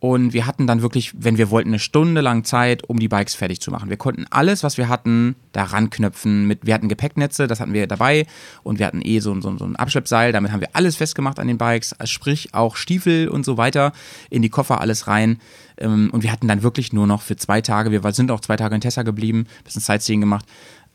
[0.05, 3.33] Und wir hatten dann wirklich, wenn wir wollten, eine Stunde lang Zeit, um die Bikes
[3.33, 3.89] fertig zu machen.
[3.89, 6.45] Wir konnten alles, was wir hatten, da ranknöpfen.
[6.45, 8.27] Mit, wir hatten Gepäcknetze, das hatten wir dabei.
[8.61, 10.31] Und wir hatten eh so, so, so ein Abschleppseil.
[10.31, 11.95] Damit haben wir alles festgemacht an den Bikes.
[12.03, 13.93] Sprich auch Stiefel und so weiter
[14.29, 15.39] in die Koffer, alles rein.
[15.79, 18.57] Ähm, Und wir hatten dann wirklich nur noch für zwei Tage, wir sind auch zwei
[18.57, 20.45] Tage in Tessa geblieben, bisschen Sightseeing gemacht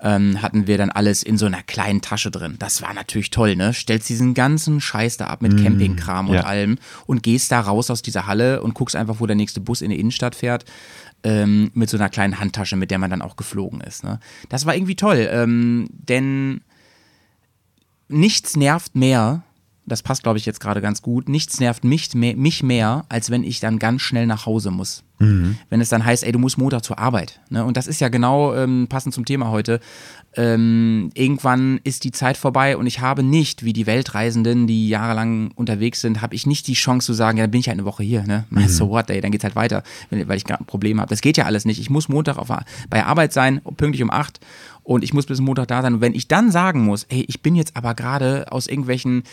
[0.02, 2.56] ähm, hatten wir dann alles in so einer kleinen Tasche drin.
[2.58, 3.72] Das war natürlich toll, ne?
[3.74, 6.44] Stellst diesen ganzen Scheiß da ab mit Campingkram und ja.
[6.44, 9.82] allem und gehst da raus aus dieser Halle und guckst einfach, wo der nächste Bus
[9.82, 10.64] in die Innenstadt fährt.
[11.22, 14.04] Ähm, mit so einer kleinen Handtasche, mit der man dann auch geflogen ist.
[14.04, 14.20] Ne?
[14.48, 16.62] Das war irgendwie toll, ähm, denn
[18.08, 19.42] nichts nervt mehr,
[19.90, 23.30] das passt, glaube ich, jetzt gerade ganz gut, nichts nervt mich mehr, mich mehr, als
[23.30, 25.04] wenn ich dann ganz schnell nach Hause muss.
[25.68, 27.40] Wenn es dann heißt, ey, du musst Montag zur Arbeit.
[27.50, 27.62] Ne?
[27.62, 29.80] Und das ist ja genau ähm, passend zum Thema heute.
[30.34, 35.50] Ähm, irgendwann ist die Zeit vorbei und ich habe nicht, wie die Weltreisenden, die jahrelang
[35.56, 37.84] unterwegs sind, habe ich nicht die Chance zu sagen, ja, dann bin ich halt eine
[37.84, 38.22] Woche hier.
[38.22, 38.44] Ne?
[38.68, 41.10] So what, ey, dann geht's halt weiter, weil ich gerade ein Problem habe.
[41.10, 41.80] Das geht ja alles nicht.
[41.80, 42.48] Ich muss Montag auf,
[42.88, 44.40] bei Arbeit sein, pünktlich um acht
[44.84, 45.94] und ich muss bis Montag da sein.
[45.94, 49.24] Und wenn ich dann sagen muss, ey, ich bin jetzt aber gerade aus irgendwelchen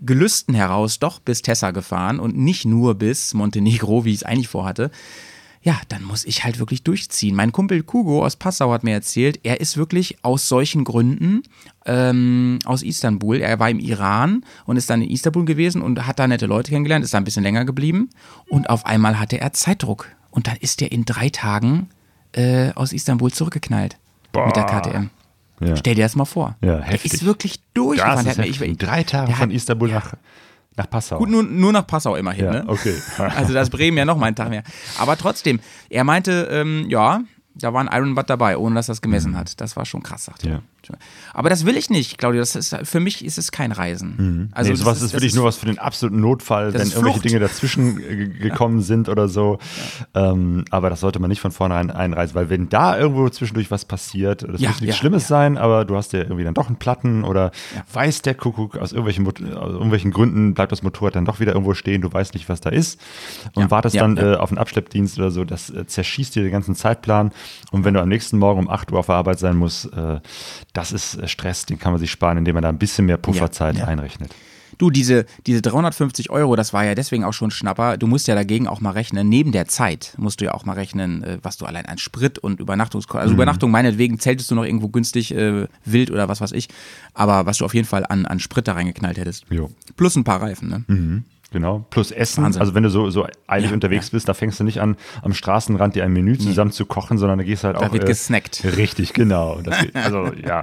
[0.00, 4.48] Gelüsten heraus doch bis Tessa gefahren und nicht nur bis Montenegro, wie ich es eigentlich
[4.48, 4.90] vorhatte,
[5.62, 7.34] ja, dann muss ich halt wirklich durchziehen.
[7.34, 11.42] Mein Kumpel Kugo aus Passau hat mir erzählt, er ist wirklich aus solchen Gründen
[11.84, 13.40] ähm, aus Istanbul.
[13.40, 16.70] Er war im Iran und ist dann in Istanbul gewesen und hat da nette Leute
[16.70, 18.10] kennengelernt, ist da ein bisschen länger geblieben
[18.48, 20.08] und auf einmal hatte er Zeitdruck.
[20.30, 21.88] Und dann ist er in drei Tagen
[22.32, 23.96] äh, aus Istanbul zurückgeknallt
[24.34, 25.10] mit der KTM.
[25.60, 25.76] Ja.
[25.76, 26.56] Stell dir das mal vor.
[26.62, 27.12] Ja, der heftig.
[27.14, 28.24] ist wirklich Das durchgefahren.
[28.24, 28.60] Der ist heftig.
[28.72, 30.14] ich- Drei Tage der von Istanbul nach,
[30.76, 31.18] nach Passau.
[31.18, 32.64] Gut, nur, nur nach Passau immerhin, Ja, ne?
[32.66, 32.94] okay.
[33.18, 34.62] Also da ist Bremen ja noch mal einen Tag mehr.
[34.98, 37.20] Aber trotzdem, er meinte, ähm, ja,
[37.54, 39.60] da war ein Iron Butt dabei, ohne dass er es gemessen hat.
[39.60, 40.48] Das war schon krass, sagt er.
[40.48, 40.54] Mhm.
[40.56, 40.62] Ja.
[41.34, 42.40] Aber das will ich nicht, Claudia.
[42.40, 44.50] Das ist, für mich ist es kein Reisen.
[44.52, 47.20] Also nee, das sowas ist, wirklich nur was für den absoluten Notfall, wenn irgendwelche.
[47.20, 49.58] Dinge dazwischen ge- gekommen sind oder so.
[50.14, 53.84] Ähm, aber das sollte man nicht von vornherein einreisen, weil wenn da irgendwo zwischendurch was
[53.84, 56.68] passiert, das Ja, muss nichts ja, Schlimmes sein, aber du hast ja irgendwie dann doch
[56.68, 57.50] einen Platten oder
[57.92, 59.26] weiß der Kuckuck, aus irgendwelchen,
[59.56, 62.60] aus irgendwelchen Gründen bleibt das Motorrad dann doch wieder irgendwo stehen, du weißt nicht, was
[62.60, 63.00] da ist
[63.54, 64.34] und Ja, wartest ja, dann ja.
[64.34, 67.32] Äh, auf einen Abschleppdienst oder so, das äh, zerschießt dir den ganzen Zeitplan
[67.70, 70.20] und wenn du am nächsten Morgen um 8 Uhr auf der Arbeit sein musst, äh,
[70.72, 73.18] das ist äh, Stress, den kann man sich sparen, indem man da ein bisschen mehr
[73.18, 73.84] Pufferzeit ja.
[73.84, 74.34] einrechnet.
[74.78, 77.96] Du, diese, diese 350 Euro, das war ja deswegen auch schon Schnapper.
[77.96, 79.28] Du musst ja dagegen auch mal rechnen.
[79.28, 82.38] Neben der Zeit musst du ja auch mal rechnen, äh, was du allein an Sprit
[82.38, 83.20] und Übernachtungskosten.
[83.20, 86.68] Also Übernachtung meinetwegen zeltest du noch irgendwo günstig äh, wild oder was weiß ich.
[87.12, 89.46] Aber was du auf jeden Fall an, an Sprit da reingeknallt hättest.
[89.50, 89.68] Jo.
[89.96, 90.84] Plus ein paar Reifen, ne?
[91.50, 92.44] Genau, plus Essen.
[92.44, 92.60] Wahnsinn.
[92.60, 95.32] Also wenn du so, so eilig Ja, unterwegs bist, da fängst du nicht an, am
[95.32, 97.92] Straßenrand dir ein Menü zusammen zu kochen, sondern da gehst halt Da auch.
[97.92, 98.62] wird gesnackt.
[98.76, 99.56] Richtig, genau.
[99.62, 100.62] Geht, also ja.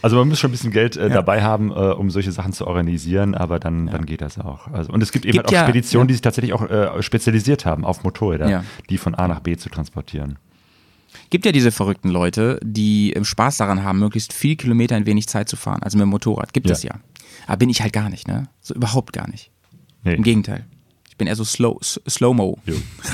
[0.00, 2.66] Also man muss schon ein bisschen Geld äh, dabei haben, äh, um solche Sachen zu
[2.68, 4.68] organisieren, aber dann, dann geht das auch.
[4.68, 6.08] Also, und es gibt eben Gibt halt auch ja- Speditionen, ja.
[6.08, 8.64] die sich tatsächlich auch äh, spezialisiert haben auf Motorräder, Ja.
[8.88, 10.38] die von A nach B zu transportieren.
[11.30, 15.26] Gibt ja diese verrückten Leute, die im Spaß daran haben, möglichst viel Kilometer in wenig
[15.28, 15.82] Zeit zu fahren.
[15.82, 16.52] Also mit dem Motorrad.
[16.54, 16.72] Gibt Ja.
[16.72, 16.94] es ja.
[17.46, 18.48] Aber bin ich halt gar nicht, ne?
[18.60, 19.50] So überhaupt gar nicht.
[20.04, 20.14] Nee.
[20.14, 20.64] Im Gegenteil.
[21.08, 22.58] Ich bin eher so slow, s- Slow-Mo.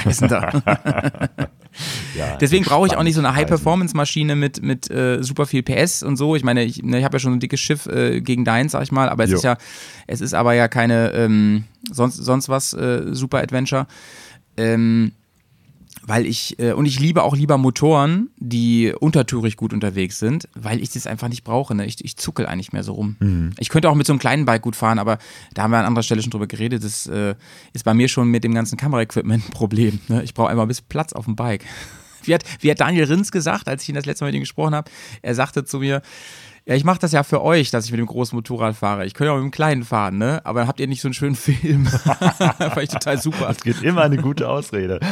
[0.04, 0.62] Reisender.
[2.16, 3.34] Ja, Deswegen brauche ich auch nicht so eine.
[3.36, 6.34] High-Performance-Maschine mit, mit äh, super viel PS und so.
[6.34, 8.82] Ich meine, ich, ne, ich habe ja schon ein dickes Schiff äh, gegen deins, sag
[8.82, 9.36] ich mal, aber es Jo.
[9.36, 9.56] ist ja,
[10.08, 13.86] es ist aber ja keine ähm, sonst, sonst was äh, Super Adventure.
[14.56, 15.12] Ähm,
[16.08, 20.80] weil ich, äh, und ich liebe auch lieber Motoren, die untertourig gut unterwegs sind, weil
[20.80, 21.74] ich das einfach nicht brauche.
[21.74, 21.84] Ne?
[21.84, 23.16] Ich, ich zuckel eigentlich mehr so rum.
[23.20, 23.52] Mhm.
[23.58, 25.18] Ich könnte auch mit so einem kleinen Bike gut fahren, aber
[25.52, 26.82] da haben wir an anderer Stelle schon drüber geredet.
[26.82, 27.34] Das äh,
[27.74, 30.00] ist bei mir schon mit dem ganzen Kameraequipment ein Problem.
[30.08, 30.22] Ne?
[30.22, 31.64] Ich brauche einfach ein bisschen Platz auf dem Bike.
[32.24, 34.42] Wie hat, wie hat Daniel Rins gesagt, als ich ihn das letzte Mal mit ihm
[34.42, 34.90] gesprochen habe?
[35.22, 36.02] Er sagte zu mir,
[36.68, 39.06] ja, ich mache das ja für euch, dass ich mit dem großen Motorrad fahre.
[39.06, 40.42] Ich könnte auch mit dem kleinen fahren, ne?
[40.44, 41.86] Aber dann habt ihr nicht so einen schönen Film.
[42.58, 43.48] Fand ich total super.
[43.48, 45.00] Es gibt immer eine gute Ausrede.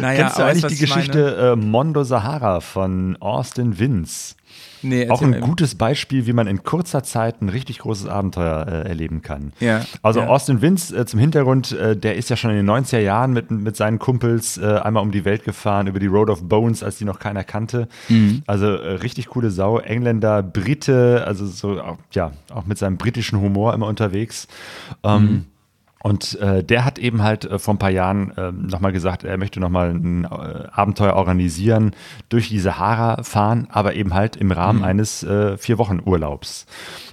[0.00, 0.78] Naja, Kennst du eigentlich weißt, die?
[0.78, 4.36] Geschichte äh, Mondo Sahara von Austin Vince?
[4.82, 8.88] Nee, Auch ein gutes Beispiel, wie man in kurzer Zeit ein richtig großes Abenteuer äh,
[8.88, 9.52] erleben kann.
[9.60, 10.28] Ja, Also ja.
[10.28, 13.50] Austin Vince äh, zum Hintergrund, äh, der ist ja schon in den 90er Jahren mit,
[13.50, 16.98] mit seinen Kumpels äh, einmal um die Welt gefahren, über die Road of Bones, als
[16.98, 17.88] die noch keiner kannte.
[18.08, 18.42] Mhm.
[18.46, 19.78] Also äh, richtig coole Sau.
[19.78, 24.48] Engländer, Brite, also so, auch, ja, auch mit seinem britischen Humor immer unterwegs.
[25.02, 25.46] Ähm,
[26.00, 29.36] Und äh, der hat eben halt äh, vor ein paar Jahren äh, nochmal gesagt, er
[29.36, 30.28] möchte nochmal ein äh,
[30.70, 31.90] Abenteuer organisieren,
[32.28, 34.84] durch die Sahara fahren, aber eben halt im Rahmen Mhm.
[34.84, 36.66] eines äh, Vier-Wochen-Urlaubs.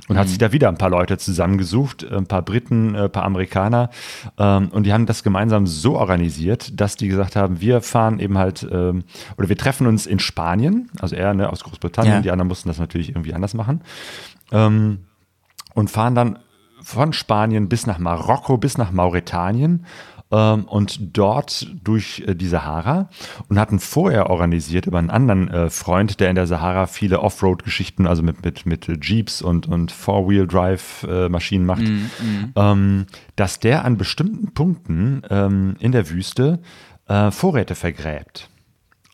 [0.07, 3.11] Und hat sich da wieder ein paar Leute zusammengesucht, äh, ein paar Briten, äh, ein
[3.11, 3.89] paar Amerikaner.
[4.37, 8.37] Ähm, und die haben das gemeinsam so organisiert, dass die gesagt haben, wir fahren eben
[8.37, 9.03] halt, ähm,
[9.37, 12.21] oder wir treffen uns in Spanien, also er ne, aus Großbritannien, Ja.
[12.21, 13.81] die anderen mussten das natürlich irgendwie anders machen.
[14.51, 14.99] Ähm,
[15.73, 16.39] und fahren dann
[16.85, 19.85] von Spanien bis nach Marokko, bis nach Mauretanien
[20.31, 23.09] ähm, und dort durch äh, die Sahara
[23.49, 28.05] und hatten vorher organisiert über einen anderen äh, Freund, der in der Sahara viele Offroad-Geschichten,
[28.05, 31.83] also mit, mit, mit Jeeps und, und Four-Wheel-Drive-Maschinen macht,
[32.55, 36.59] ähm, dass der an bestimmten Punkten ähm, in der Wüste
[37.07, 38.49] äh, Vorräte vergräbt.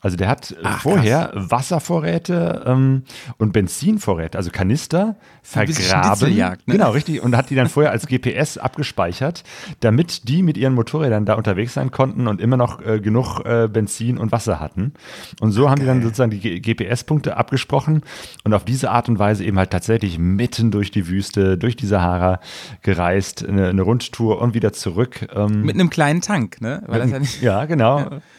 [0.02, 3.04] Also der hat äh, Ach, vorher Wasservorräte ähm,
[3.38, 6.36] und Benzinvorräte, also Kanister, vergraben.
[6.36, 6.58] Ne?
[6.66, 7.22] Genau, richtig.
[7.22, 9.44] Und hat die dann vorher als GPS abgespeichert,
[9.80, 13.68] damit die mit ihren Motorrädern da unterwegs sein konnten und immer noch äh, genug äh,
[13.68, 14.94] Benzin und Wasser hatten.
[15.40, 18.02] Und so haben die dann sozusagen die GPS-Punkte abgesprochen
[18.44, 21.86] und auf diese Art und Weise eben halt tatsächlich mitten durch die Wüste, durch die
[21.86, 22.40] Sahara
[22.82, 25.28] gereist, eine, eine Rundtour und wieder zurück.
[25.34, 26.84] Ähm, Mit einem kleinen Tank, ne?
[26.88, 28.20] Weil das ja nicht, ja, genau.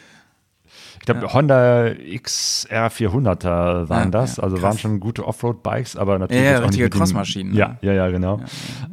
[1.02, 1.90] Ich glaube, Honda
[2.22, 4.36] XR 400er waren Ja, das.
[4.36, 4.62] ja, also krass.
[4.62, 6.44] waren schon gute Offroad-Bikes, aber natürlich.
[6.44, 7.78] Ja, ja, richtige Crossmaschinen, Ja, ne?
[7.82, 8.38] ja, ja, genau.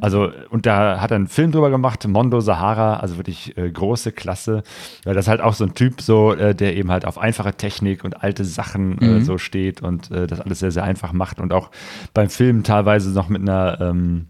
[0.00, 4.10] Also, und da hat er einen Film drüber gemacht, Mondo Sahara, also wirklich äh, große
[4.10, 4.64] Klasse.
[5.04, 7.54] Weil das ist halt auch so ein Typ, so, äh, der eben halt auf einfache
[7.54, 9.02] Technik und alte Sachen Mhm.
[9.18, 11.70] äh, so steht und äh, das alles sehr, sehr einfach macht und auch
[12.12, 13.80] beim Film teilweise noch mit einer.
[13.80, 14.26] Ähm,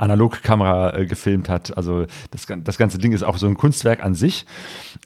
[0.00, 1.76] Analogkamera äh, gefilmt hat.
[1.76, 4.46] Also das, das ganze Ding ist auch so ein Kunstwerk an sich.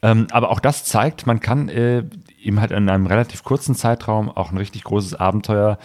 [0.03, 2.05] Ähm, aber auch das zeigt, man kann äh,
[2.45, 5.79] eben halt in einem relativ kurzen Zeitraum auch ein richtig großes Abenteuer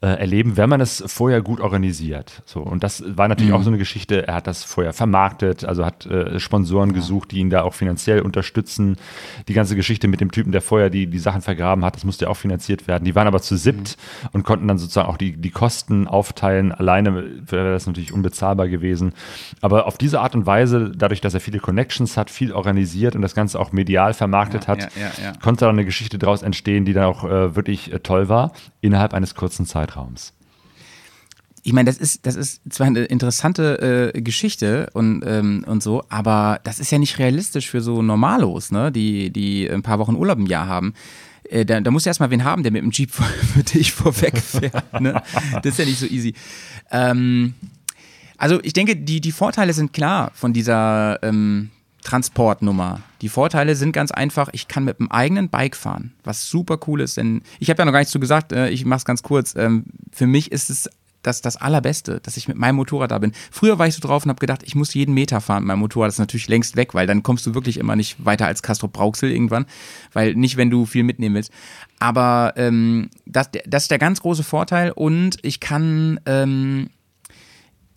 [0.00, 2.42] äh, erleben, wenn man es vorher gut organisiert.
[2.44, 5.84] So, und das war natürlich auch so eine Geschichte, er hat das vorher vermarktet, also
[5.84, 8.96] hat äh, Sponsoren gesucht, die ihn da auch finanziell unterstützen.
[9.48, 12.26] Die ganze Geschichte mit dem Typen, der vorher die, die Sachen vergraben hat, das musste
[12.26, 13.04] ja auch finanziert werden.
[13.04, 13.96] Die waren aber zu siebt
[14.32, 16.72] und konnten dann sozusagen auch die, die Kosten aufteilen.
[16.72, 19.12] Alleine wäre das natürlich unbezahlbar gewesen.
[19.60, 23.22] Aber auf diese Art und Weise, dadurch, dass er viele Connections hat, viel organisiert und
[23.22, 25.32] das Ganze auch medial vermarktet hat, ja, ja, ja.
[25.42, 29.14] konnte dann eine Geschichte daraus entstehen, die dann auch äh, wirklich äh, toll war, innerhalb
[29.14, 30.32] eines kurzen Zeitraums.
[31.62, 36.04] ich meine, das ist, das ist zwar eine interessante äh, Geschichte und, ähm, und so,
[36.08, 40.14] aber das ist ja nicht realistisch für so Normalos, ne, die, die ein paar Wochen
[40.14, 40.94] Urlaub im Jahr haben.
[41.48, 43.92] Äh, da, da musst du erstmal wen haben, der mit dem Jeep für, für dich
[43.92, 45.00] vorwegfährt.
[45.00, 45.22] Ne?
[45.62, 46.34] Das ist ja nicht so easy.
[46.90, 47.54] Ähm,
[48.36, 51.70] also ich denke, die, die Vorteile sind klar von dieser ähm,
[52.04, 53.00] Transportnummer.
[53.22, 57.00] Die Vorteile sind ganz einfach, ich kann mit einem eigenen Bike fahren, was super cool
[57.00, 59.22] ist, denn ich habe ja noch gar nichts zu gesagt, äh, ich mache es ganz
[59.22, 59.56] kurz.
[59.56, 60.88] Ähm, für mich ist es
[61.24, 63.32] das, das Allerbeste, dass ich mit meinem Motorrad da bin.
[63.50, 65.80] Früher war ich so drauf und habe gedacht, ich muss jeden Meter fahren mit meinem
[65.80, 66.08] Motorrad.
[66.08, 68.88] Das ist natürlich längst weg, weil dann kommst du wirklich immer nicht weiter als Castro
[68.88, 69.66] Brauxel irgendwann,
[70.12, 71.52] weil nicht, wenn du viel mitnehmen willst.
[71.98, 76.90] Aber ähm, das, das ist der ganz große Vorteil und ich kann ähm,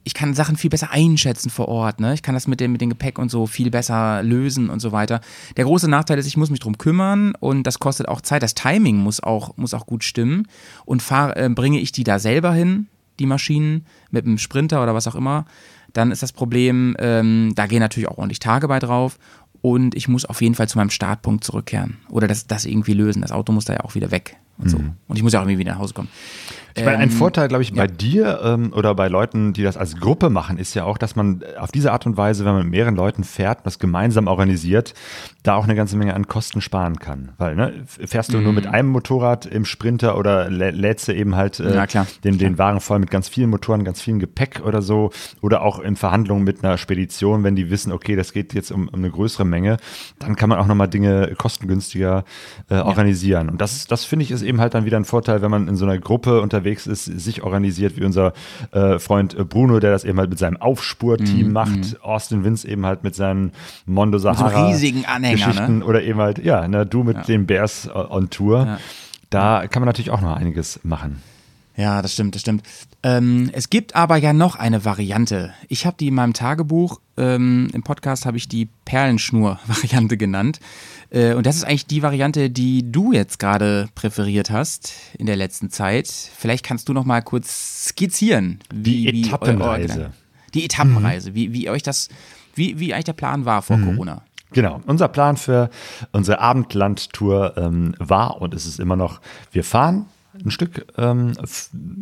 [0.08, 2.00] ich kann Sachen viel besser einschätzen vor Ort.
[2.00, 2.14] Ne?
[2.14, 4.94] Ich kann das mit dem, mit dem Gepäck und so viel besser lösen und so
[4.94, 5.20] weiter.
[5.58, 8.42] Der große Nachteil ist, ich muss mich drum kümmern und das kostet auch Zeit.
[8.42, 10.48] Das Timing muss auch, muss auch gut stimmen.
[10.86, 12.88] Und fahr, äh, bringe ich die da selber hin,
[13.20, 15.46] die Maschinen, mit einem Sprinter oder was auch immer,
[15.92, 19.20] dann ist das Problem, ähm, da gehen natürlich auch ordentlich Tage bei drauf.
[19.62, 21.98] Und ich muss auf jeden Fall zu meinem Startpunkt zurückkehren.
[22.10, 23.24] Oder das, das irgendwie lösen.
[23.24, 24.78] Das Auto muss da ja auch wieder weg und so.
[25.08, 26.10] Und ich muss ja auch irgendwie wieder nach Hause kommen.
[26.78, 29.78] Ich meine, ein Ähm, Vorteil, glaube ich, bei dir ähm, oder bei Leuten, die das
[29.78, 32.64] als Gruppe machen, ist ja auch, dass man auf diese Art und Weise, wenn man
[32.64, 34.94] mit mehreren Leuten fährt, das gemeinsam organisiert,
[35.44, 37.30] da auch eine ganze Menge an Kosten sparen kann.
[37.38, 38.56] Weil, ne, fährst du nur Mhm.
[38.56, 42.06] mit einem Motorrad im Sprinter oder lä- lädst du eben halt äh, Ja, klar.
[42.24, 45.10] den, den Wagen voll mit ganz vielen Motoren, ganz viel Gepäck oder so.
[45.42, 48.88] Oder auch in Verhandlungen mit einer Spedition, wenn die wissen, okay, das geht jetzt um,
[48.90, 49.78] um eine größere Menge,
[50.20, 52.24] dann kann man auch nochmal Dinge kostengünstiger
[52.70, 53.50] äh, organisieren.
[53.50, 55.76] Und das, das finde ich ist eben halt dann wieder ein Vorteil, wenn man in
[55.76, 58.34] so einer Gruppe unterwegs ist, sich organisiert, wie unser
[58.72, 62.86] äh, Freund äh, Bruno, der das eben halt mit seinem Aufspurteam macht, Austin Vince eben
[62.86, 63.52] halt mit seinen
[63.86, 67.92] Mondo Sahara riesigen Anhänger, Geschichten oder eben halt, ja, ne, du mit den Bears äh,
[67.92, 68.66] on Tour.
[68.66, 68.78] Ja.
[69.30, 71.22] Da kann man natürlich auch noch einiges machen.
[71.78, 72.64] Ja, das stimmt, das stimmt.
[73.04, 75.54] Ähm, es gibt aber ja noch eine Variante.
[75.68, 80.60] Ich habe die in meinem Tagebuch, ähm, im Podcast habe ich die Perlenschnur-Variante genannt.
[81.12, 85.36] Äh, und das ist eigentlich die Variante, die du jetzt gerade präferiert hast in der
[85.36, 86.08] letzten Zeit.
[86.08, 88.60] Vielleicht kannst du noch mal kurz skizzieren.
[88.74, 89.94] Die wie, Etappenreise.
[89.94, 90.14] Gedanken-
[90.54, 92.10] die Etappenreise, wie, wie euch das,
[92.56, 94.24] wie, wie eigentlich der Plan war vor Corona.
[94.52, 94.82] Genau.
[94.88, 95.70] Unser Plan für
[96.14, 99.22] unsere Abendlandtour ähm, war und ist es immer noch,
[99.52, 100.06] wir fahren
[100.46, 101.34] ein Stück, ähm,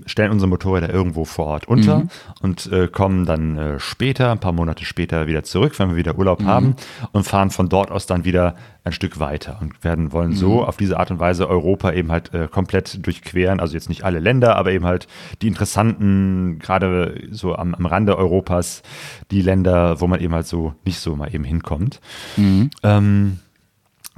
[0.05, 2.09] stellen unsere Motorräder irgendwo vor Ort unter Mhm.
[2.41, 6.18] und äh, kommen dann äh, später, ein paar Monate später wieder zurück, wenn wir wieder
[6.18, 6.45] Urlaub Mhm.
[6.47, 6.76] haben
[7.11, 10.59] und fahren von dort aus dann wieder ein Stück weiter und werden wollen so Mhm.
[10.65, 13.59] auf diese Art und Weise Europa eben halt äh, komplett durchqueren.
[13.59, 15.07] Also jetzt nicht alle Länder, aber eben halt
[15.41, 18.84] die interessanten, gerade so am, am Rande Europas,
[19.31, 21.99] die Länder, wo man eben halt so nicht so mal eben hinkommt.
[22.38, 23.39] Ähm,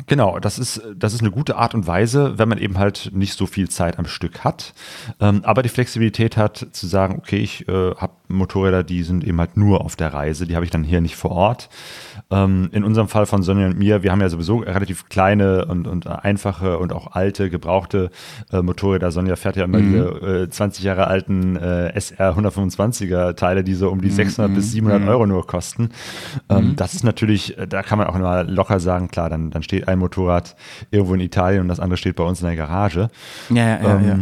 [0.05, 3.33] Genau, das ist, das ist eine gute Art und Weise, wenn man eben halt nicht
[3.33, 4.73] so viel Zeit am Stück hat,
[5.19, 9.39] ähm, aber die Flexibilität hat zu sagen, okay, ich äh, habe Motorräder, die sind eben
[9.39, 11.69] halt nur auf der Reise, die habe ich dann hier nicht vor Ort.
[12.29, 15.87] Ähm, in unserem Fall von Sonja und mir, wir haben ja sowieso relativ kleine und,
[15.87, 18.09] und einfache und auch alte, gebrauchte
[18.51, 19.11] äh, Motorräder.
[19.11, 23.89] Sonja fährt ja immer diese äh, 20 Jahre alten äh, SR 125er Teile, die so
[23.89, 25.89] um die 600 bis 700 Euro nur kosten.
[26.49, 29.63] Ähm, Das ist natürlich, äh, da kann man auch immer locker sagen, klar, dann, dann
[29.63, 30.55] steht ein Motorrad
[30.91, 33.09] irgendwo in Italien und das andere steht bei uns in der Garage.
[33.49, 34.19] Ja, ja, ja, Ähm, ja.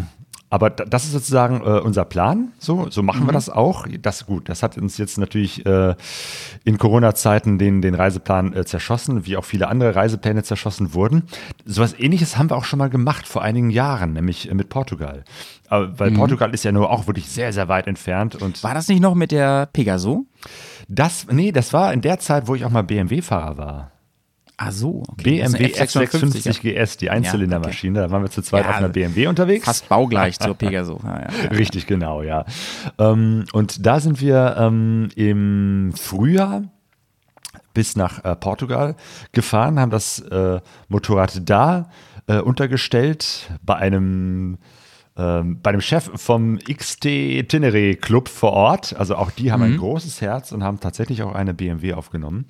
[0.50, 2.50] Aber da- das ist sozusagen äh, unser Plan.
[2.60, 3.34] So, so machen wir Mhm.
[3.34, 3.88] das auch.
[4.02, 4.48] Das gut.
[4.48, 5.96] Das hat uns jetzt natürlich äh,
[6.64, 11.24] in Corona-Zeiten den, den Reiseplan äh, zerschossen, wie auch viele andere Reisepläne zerschossen wurden.
[11.66, 15.24] Sowas ähnliches haben wir auch schon mal gemacht vor einigen Jahren, nämlich äh, mit Portugal.
[15.68, 18.36] Weil Portugal ist ja nur auch wirklich sehr, sehr weit entfernt.
[18.36, 18.64] Und Mhm.
[18.64, 20.26] War das nicht noch mit der Pegaso?
[20.88, 23.92] das, nee, das war in der Zeit, wo ich auch mal BMW-Fahrer war.
[24.58, 25.24] Ah so, okay.
[25.24, 28.00] BMW eine F650 GS, die Einzylindermaschine.
[28.00, 29.66] Da waren wir zu zweit Ja, auf einer BMW unterwegs.
[29.66, 31.00] Fast baugleich zur Pegaso.
[31.04, 31.50] Ja, ja, ja.
[31.50, 32.46] Richtig, genau, ja.
[32.98, 36.64] Ähm, und da sind wir ähm, im Frühjahr
[37.74, 38.96] bis nach äh, Portugal
[39.34, 41.90] gefahren, haben das äh, Motorrad da
[42.28, 44.58] äh, untergestellt bei einem
[45.18, 48.96] ähm, bei dem Chef vom XT Tenere Club vor Ort.
[48.98, 52.46] Also auch die haben ein großes Herz und haben tatsächlich auch eine BMW aufgenommen,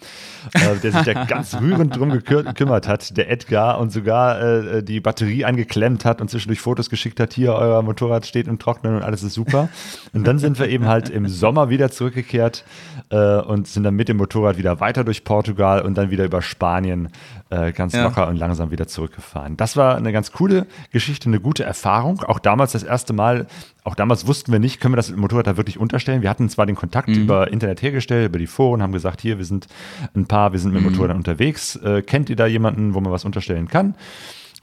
[0.54, 5.00] äh, der sich da ganz rührend drum gekümmert hat, der Edgar, und sogar äh, die
[5.00, 9.04] Batterie angeklemmt hat und zwischendurch Fotos geschickt hat, hier, euer Motorrad steht im Trocknen und
[9.04, 9.70] alles ist super.
[10.14, 12.64] Und dann sind wir eben halt im Sommer wieder zurückgekehrt
[13.10, 16.42] äh, und sind dann mit dem Motorrad wieder weiter durch Portugal und dann wieder über
[16.42, 17.10] Spanien
[17.50, 18.04] äh, ganz Ja.
[18.04, 19.56] locker und langsam wieder zurückgefahren.
[19.58, 22.22] Das war eine ganz coole Geschichte, eine gute Erfahrung.
[22.24, 23.48] Auch damals das erste Mal,
[23.84, 26.22] auch damals wussten wir nicht, können wir das Motorrad da wirklich unterstellen.
[26.22, 29.46] Wir hatten zwar den Kontakt über Internet hergestellt, über die Foren, haben gesagt, hier, wir
[29.46, 29.68] sind
[30.16, 31.76] ein paar, wir sind mit dem Motorrad unterwegs.
[31.78, 33.96] Äh, kennt ihr da jemanden, wo man was unterstellen kann?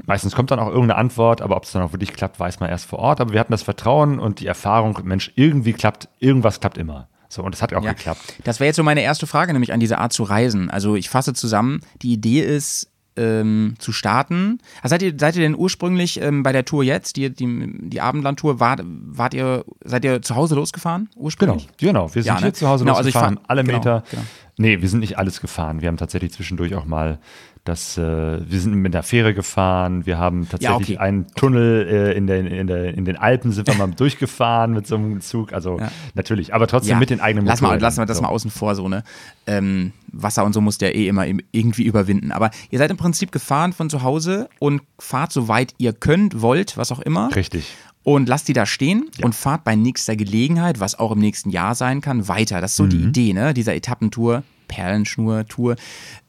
[0.06, 2.68] Meistens kommt dann auch irgendeine Antwort, aber ob es dann auch wirklich klappt, weiß man
[2.70, 3.20] erst vor Ort.
[3.20, 7.08] Aber wir hatten das Vertrauen und die Erfahrung, Mensch, irgendwie klappt, irgendwas klappt immer.
[7.32, 7.94] So, und es hat auch Ja.
[7.94, 8.34] geklappt.
[8.44, 10.68] Das wäre jetzt so meine erste Frage, nämlich an diese Art zu reisen.
[10.70, 14.58] Also ich fasse zusammen, die Idee ist, ähm, zu starten.
[14.82, 18.00] Also seid ihr, seid ihr denn ursprünglich ähm, bei der Tour jetzt, die, die, die
[18.02, 21.68] Abendlandtour, wart, wart ihr, seid ihr zu Hause losgefahren Genau, ursprünglich?
[21.78, 22.14] genau.
[22.14, 22.40] Wir sind Ja, ne?
[22.40, 24.04] hier zu Hause Genau, also ich losgefahren, fahr- haben alle genau, Meter.
[24.10, 24.22] genau.
[24.58, 25.80] Nee, wir sind nicht alles gefahren.
[25.80, 27.18] Wir haben tatsächlich zwischendurch auch mal
[27.64, 28.02] das, äh,
[28.50, 30.98] wir sind mit der Fähre gefahren, wir haben tatsächlich okay.
[30.98, 34.86] einen Tunnel äh, in, den, in, der, in den Alpen sind wir mal durchgefahren mit
[34.88, 35.52] so einem Zug.
[35.52, 35.92] Also Ja.
[36.14, 37.82] natürlich, aber trotzdem mit den eigenen lass mal, Motorrädern.
[37.86, 38.22] lassen wir das So.
[38.24, 39.04] mal außen vor, so, ne?
[39.46, 42.32] Ähm, Wasser und so muss der eh immer im- irgendwie überwinden.
[42.32, 46.42] Aber ihr seid im Prinzip gefahren von zu Hause und fahrt so weit ihr könnt,
[46.42, 47.34] wollt, was auch immer.
[47.34, 47.74] Richtig.
[48.02, 51.76] Und lasst die da stehen und fahrt bei nächster Gelegenheit, was auch im nächsten Jahr
[51.76, 52.60] sein kann, weiter.
[52.60, 53.08] Das ist so die Mhm.
[53.10, 53.54] Idee, ne?
[53.54, 55.76] Dieser Etappentour, Perlenschnur-Tour.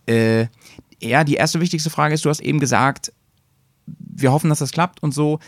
[0.06, 0.46] Äh,
[1.04, 3.12] ja, die erste wichtigste Frage ist, du hast eben gesagt,
[3.86, 5.40] wir hoffen, dass das klappt und so.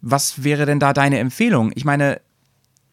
[0.00, 1.72] Was wäre denn da deine Empfehlung?
[1.74, 2.20] Ich meine,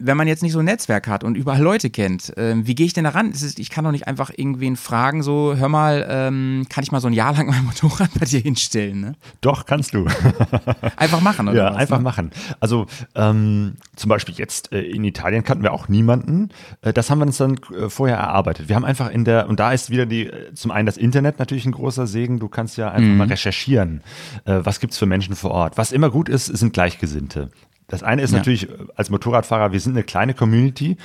[0.03, 2.85] wenn man jetzt nicht so ein Netzwerk hat und überall Leute kennt, ähm, wie gehe
[2.85, 3.31] ich denn da ran?
[3.31, 6.91] Es ist, ich kann doch nicht einfach irgendwen fragen, so, hör mal, ähm, kann ich
[6.91, 9.01] mal so ein Jahr lang mein Motorrad bei dir hinstellen?
[9.01, 9.15] Ne?
[9.41, 10.05] Doch, kannst du.
[10.97, 11.57] Einfach machen, oder?
[11.57, 12.03] Ja, was, einfach ne?
[12.03, 12.31] machen.
[12.59, 16.49] Also ähm, zum Beispiel jetzt äh, in Italien kannten wir auch niemanden.
[16.81, 18.69] Äh, das haben wir uns dann äh, vorher erarbeitet.
[18.69, 21.39] Wir haben einfach in der, und da ist wieder die, äh, zum einen das Internet
[21.39, 22.39] natürlich ein großer Segen.
[22.39, 24.01] Du kannst ja einfach mal recherchieren.
[24.45, 25.77] Äh, was gibt's für Menschen vor Ort?
[25.77, 27.49] Was immer gut ist, sind Gleichgesinnte.
[27.91, 28.37] Das eine ist Ja.
[28.39, 30.97] natürlich äh, als Motorradfahrer, wir sind eine kleine Community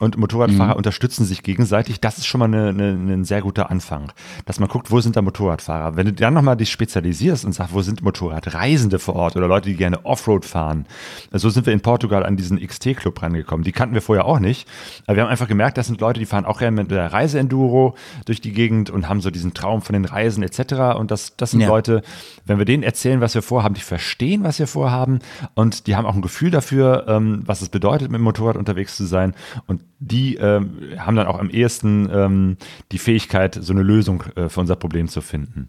[0.00, 2.00] und Motorradfahrer unterstützen sich gegenseitig.
[2.00, 4.10] Das ist schon mal eine, eine, ein sehr guter Anfang,
[4.46, 5.96] dass man guckt, wo sind da Motorradfahrer.
[5.96, 9.68] Wenn du dann nochmal dich spezialisierst und sagst, wo sind Motorradreisende vor Ort oder Leute,
[9.68, 10.86] die gerne Offroad fahren.
[11.32, 13.62] So sind wir in Portugal an diesen XT-Club rangekommen.
[13.64, 14.66] Die kannten wir vorher auch nicht.
[15.06, 17.94] Aber wir haben einfach gemerkt, das sind Leute, die fahren auch gerne mit der Reiseenduro
[18.24, 20.96] durch die Gegend und haben so diesen Traum von den Reisen etc.
[20.98, 21.68] Und das, das sind Ja.
[21.68, 22.02] Leute,
[22.46, 25.18] wenn wir denen erzählen, was wir vorhaben, die verstehen, was wir vorhaben
[25.54, 28.96] und die haben auch ein Gefühl dafür, ähm, was es bedeutet, mit dem Motorrad unterwegs
[28.96, 29.34] zu sein.
[29.66, 32.56] Und die ähm, haben dann auch am ehesten ähm,
[32.92, 35.68] die Fähigkeit, so eine Lösung äh, für unser Problem zu finden.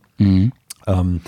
[0.87, 1.21] Ähm,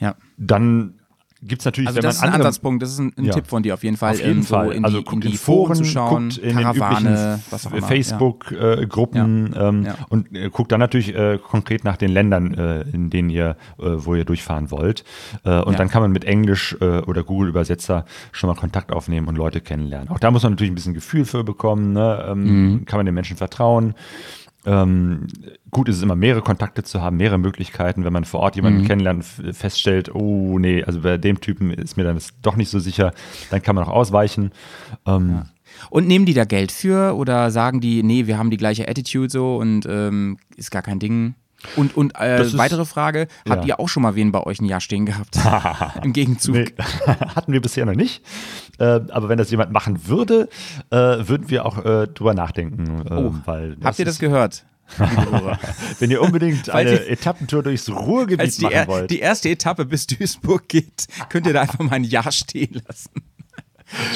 [0.00, 0.14] Ja.
[0.36, 0.94] dann
[1.42, 3.24] gibt es natürlich, Also wenn das ist man ein andere, Ansatzpunkt, das ist ein, ein
[3.26, 3.34] Ja.
[3.34, 4.12] Tipp von dir auf jeden Fall.
[4.14, 4.72] Auf jeden ähm, so Fall.
[4.72, 7.42] in also die, guckt in die Foren Foren, zu schauen, guckt in Karawane, den üblichen
[7.50, 7.86] was auch immer.
[7.86, 9.94] Facebook-Gruppen ähm, Ja.
[10.08, 13.84] und äh, guckt dann natürlich äh, konkret nach den Ländern, äh, in denen ihr, äh,
[13.96, 15.04] wo ihr durchfahren wollt.
[15.44, 15.78] Äh, und Ja.
[15.78, 20.08] dann kann man mit Englisch äh, oder Google-Übersetzer schon mal Kontakt aufnehmen und Leute kennenlernen.
[20.08, 21.92] Auch da muss man natürlich ein bisschen Gefühl für bekommen.
[21.92, 22.24] Ne?
[22.28, 22.84] Ähm, Mhm.
[22.86, 23.94] Kann man den Menschen vertrauen?
[24.66, 25.28] Ähm,
[25.70, 28.04] gut ist es immer, mehrere Kontakte zu haben, mehrere Möglichkeiten.
[28.04, 28.86] Wenn man vor Ort jemanden Mhm.
[28.86, 32.78] kennenlernt, feststellt, oh nee, also bei dem Typen ist mir dann das doch nicht so
[32.80, 33.12] sicher,
[33.50, 34.50] dann kann man auch ausweichen.
[35.06, 35.42] Ähm,
[35.90, 39.30] Und nehmen die da Geld für oder sagen die, nee, wir haben die gleiche Attitude
[39.30, 41.34] so und ähm, ist gar kein Ding?
[41.74, 43.68] Und, und äh, ist- weitere Frage, habt Ja.
[43.76, 45.36] ihr auch schon mal wen bei euch ein Jahr stehen gehabt?
[46.04, 46.54] Im Gegenzug.
[46.54, 46.66] Nee,
[47.34, 48.22] hatten wir bisher noch nicht.
[48.78, 50.48] Äh, aber wenn das jemand machen würde,
[50.90, 53.06] äh, würden wir auch äh, drüber nachdenken.
[53.08, 54.64] äh, Oh, weil Habt ihr das gehört?
[55.98, 59.10] Wenn ihr unbedingt eine ihr- Etappentour durchs Ruhrgebiet die, machen wollt.
[59.10, 63.10] die erste Etappe bis Duisburg geht, könnt ihr da einfach mal ein Jahr stehen lassen.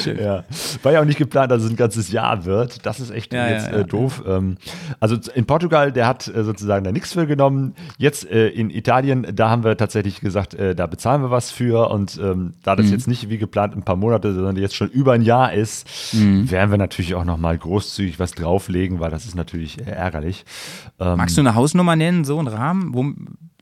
[0.05, 0.43] Ja.
[0.83, 2.85] War ja auch nicht geplant, dass es ein ganzes Jahr wird.
[2.85, 3.79] Das ist echt Ja, jetzt ja.
[3.79, 4.23] Äh, doof.
[4.27, 4.57] Ähm,
[4.99, 7.75] also in Portugal, der hat äh, sozusagen da nichts für genommen.
[7.97, 11.89] Jetzt äh, in Italien, da haben wir tatsächlich gesagt, äh, da bezahlen wir was für.
[11.89, 12.77] Und ähm, da Mhm.
[12.77, 15.87] das jetzt nicht wie geplant ein paar Monate, sondern jetzt schon über ein Jahr ist,
[16.13, 16.49] Mhm.
[16.51, 20.43] werden wir natürlich auch nochmal großzügig was drauflegen, weil das ist natürlich äh, ärgerlich.
[20.99, 22.93] Ähm, Magst du eine Hausnummer nennen, so einen Rahmen?
[22.93, 23.05] Wo,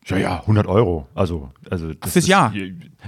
[0.08, 1.06] Ja, ja, 100 Euro.
[1.14, 2.52] Also, also das Fürs ist, Jahr?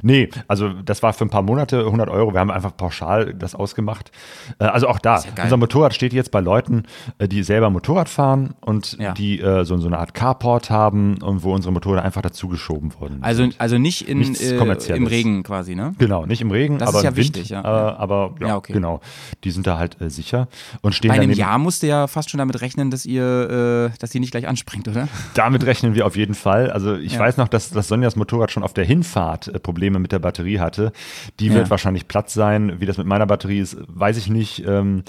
[0.02, 2.34] Nee, also das war für ein paar Monate 100 Euro.
[2.34, 4.12] Wir haben einfach pauschal das ausgemacht.
[4.60, 6.84] Äh, Also auch da, ja unser Motorrad steht jetzt bei Leuten,
[7.18, 9.12] äh, die selber Motorrad fahren und Ja.
[9.14, 13.18] die äh, so, so eine Art Carport haben und wo unsere Motorräder einfach dazugeschoben wurden.
[13.22, 15.94] also, also nicht in, äh, im Regen quasi, ne?
[15.98, 17.36] Genau, nicht im Regen, Das aber ist ja im Wind.
[17.36, 17.62] wichtig, ja.
[17.62, 18.74] Äh, aber ja, okay.
[18.74, 19.02] genau.
[19.44, 20.48] Die sind da halt äh, sicher
[20.82, 21.32] und stehen Bei einem.
[21.32, 24.88] Jahr musst du ja fast schon damit rechnen, dass ihr, dass die nicht gleich anspringt,
[24.88, 25.08] oder?
[25.34, 26.72] Damit rechnen wir auf jeden Fall.
[26.72, 30.12] Also ich weiß noch, dass, dass Sonjas Motorrad schon auf der Hinfahrt äh, Probleme mit
[30.12, 30.92] der Batterie hatte.
[31.40, 31.56] Die Ja.
[31.56, 32.80] wird wahrscheinlich platt sein.
[32.80, 34.64] Wie das mit meiner Batterie ist, weiß ich nicht.
[34.68, 35.02] Ähm,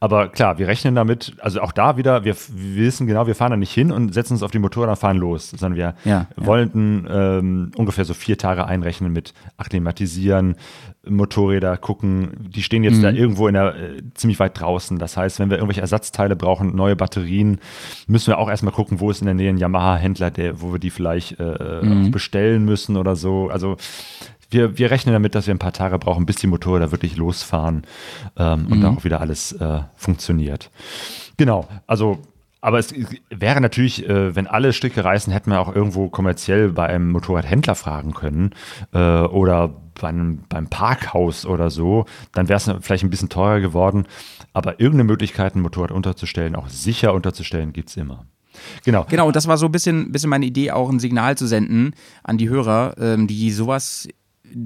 [0.00, 1.34] aber klar, wir rechnen damit.
[1.40, 4.34] Also auch da wieder, wir, wir wissen genau, wir fahren da nicht hin und setzen
[4.34, 5.48] uns auf die Motorräder und fahren los.
[5.50, 10.56] Sondern wir Ja, wollten ähm, ungefähr so vier Tage einrechnen mit Akklimatisieren,
[11.06, 12.48] Motorräder gucken.
[12.54, 13.02] Die stehen jetzt Mhm.
[13.02, 14.98] da irgendwo in der, äh, ziemlich weit draußen.
[14.98, 17.60] Das heißt, wenn wir irgendwelche Ersatzteile brauchen, neue Batterien,
[18.06, 20.78] müssen wir auch erstmal gucken, wo ist in der Nähe ein Yamaha-Händler, der, wo wir
[20.78, 22.10] die vielleicht äh, Mhm.
[22.10, 23.48] bestellen müssen oder so.
[23.50, 23.76] Also
[24.50, 27.82] wir, wir rechnen damit, dass wir ein paar Tage brauchen, bis die Motorräder wirklich losfahren
[28.36, 30.70] ähm, und da auch wieder alles äh, funktioniert.
[31.36, 32.18] Genau, also
[32.68, 32.94] aber es
[33.30, 37.74] wäre natürlich, äh, wenn alle Stricke reißen, hätten wir auch irgendwo kommerziell bei einem Motorradhändler
[37.74, 38.50] fragen können
[38.92, 42.04] äh, oder bei einem, beim Parkhaus oder so.
[42.32, 44.06] Dann wäre es vielleicht ein bisschen teurer geworden.
[44.52, 48.26] Aber irgendeine Möglichkeit, ein Motorrad unterzustellen, auch sicher unterzustellen, gibt es immer.
[48.84, 49.06] Genau.
[49.08, 51.94] Genau, und das war so ein bisschen, bisschen meine Idee, auch ein Signal zu senden
[52.22, 54.08] an die Hörer, ähm, die sowas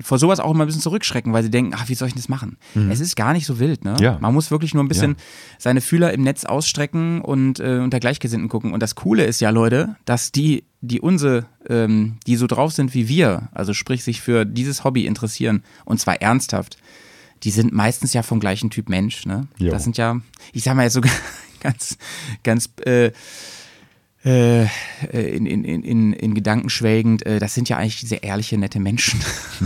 [0.03, 2.29] vor sowas auch immer ein bisschen zurückschrecken, weil sie denken, ach, wie soll ich das
[2.29, 2.57] machen?
[2.91, 3.93] Es ist gar nicht so wild, ne?
[3.99, 4.03] Mhm.
[4.03, 4.19] Ja.
[4.21, 5.17] Man muss wirklich nur ein bisschen Ja.
[5.59, 8.73] seine Fühler im Netz ausstrecken und äh, unter Gleichgesinnten gucken.
[8.73, 12.95] Und das Coole ist ja, Leute, dass die, die unsere, ähm, die so drauf sind
[12.95, 16.77] wie wir, also sprich sich für dieses Hobby interessieren, und zwar ernsthaft,
[17.43, 19.49] die sind meistens ja vom gleichen Typ Mensch, ne?
[19.59, 19.71] Jo.
[19.73, 20.21] Das sind ja,
[20.53, 21.13] ich sag mal jetzt sogar
[21.61, 21.97] ganz,
[22.45, 23.11] ganz äh,
[24.25, 28.79] in, in, in, in, in Gedanken schwelgend, äh, das sind ja eigentlich sehr ehrliche, nette
[28.79, 29.21] Menschen.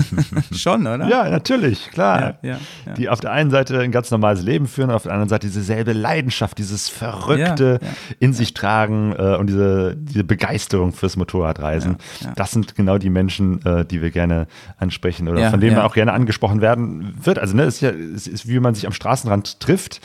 [0.53, 1.09] Schon, oder?
[1.09, 2.21] Ja, natürlich, klar.
[2.21, 2.93] Ja, ja, ja.
[2.95, 5.93] Die auf der einen Seite ein ganz normales Leben führen, auf der anderen Seite dieselbe
[5.93, 7.81] Leidenschaft, dieses Verrückte
[8.19, 11.97] in sich tragen äh, und diese, diese Begeisterung fürs Motorradreisen.
[12.35, 14.47] Das sind genau die Menschen, äh, die wir gerne
[14.79, 17.39] ansprechen oder von denen man auch gerne angesprochen werden wird.
[17.39, 20.01] Also ne, es ist ist wie man sich am Straßenrand trifft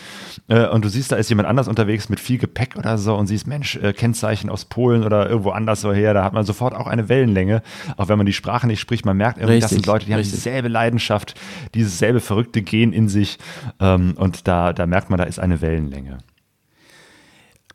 [0.48, 3.28] äh, und du siehst, da ist jemand anders unterwegs mit viel Gepäck oder so und
[3.28, 3.94] siehst, Mensch, äh,
[4.42, 7.62] Kennzeichen aus Polen oder irgendwo anders so her, da hat man sofort auch eine Wellenlänge,
[7.98, 9.06] auch wenn man die Sprache nicht spricht.
[9.06, 10.36] Man merkt irgendwie, das Richtig, sind Leute, die haben richtig.
[10.40, 11.36] dieselbe Leidenschaft,
[11.74, 13.38] dieses selbe verrückte Gen in sich
[13.80, 16.18] ähm, und da, da merkt man, da ist eine Wellenlänge.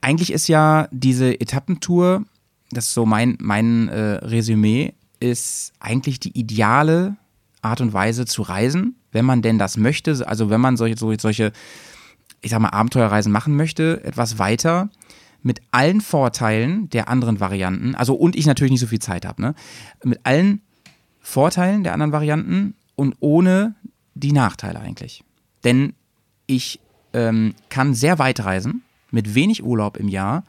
[0.00, 2.22] Eigentlich ist ja diese Etappentour,
[2.70, 7.16] das ist so mein, mein äh, Resümee, ist eigentlich die ideale
[7.62, 10.26] Art und Weise zu reisen, wenn man denn das möchte.
[10.28, 11.52] Also wenn man solche, so- solche
[12.42, 14.90] ich sag mal, Abenteuerreisen machen möchte, etwas weiter
[15.42, 19.40] mit allen Vorteilen der anderen Varianten, also und ich natürlich nicht so viel Zeit habe,
[19.40, 19.54] ne?
[20.02, 20.62] Mit allen
[21.20, 23.74] Vorteilen der anderen Varianten und ohne
[24.14, 25.24] die Nachteile eigentlich.
[25.64, 25.94] Denn
[26.46, 26.80] ich
[27.12, 30.44] ähm, kann sehr weit reisen, mit wenig Urlaub im Jahr.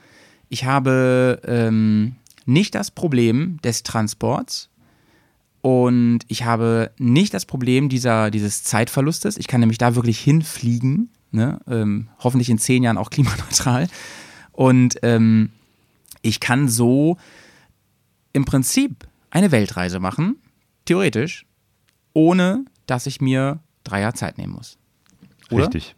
[0.49, 2.15] Ich habe ähm,
[2.45, 4.69] nicht das Problem des Transports
[5.61, 9.37] und ich habe nicht das Problem dieser, dieses Zeitverlustes.
[9.37, 11.59] Ich kann nämlich da wirklich hinfliegen, ne?
[11.67, 13.87] ähm, hoffentlich in zehn Jahren auch klimaneutral.
[14.57, 15.51] Und ähm,
[16.23, 17.17] ich kann so
[18.33, 20.37] im Prinzip eine Weltreise machen,
[20.85, 21.45] theoretisch,
[22.13, 24.79] ohne dass ich mir drei Jahre Zeit nehmen muss.
[25.51, 25.65] Oder?
[25.65, 25.95] Richtig.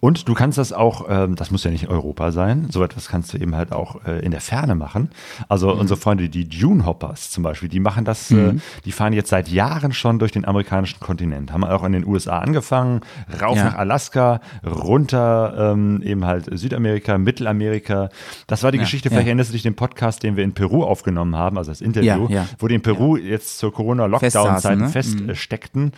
[0.00, 3.32] Und du kannst das auch, ähm, das muss ja nicht Europa sein, so etwas kannst
[3.34, 5.10] du eben halt auch äh, in der Ferne machen.
[5.48, 5.80] Also Mhm.
[5.80, 8.54] unsere Freunde, die Dune Hoppers zum Beispiel, die machen das, äh,
[8.84, 12.38] die fahren jetzt seit Jahren schon durch den amerikanischen Kontinent, haben auch in den USA
[12.38, 13.00] angefangen,
[13.40, 13.64] rauf Ja.
[13.64, 18.08] nach Alaska, runter ähm, eben halt Südamerika, Mittelamerika.
[18.46, 19.12] Das war die Ja, Geschichte, ja.
[19.14, 22.26] vielleicht erinnerst du dich den Podcast, den wir in Peru aufgenommen haben, also das Interview,
[22.28, 22.46] Ja, ja.
[22.58, 24.88] wo die in Peru jetzt zur Corona-Lockdown-Zeiten ne?
[24.88, 25.92] feststeckten.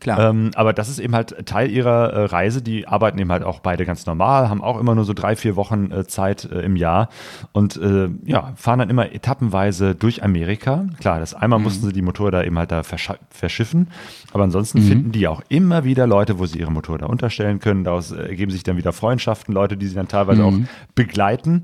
[0.00, 0.30] klar.
[0.30, 2.62] Ähm, aber das ist eben halt Teil ihrer äh, Reise.
[2.62, 5.56] Die arbeiten eben halt auch beide ganz normal, haben auch immer nur so drei, vier
[5.56, 7.08] Wochen äh, Zeit äh, im Jahr
[7.52, 10.86] und äh, ja, fahren dann immer etappenweise durch Amerika.
[11.00, 11.64] Klar, das einmal Mhm.
[11.64, 13.88] mussten sie die Motorräder eben halt da verscha- verschiffen,
[14.32, 17.84] aber ansonsten finden die auch immer wieder Leute, wo sie ihre Motorräder unterstellen können.
[17.84, 20.54] Daraus ergeben sich dann wieder Freundschaften, Leute, die sie dann teilweise auch
[20.94, 21.62] begleiten.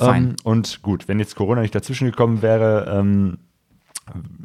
[0.00, 0.06] Mhm.
[0.06, 3.38] Ähm, und gut, wenn jetzt Corona nicht dazwischen gekommen wäre, ähm,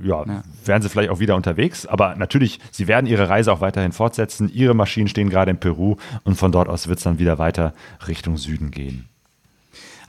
[0.03, 1.85] ja, wären sie vielleicht auch wieder unterwegs.
[1.85, 4.49] Aber natürlich, sie werden ihre Reise auch weiterhin fortsetzen.
[4.53, 7.73] Ihre Maschinen stehen gerade in Peru und von dort aus wird es dann wieder weiter
[8.07, 9.07] Richtung Süden gehen.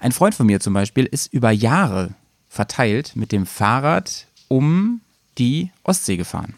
[0.00, 2.10] Ein Freund von mir zum Beispiel ist über Jahre
[2.48, 5.00] verteilt mit dem Fahrrad um
[5.38, 6.54] die Ostsee gefahren.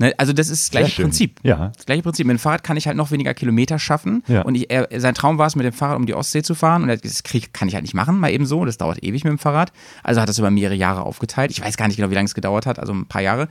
[0.00, 1.04] Ne, also das ist das gleiche schön.
[1.06, 1.40] Prinzip.
[1.42, 1.72] Ja.
[1.76, 2.26] Das gleiche Prinzip.
[2.26, 4.22] Mit dem Fahrrad kann ich halt noch weniger Kilometer schaffen.
[4.28, 4.42] Ja.
[4.42, 6.84] Und ich, er, sein Traum war es, mit dem Fahrrad um die Ostsee zu fahren.
[6.84, 8.64] Und er hat gesagt, das krieg, kann ich halt nicht machen, mal eben so.
[8.64, 9.72] Das dauert ewig mit dem Fahrrad.
[10.04, 11.50] Also hat das über mehrere Jahre aufgeteilt.
[11.50, 13.48] Ich weiß gar nicht genau, wie lange es gedauert hat, also ein paar Jahre.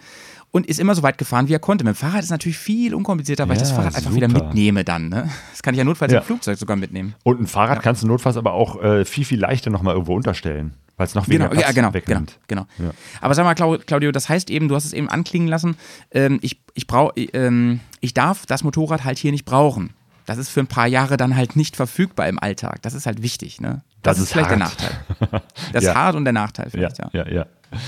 [0.52, 1.84] Und ist immer so weit gefahren, wie er konnte.
[1.84, 4.46] Mit dem Fahrrad ist natürlich viel unkomplizierter, weil ich das Ja, Fahrrad einfach wieder super.
[4.46, 5.10] mitnehme dann.
[5.10, 5.30] Ne?
[5.52, 6.20] Das kann ich ja notfalls Ja.
[6.20, 7.16] im Flugzeug sogar mitnehmen.
[7.24, 10.74] Und ein Fahrrad kannst du notfalls aber auch äh, viel, viel leichter nochmal irgendwo unterstellen,
[10.96, 12.40] weil es noch weniger Genau, ja, Platz genau, genau, wegnimmt.
[12.48, 12.66] genau.
[12.80, 12.92] Ja.
[13.22, 15.76] Aber sag mal, Clau- Claudio, das heißt eben, du hast es eben anklingen lassen,
[16.12, 19.92] ähm, ich, ich, brau, ähm, ich darf das Motorrad halt hier nicht brauchen.
[20.26, 22.82] Das ist für ein paar Jahre dann halt nicht verfügbar im Alltag.
[22.82, 23.82] Das ist halt wichtig, ne?
[24.02, 24.80] Das ist vielleicht der hart.
[24.80, 25.42] Nachteil.
[25.74, 25.92] Das Ja.
[25.92, 27.10] ist hart und der Nachteil Ja, vielleicht, ja.
[27.14, 27.46] ja, ja.
[27.72, 27.82] Das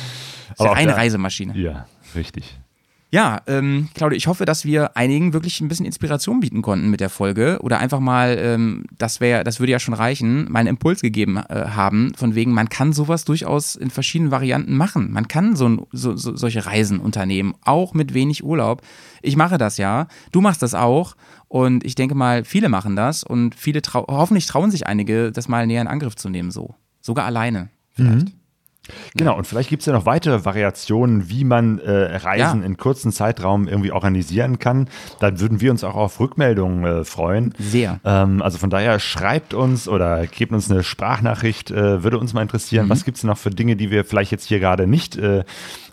[0.60, 1.56] ist ja eine Reisemaschine.
[1.57, 2.60] Ja, richtig.
[3.11, 6.99] Ja, ähm, Claudia, ich hoffe, dass wir einigen wirklich ein bisschen Inspiration bieten konnten mit
[6.99, 10.68] der Folge oder einfach mal, ähm, das wäre, das würde ja schon reichen, mal einen
[10.68, 15.11] Impuls gegeben äh, haben, von wegen, man kann sowas durchaus in verschiedenen Varianten machen.
[15.11, 18.84] Man kann so, ein- so, so solche Reisen unternehmen, auch mit wenig Urlaub.
[19.23, 21.15] Ich mache das ja, du machst das auch
[21.48, 25.48] und ich denke mal, viele machen das und viele trau hoffentlich trauen sich einige, das
[25.48, 26.76] mal näher in Angriff zu nehmen, so.
[27.02, 27.69] Sogar alleine.
[27.95, 28.27] Vielleicht.
[29.16, 32.66] Genau, und vielleicht gibt es ja noch weitere Variationen, wie man äh, Reisen Ja.
[32.66, 34.88] in kurzen Zeitraum irgendwie organisieren kann.
[35.20, 37.53] Dann würden wir uns auch auf Rückmeldungen äh, freuen.
[37.60, 37.99] Sehr.
[38.03, 42.41] Ähm, also von daher schreibt uns oder gebt uns eine Sprachnachricht, äh, würde uns mal
[42.41, 42.86] interessieren.
[42.86, 42.90] Mhm.
[42.90, 45.44] Was gibt es noch für Dinge, die wir vielleicht jetzt hier gerade nicht äh,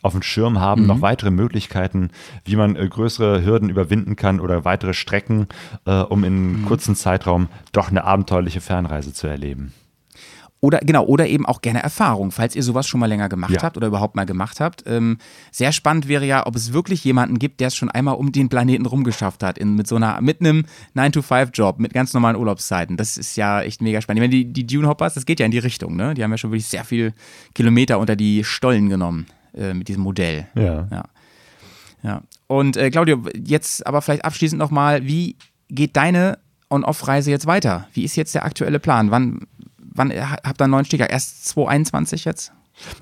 [0.02, 0.82] auf dem Schirm haben?
[0.82, 0.86] Mhm.
[0.89, 2.10] Noch weitere Möglichkeiten,
[2.44, 5.47] wie man äh, größere Hürden überwinden kann oder weitere Strecken,
[5.86, 6.64] äh, um in Mhm.
[6.66, 9.73] kurzen Zeitraum doch eine abenteuerliche Fernreise zu erleben.
[10.61, 13.62] Oder genau, oder eben auch gerne Erfahrung, falls ihr sowas schon mal länger gemacht Ja.
[13.62, 14.85] habt oder überhaupt mal gemacht habt.
[14.87, 15.19] Ähm,
[15.53, 18.49] sehr spannend wäre ja, ob es wirklich jemanden gibt, der es schon einmal um den
[18.49, 20.65] Planeten rumgeschafft hat, in, mit so einer, mit einem
[20.97, 22.97] 9-to-5-Job, mit ganz normalen Urlaubszeiten.
[22.97, 24.23] Das ist ja echt mega spannend.
[24.23, 26.15] Ich meine, die, die Dune Hoppers, das geht ja in die Richtung, ne?
[26.15, 27.12] Die haben ja schon wirklich sehr viel
[27.55, 30.49] Kilometer unter die Stollen genommen äh, mit diesem Modell.
[30.55, 30.89] Ja.
[30.91, 31.05] Ja.
[32.03, 32.23] ja.
[32.47, 35.37] Und äh, Claudio, jetzt aber vielleicht abschließend nochmal, wie
[35.69, 36.39] geht deine
[36.70, 37.87] On-Off-Reise jetzt weiter?
[37.93, 39.11] Wie ist jetzt der aktuelle Plan?
[39.11, 39.47] Wann,
[39.97, 41.10] wann äh, habt ihr einen neuen Sticker?
[41.10, 42.52] Erst 2021 jetzt?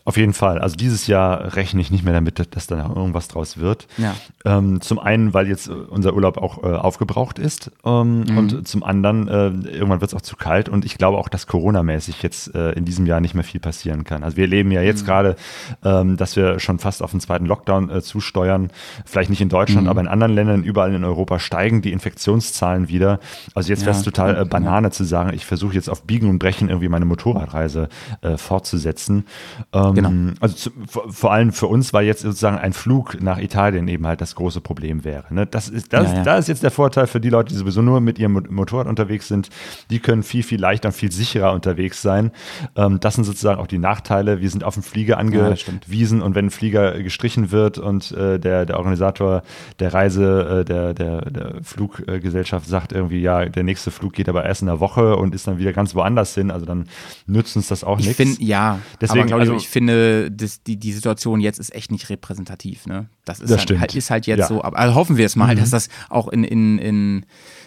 [0.05, 0.59] Auf jeden Fall.
[0.59, 3.87] Also dieses Jahr rechne ich nicht mehr damit, dass da noch irgendwas draus wird.
[3.99, 4.15] Ja.
[4.45, 8.39] Ähm, zum einen, weil jetzt äh, unser Urlaub auch äh, aufgebraucht ist ähm, Mhm.
[8.39, 11.47] und zum anderen, äh, irgendwann wird es auch zu kalt und ich glaube auch, dass
[11.47, 14.23] Corona-mäßig jetzt äh, in diesem Jahr nicht mehr viel passieren kann.
[14.23, 14.87] Also wir erleben ja Mhm.
[14.87, 15.37] jetzt gerade,
[15.85, 18.71] ähm, dass wir schon fast auf den zweiten Lockdown äh, zusteuern.
[19.05, 19.51] Vielleicht nicht in Mhm.
[19.51, 23.19] Deutschland, aber in anderen Ländern, überall in Europa steigen die Infektionszahlen wieder.
[23.55, 26.29] Also jetzt wäre es Ja, total äh, Banane zu sagen, ich versuche jetzt auf Biegen
[26.31, 27.89] und Brechen irgendwie meine Motorradreise
[28.37, 29.25] fortzusetzen.
[29.73, 30.33] Ähm, Genau.
[30.41, 34.07] Also zu, vor, vor allem für uns, weil jetzt sozusagen ein Flug nach Italien eben
[34.07, 35.25] halt das große Problem wäre.
[35.33, 35.47] Ne?
[35.47, 36.23] Das ist, das, Ja, ja.
[36.23, 38.87] da ist jetzt der Vorteil für die Leute, die sowieso nur mit ihrem Mo- Motorrad
[38.87, 39.49] unterwegs sind.
[39.91, 42.31] Die können viel, viel leichter und viel sicherer unterwegs sein.
[42.77, 44.41] Ähm, das sind sozusagen auch die Nachteile.
[44.41, 48.39] Wir sind auf den Flieger Ja, angewiesen und wenn ein Flieger gestrichen wird und äh,
[48.39, 49.43] der, der Organisator
[49.79, 54.45] der Reise, äh, der, der, der Fluggesellschaft sagt irgendwie, ja, der nächste Flug geht aber
[54.45, 56.87] erst in einer Woche und ist dann wieder ganz woanders hin, also dann
[57.27, 58.17] nützt uns das auch Ich nichts.
[58.23, 58.79] finde, ja.
[59.01, 62.87] Deswegen, aber Claudio, also- ich finde, das, die, die Situation jetzt ist echt nicht repräsentativ.
[62.87, 63.09] Ne?
[63.25, 64.45] Das ist, Das halt, halt, ist halt jetzt Ja.
[64.47, 64.49] Mhm.
[64.57, 64.65] so.
[64.65, 67.27] Aber also hoffen wir es mal, dass das auch in, in, in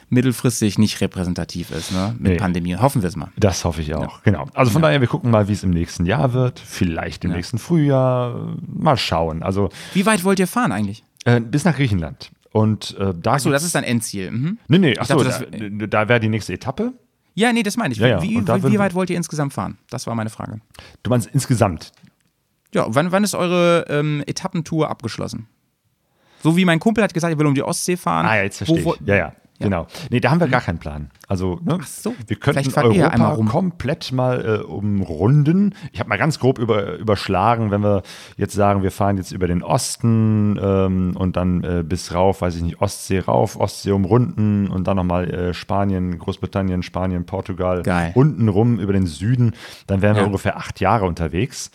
[0.09, 2.15] mittelfristig nicht repräsentativ ist ne?
[2.17, 2.37] mit Nee.
[2.37, 2.75] Pandemie.
[2.77, 3.29] Hoffen wir es mal.
[3.37, 4.45] Das hoffe ich auch, genau.
[4.53, 6.59] Also von daher, wir gucken mal, wie es im nächsten Jahr wird.
[6.59, 8.55] Vielleicht im nächsten Frühjahr.
[8.65, 9.43] Mal schauen.
[9.43, 11.03] Also Wie weit wollt ihr fahren eigentlich?
[11.25, 12.31] äh, bis nach Griechenland.
[12.53, 13.33] Und äh, da.
[13.33, 14.31] Achso, das ist dein Endziel.
[14.31, 14.57] Mhm.
[14.69, 16.93] Nee, nee, achso, dachte, da, da wäre die nächste Etappe.
[17.37, 17.99] Ja, nee, das meine ich.
[17.99, 18.21] Ja, ja.
[18.23, 19.77] Wie, wie, wie weit wollt ihr insgesamt fahren?
[19.91, 20.59] Das war meine Frage.
[21.03, 21.91] Du meinst insgesamt.
[22.73, 25.47] Ja, wann, wann ist eure ähm, Etappentour abgeschlossen?
[26.41, 28.25] So wie mein Kumpel hat gesagt, er will um die Ostsee fahren.
[28.25, 29.01] Ah, ja, jetzt verstehe Wo- ich.
[29.05, 29.87] Ja, ja, genau.
[30.09, 31.09] Nee, da haben wir gar keinen Plan.
[31.27, 33.47] Also, ne, Ach so, wir könnten Europa rum.
[33.47, 35.73] komplett mal äh, umrunden.
[35.91, 38.03] Ich habe mal ganz grob über, überschlagen, wenn wir
[38.37, 42.55] jetzt sagen, wir fahren jetzt über den Osten ähm, und dann äh, bis rauf, weiß
[42.55, 48.11] ich nicht, Ostsee rauf, Ostsee umrunden und dann nochmal äh, Spanien, Großbritannien, Spanien, Portugal, Geil.
[48.15, 49.53] unten rum über den Süden,
[49.87, 50.27] dann wären wir Ja.
[50.27, 51.71] ungefähr acht Jahre unterwegs.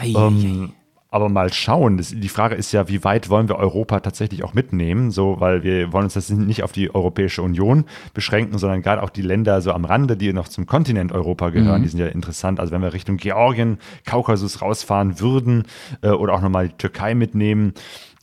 [0.00, 0.72] Ei, Ähm,
[1.14, 1.96] aber mal schauen.
[1.96, 5.12] Die Frage ist ja, wie weit wollen wir Europa tatsächlich auch mitnehmen?
[5.12, 7.84] So, weil wir wollen uns das nicht auf die Europäische Union
[8.14, 11.84] beschränken, sondern gerade auch die Länder so am Rande, die noch zum Kontinent Europa gehören,
[11.84, 12.58] die sind ja interessant.
[12.58, 15.66] Also wenn wir Richtung Georgien, Kaukasus rausfahren würden
[16.02, 17.74] äh, oder auch nochmal die Türkei mitnehmen,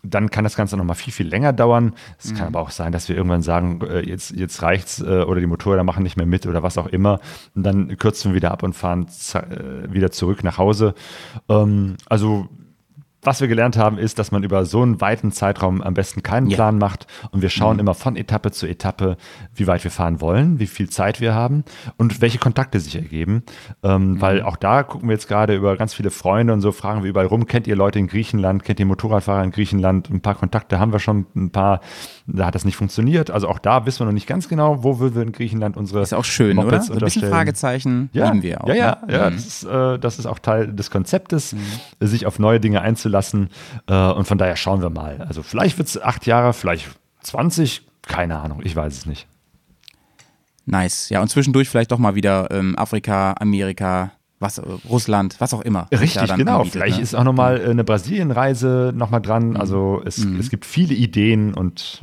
[0.03, 1.93] dann kann das Ganze nochmal viel, viel länger dauern.
[2.21, 5.39] Es kann aber auch sein, dass wir irgendwann sagen, äh, jetzt, jetzt reicht's äh, oder
[5.39, 7.19] die Motorräder machen nicht mehr mit oder was auch immer.
[7.55, 10.93] Und dann kürzen wir wieder ab und fahren äh, wieder zurück nach Hause.
[11.47, 12.49] Ähm, also
[13.23, 16.47] was wir gelernt haben, ist, dass man über so einen weiten Zeitraum am besten keinen
[16.47, 16.55] Ja.
[16.55, 19.17] Plan macht und wir schauen immer von Etappe zu Etappe,
[19.53, 21.63] wie weit wir fahren wollen, wie viel Zeit wir haben
[21.97, 23.43] und welche Kontakte sich ergeben.
[23.83, 27.03] Ähm, Weil auch da gucken wir jetzt gerade über ganz viele Freunde und so, fragen
[27.03, 30.09] wir überall rum, kennt ihr Leute in Griechenland, kennt ihr Motorradfahrer in Griechenland?
[30.09, 31.81] Ein paar Kontakte haben wir schon, ein paar,
[32.33, 33.31] da hat das nicht funktioniert.
[33.31, 36.13] Also auch da wissen wir noch nicht ganz genau, wo wir in Griechenland unsere Ist
[36.13, 36.65] auch schön, oder?
[36.65, 37.29] Mopeds So ein bisschen.
[37.29, 38.67] Fragezeichen Ja, lieben wir auch.
[38.67, 39.13] ja, ja, ne?
[39.13, 39.35] ja Mhm.
[39.35, 41.55] das, ist, äh, das ist auch Teil des Konzeptes,
[41.99, 43.49] sich auf neue Dinge einzulassen.
[43.87, 45.21] Äh, und von daher schauen wir mal.
[45.27, 46.89] Also vielleicht wird es acht Jahre, vielleicht
[47.21, 49.27] 20, keine Ahnung, ich weiß es nicht.
[50.65, 51.09] Nice.
[51.09, 54.11] Ja, und zwischendurch vielleicht doch mal wieder ähm, Afrika, Amerika,
[54.41, 55.87] was, äh, Russland, was auch immer.
[55.89, 56.57] da Richtig, dann genau.
[56.57, 57.03] anbietet, Vielleicht ne?
[57.03, 59.55] ist auch nochmal eine Brasilienreise nochmal dran.
[59.57, 62.01] Also es, es gibt viele Ideen und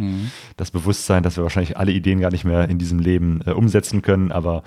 [0.57, 4.03] das Bewusstsein, dass wir wahrscheinlich alle Ideen gar nicht mehr in diesem Leben äh, umsetzen
[4.03, 4.33] können.
[4.33, 4.63] Aber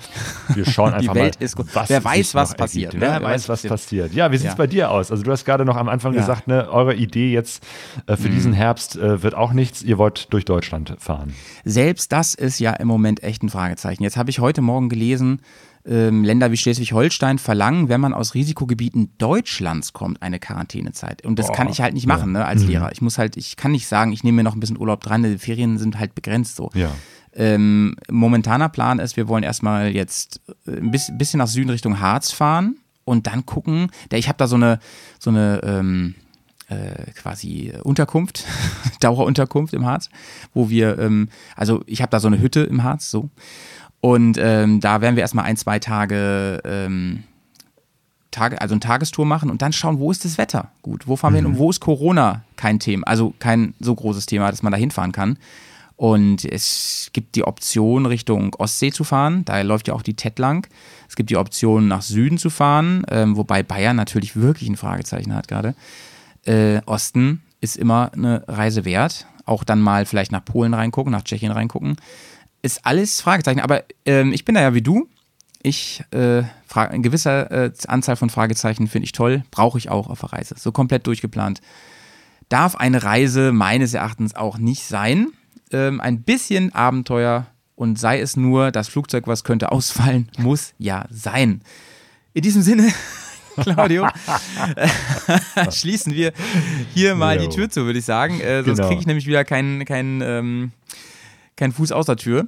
[0.54, 1.86] wir schauen einfach Welt mal.
[1.88, 3.02] Wer weiß, was passiert, ne?
[3.02, 4.14] Wer Wer weiß, was was passiert.
[4.14, 4.58] Ja, wie sieht es Ja.
[4.58, 5.12] bei dir aus?
[5.12, 6.22] Also du hast gerade noch am Anfang Ja.
[6.22, 7.64] gesagt, ne, eure Idee jetzt
[8.08, 9.82] äh, für diesen Herbst äh, wird auch nichts.
[9.84, 11.34] Ihr wollt durch Deutschland fahren.
[11.64, 14.04] Selbst das ist ja im Moment echt ein Fragezeichen.
[14.04, 15.42] Jetzt habe ich heute Morgen gelesen,
[15.86, 21.26] ähm, Länder wie Schleswig-Holstein verlangen, wenn man aus Risikogebieten Deutschlands kommt, eine Quarantänezeit.
[21.26, 22.92] Und das kann ich halt nicht machen, ne, als Lehrer.
[22.92, 25.24] Ich muss halt, ich kann nicht sagen, ich nehme mir noch ein bisschen Urlaub dran,
[25.24, 26.70] die Ferien sind halt begrenzt so.
[26.74, 26.92] Ja.
[27.34, 32.32] Ähm, momentaner Plan ist, wir wollen erstmal jetzt äh, ein bisschen, nach Süden Richtung Harz
[32.32, 32.76] fahren
[33.06, 33.90] und dann gucken.
[34.12, 34.80] Ich habe da so eine,
[35.18, 36.16] so eine ähm,
[36.68, 38.46] äh, quasi Unterkunft,
[39.00, 40.10] Dauerunterkunft im Harz,
[40.54, 43.30] wo wir, ähm, also ich habe da so eine Hütte im Harz, so.
[44.02, 47.24] Und ähm, da werden wir erstmal ein, zwei Tage, ähm,
[48.32, 51.34] Tage, also eine Tagestour machen und dann schauen, wo ist das Wetter gut, wo fahren
[51.34, 54.72] wir hin und wo ist Corona kein Thema, also kein so großes Thema, dass man
[54.72, 55.38] da hinfahren kann.
[56.02, 59.46] Und es gibt die Option, Richtung Ostsee zu fahren.
[59.46, 60.68] Da läuft ja auch die TED lang.
[61.08, 65.36] Es gibt die Option, nach Süden zu fahren, ähm, wobei Bayern natürlich wirklich ein Fragezeichen
[65.36, 65.76] hat gerade.
[66.44, 69.28] Äh, Osten ist immer eine Reise wert.
[69.46, 71.98] Auch dann mal vielleicht nach Polen reingucken, nach Tschechien reingucken.
[72.62, 73.60] Ist alles Fragezeichen.
[73.60, 75.08] Aber ähm, ich bin da ja wie du.
[75.64, 76.44] Ich, äh,
[76.74, 79.44] eine gewisse äh, Anzahl von Fragezeichen finde ich toll.
[79.52, 80.56] Brauche ich auch auf der Reise.
[80.58, 81.62] So komplett durchgeplant
[82.50, 85.28] darf eine Reise meines Erachtens auch nicht sein.
[85.72, 91.06] Ähm, ein bisschen Abenteuer und sei es nur, das Flugzeug, was könnte ausfallen, muss ja
[91.10, 91.62] sein.
[92.34, 92.92] In diesem Sinne,
[93.62, 94.06] Claudio,
[94.76, 96.34] äh, schließen wir
[96.94, 97.48] hier mal Jo.
[97.48, 98.40] die Tür zu, würde ich sagen.
[98.42, 98.88] Äh, sonst Genau.
[98.90, 100.72] kriege ich nämlich wieder keinen keinen ähm,
[101.62, 102.48] keinen Fuß aus der Tür.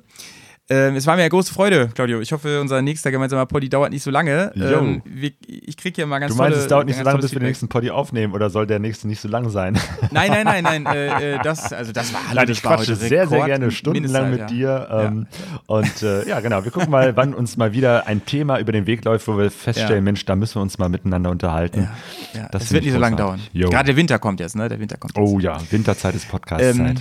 [0.69, 2.22] Ähm, es war mir eine große Freude, Claudio.
[2.22, 4.53] Ich hoffe, unser nächster gemeinsamer Poddy dauert nicht so lange.
[4.56, 7.19] Ähm, wir, ich kriege hier mal ganz Du meinst, tolle, es dauert nicht so lange,
[7.19, 9.77] bis wir den nächsten Poddy aufnehmen oder soll der nächste nicht so lang sein?
[10.11, 10.85] Nein, nein, nein, nein.
[10.85, 14.31] Äh, äh, das, also das war hallo, Nein, das ich quatsche sehr, sehr gerne stundenlang
[14.31, 14.88] mit dir.
[14.90, 15.27] Ähm,
[15.68, 18.88] Und äh, ja, genau, wir gucken mal, wann uns mal wieder ein Thema über den
[18.88, 20.02] Weg läuft, wo wir feststellen, Ja.
[20.02, 21.90] Mensch, da müssen wir uns mal miteinander unterhalten.
[22.34, 22.48] Ja, ja.
[22.52, 23.41] Das es finde wird ich nicht so lange dauern.
[23.52, 23.69] Jo.
[23.69, 24.69] Gerade der Winter kommt jetzt, ne?
[24.69, 25.27] Der Winter kommt jetzt.
[25.27, 26.77] Oh ja, Winterzeit ist Podcastzeit.
[26.77, 26.95] Ähm,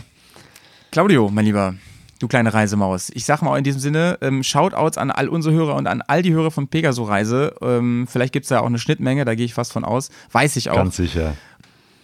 [0.90, 1.74] Claudio, mein Lieber,
[2.22, 3.10] du kleine Reisemaus.
[3.14, 6.22] Ich sag mal in diesem Sinne, ähm, Shoutouts an all unsere Hörer und an all
[6.22, 7.54] die Hörer von Pegaso Reise.
[7.60, 10.10] Ähm, vielleicht gibt es da auch eine Schnittmenge, da gehe ich fast von aus.
[10.30, 10.76] Weiß ich auch.
[10.76, 11.34] Ganz sicher.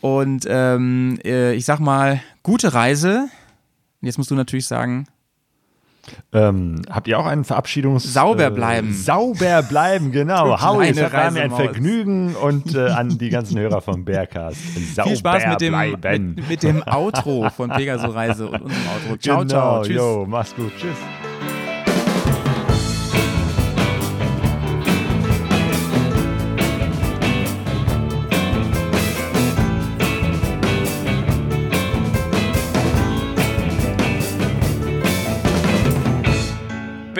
[0.00, 3.28] Und ähm, äh, ich sag mal, gute Reise.
[4.00, 5.06] Jetzt musst du natürlich sagen,
[6.32, 8.12] Ähm, habt ihr auch einen Verabschiedungs...
[8.12, 8.90] Sauber bleiben.
[8.90, 10.60] Äh, sauber bleiben, genau.
[10.60, 11.50] Howie, kleine es war mir ein.
[11.50, 14.58] Vergnügen und äh, an die ganzen Hörer vom Bearcast.
[14.94, 16.34] Sauber viel Spaß mit dem, bleiben.
[16.36, 19.16] mit, mit dem Outro von Pegaso Reise und unserem Outro.
[19.18, 19.82] Ciao, genau, ciao.
[19.82, 19.96] Tschüss.
[19.96, 20.72] Jo, mach's gut.
[20.78, 21.27] Tschüss.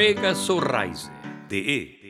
[0.08, 2.07] Pegaso Reise.de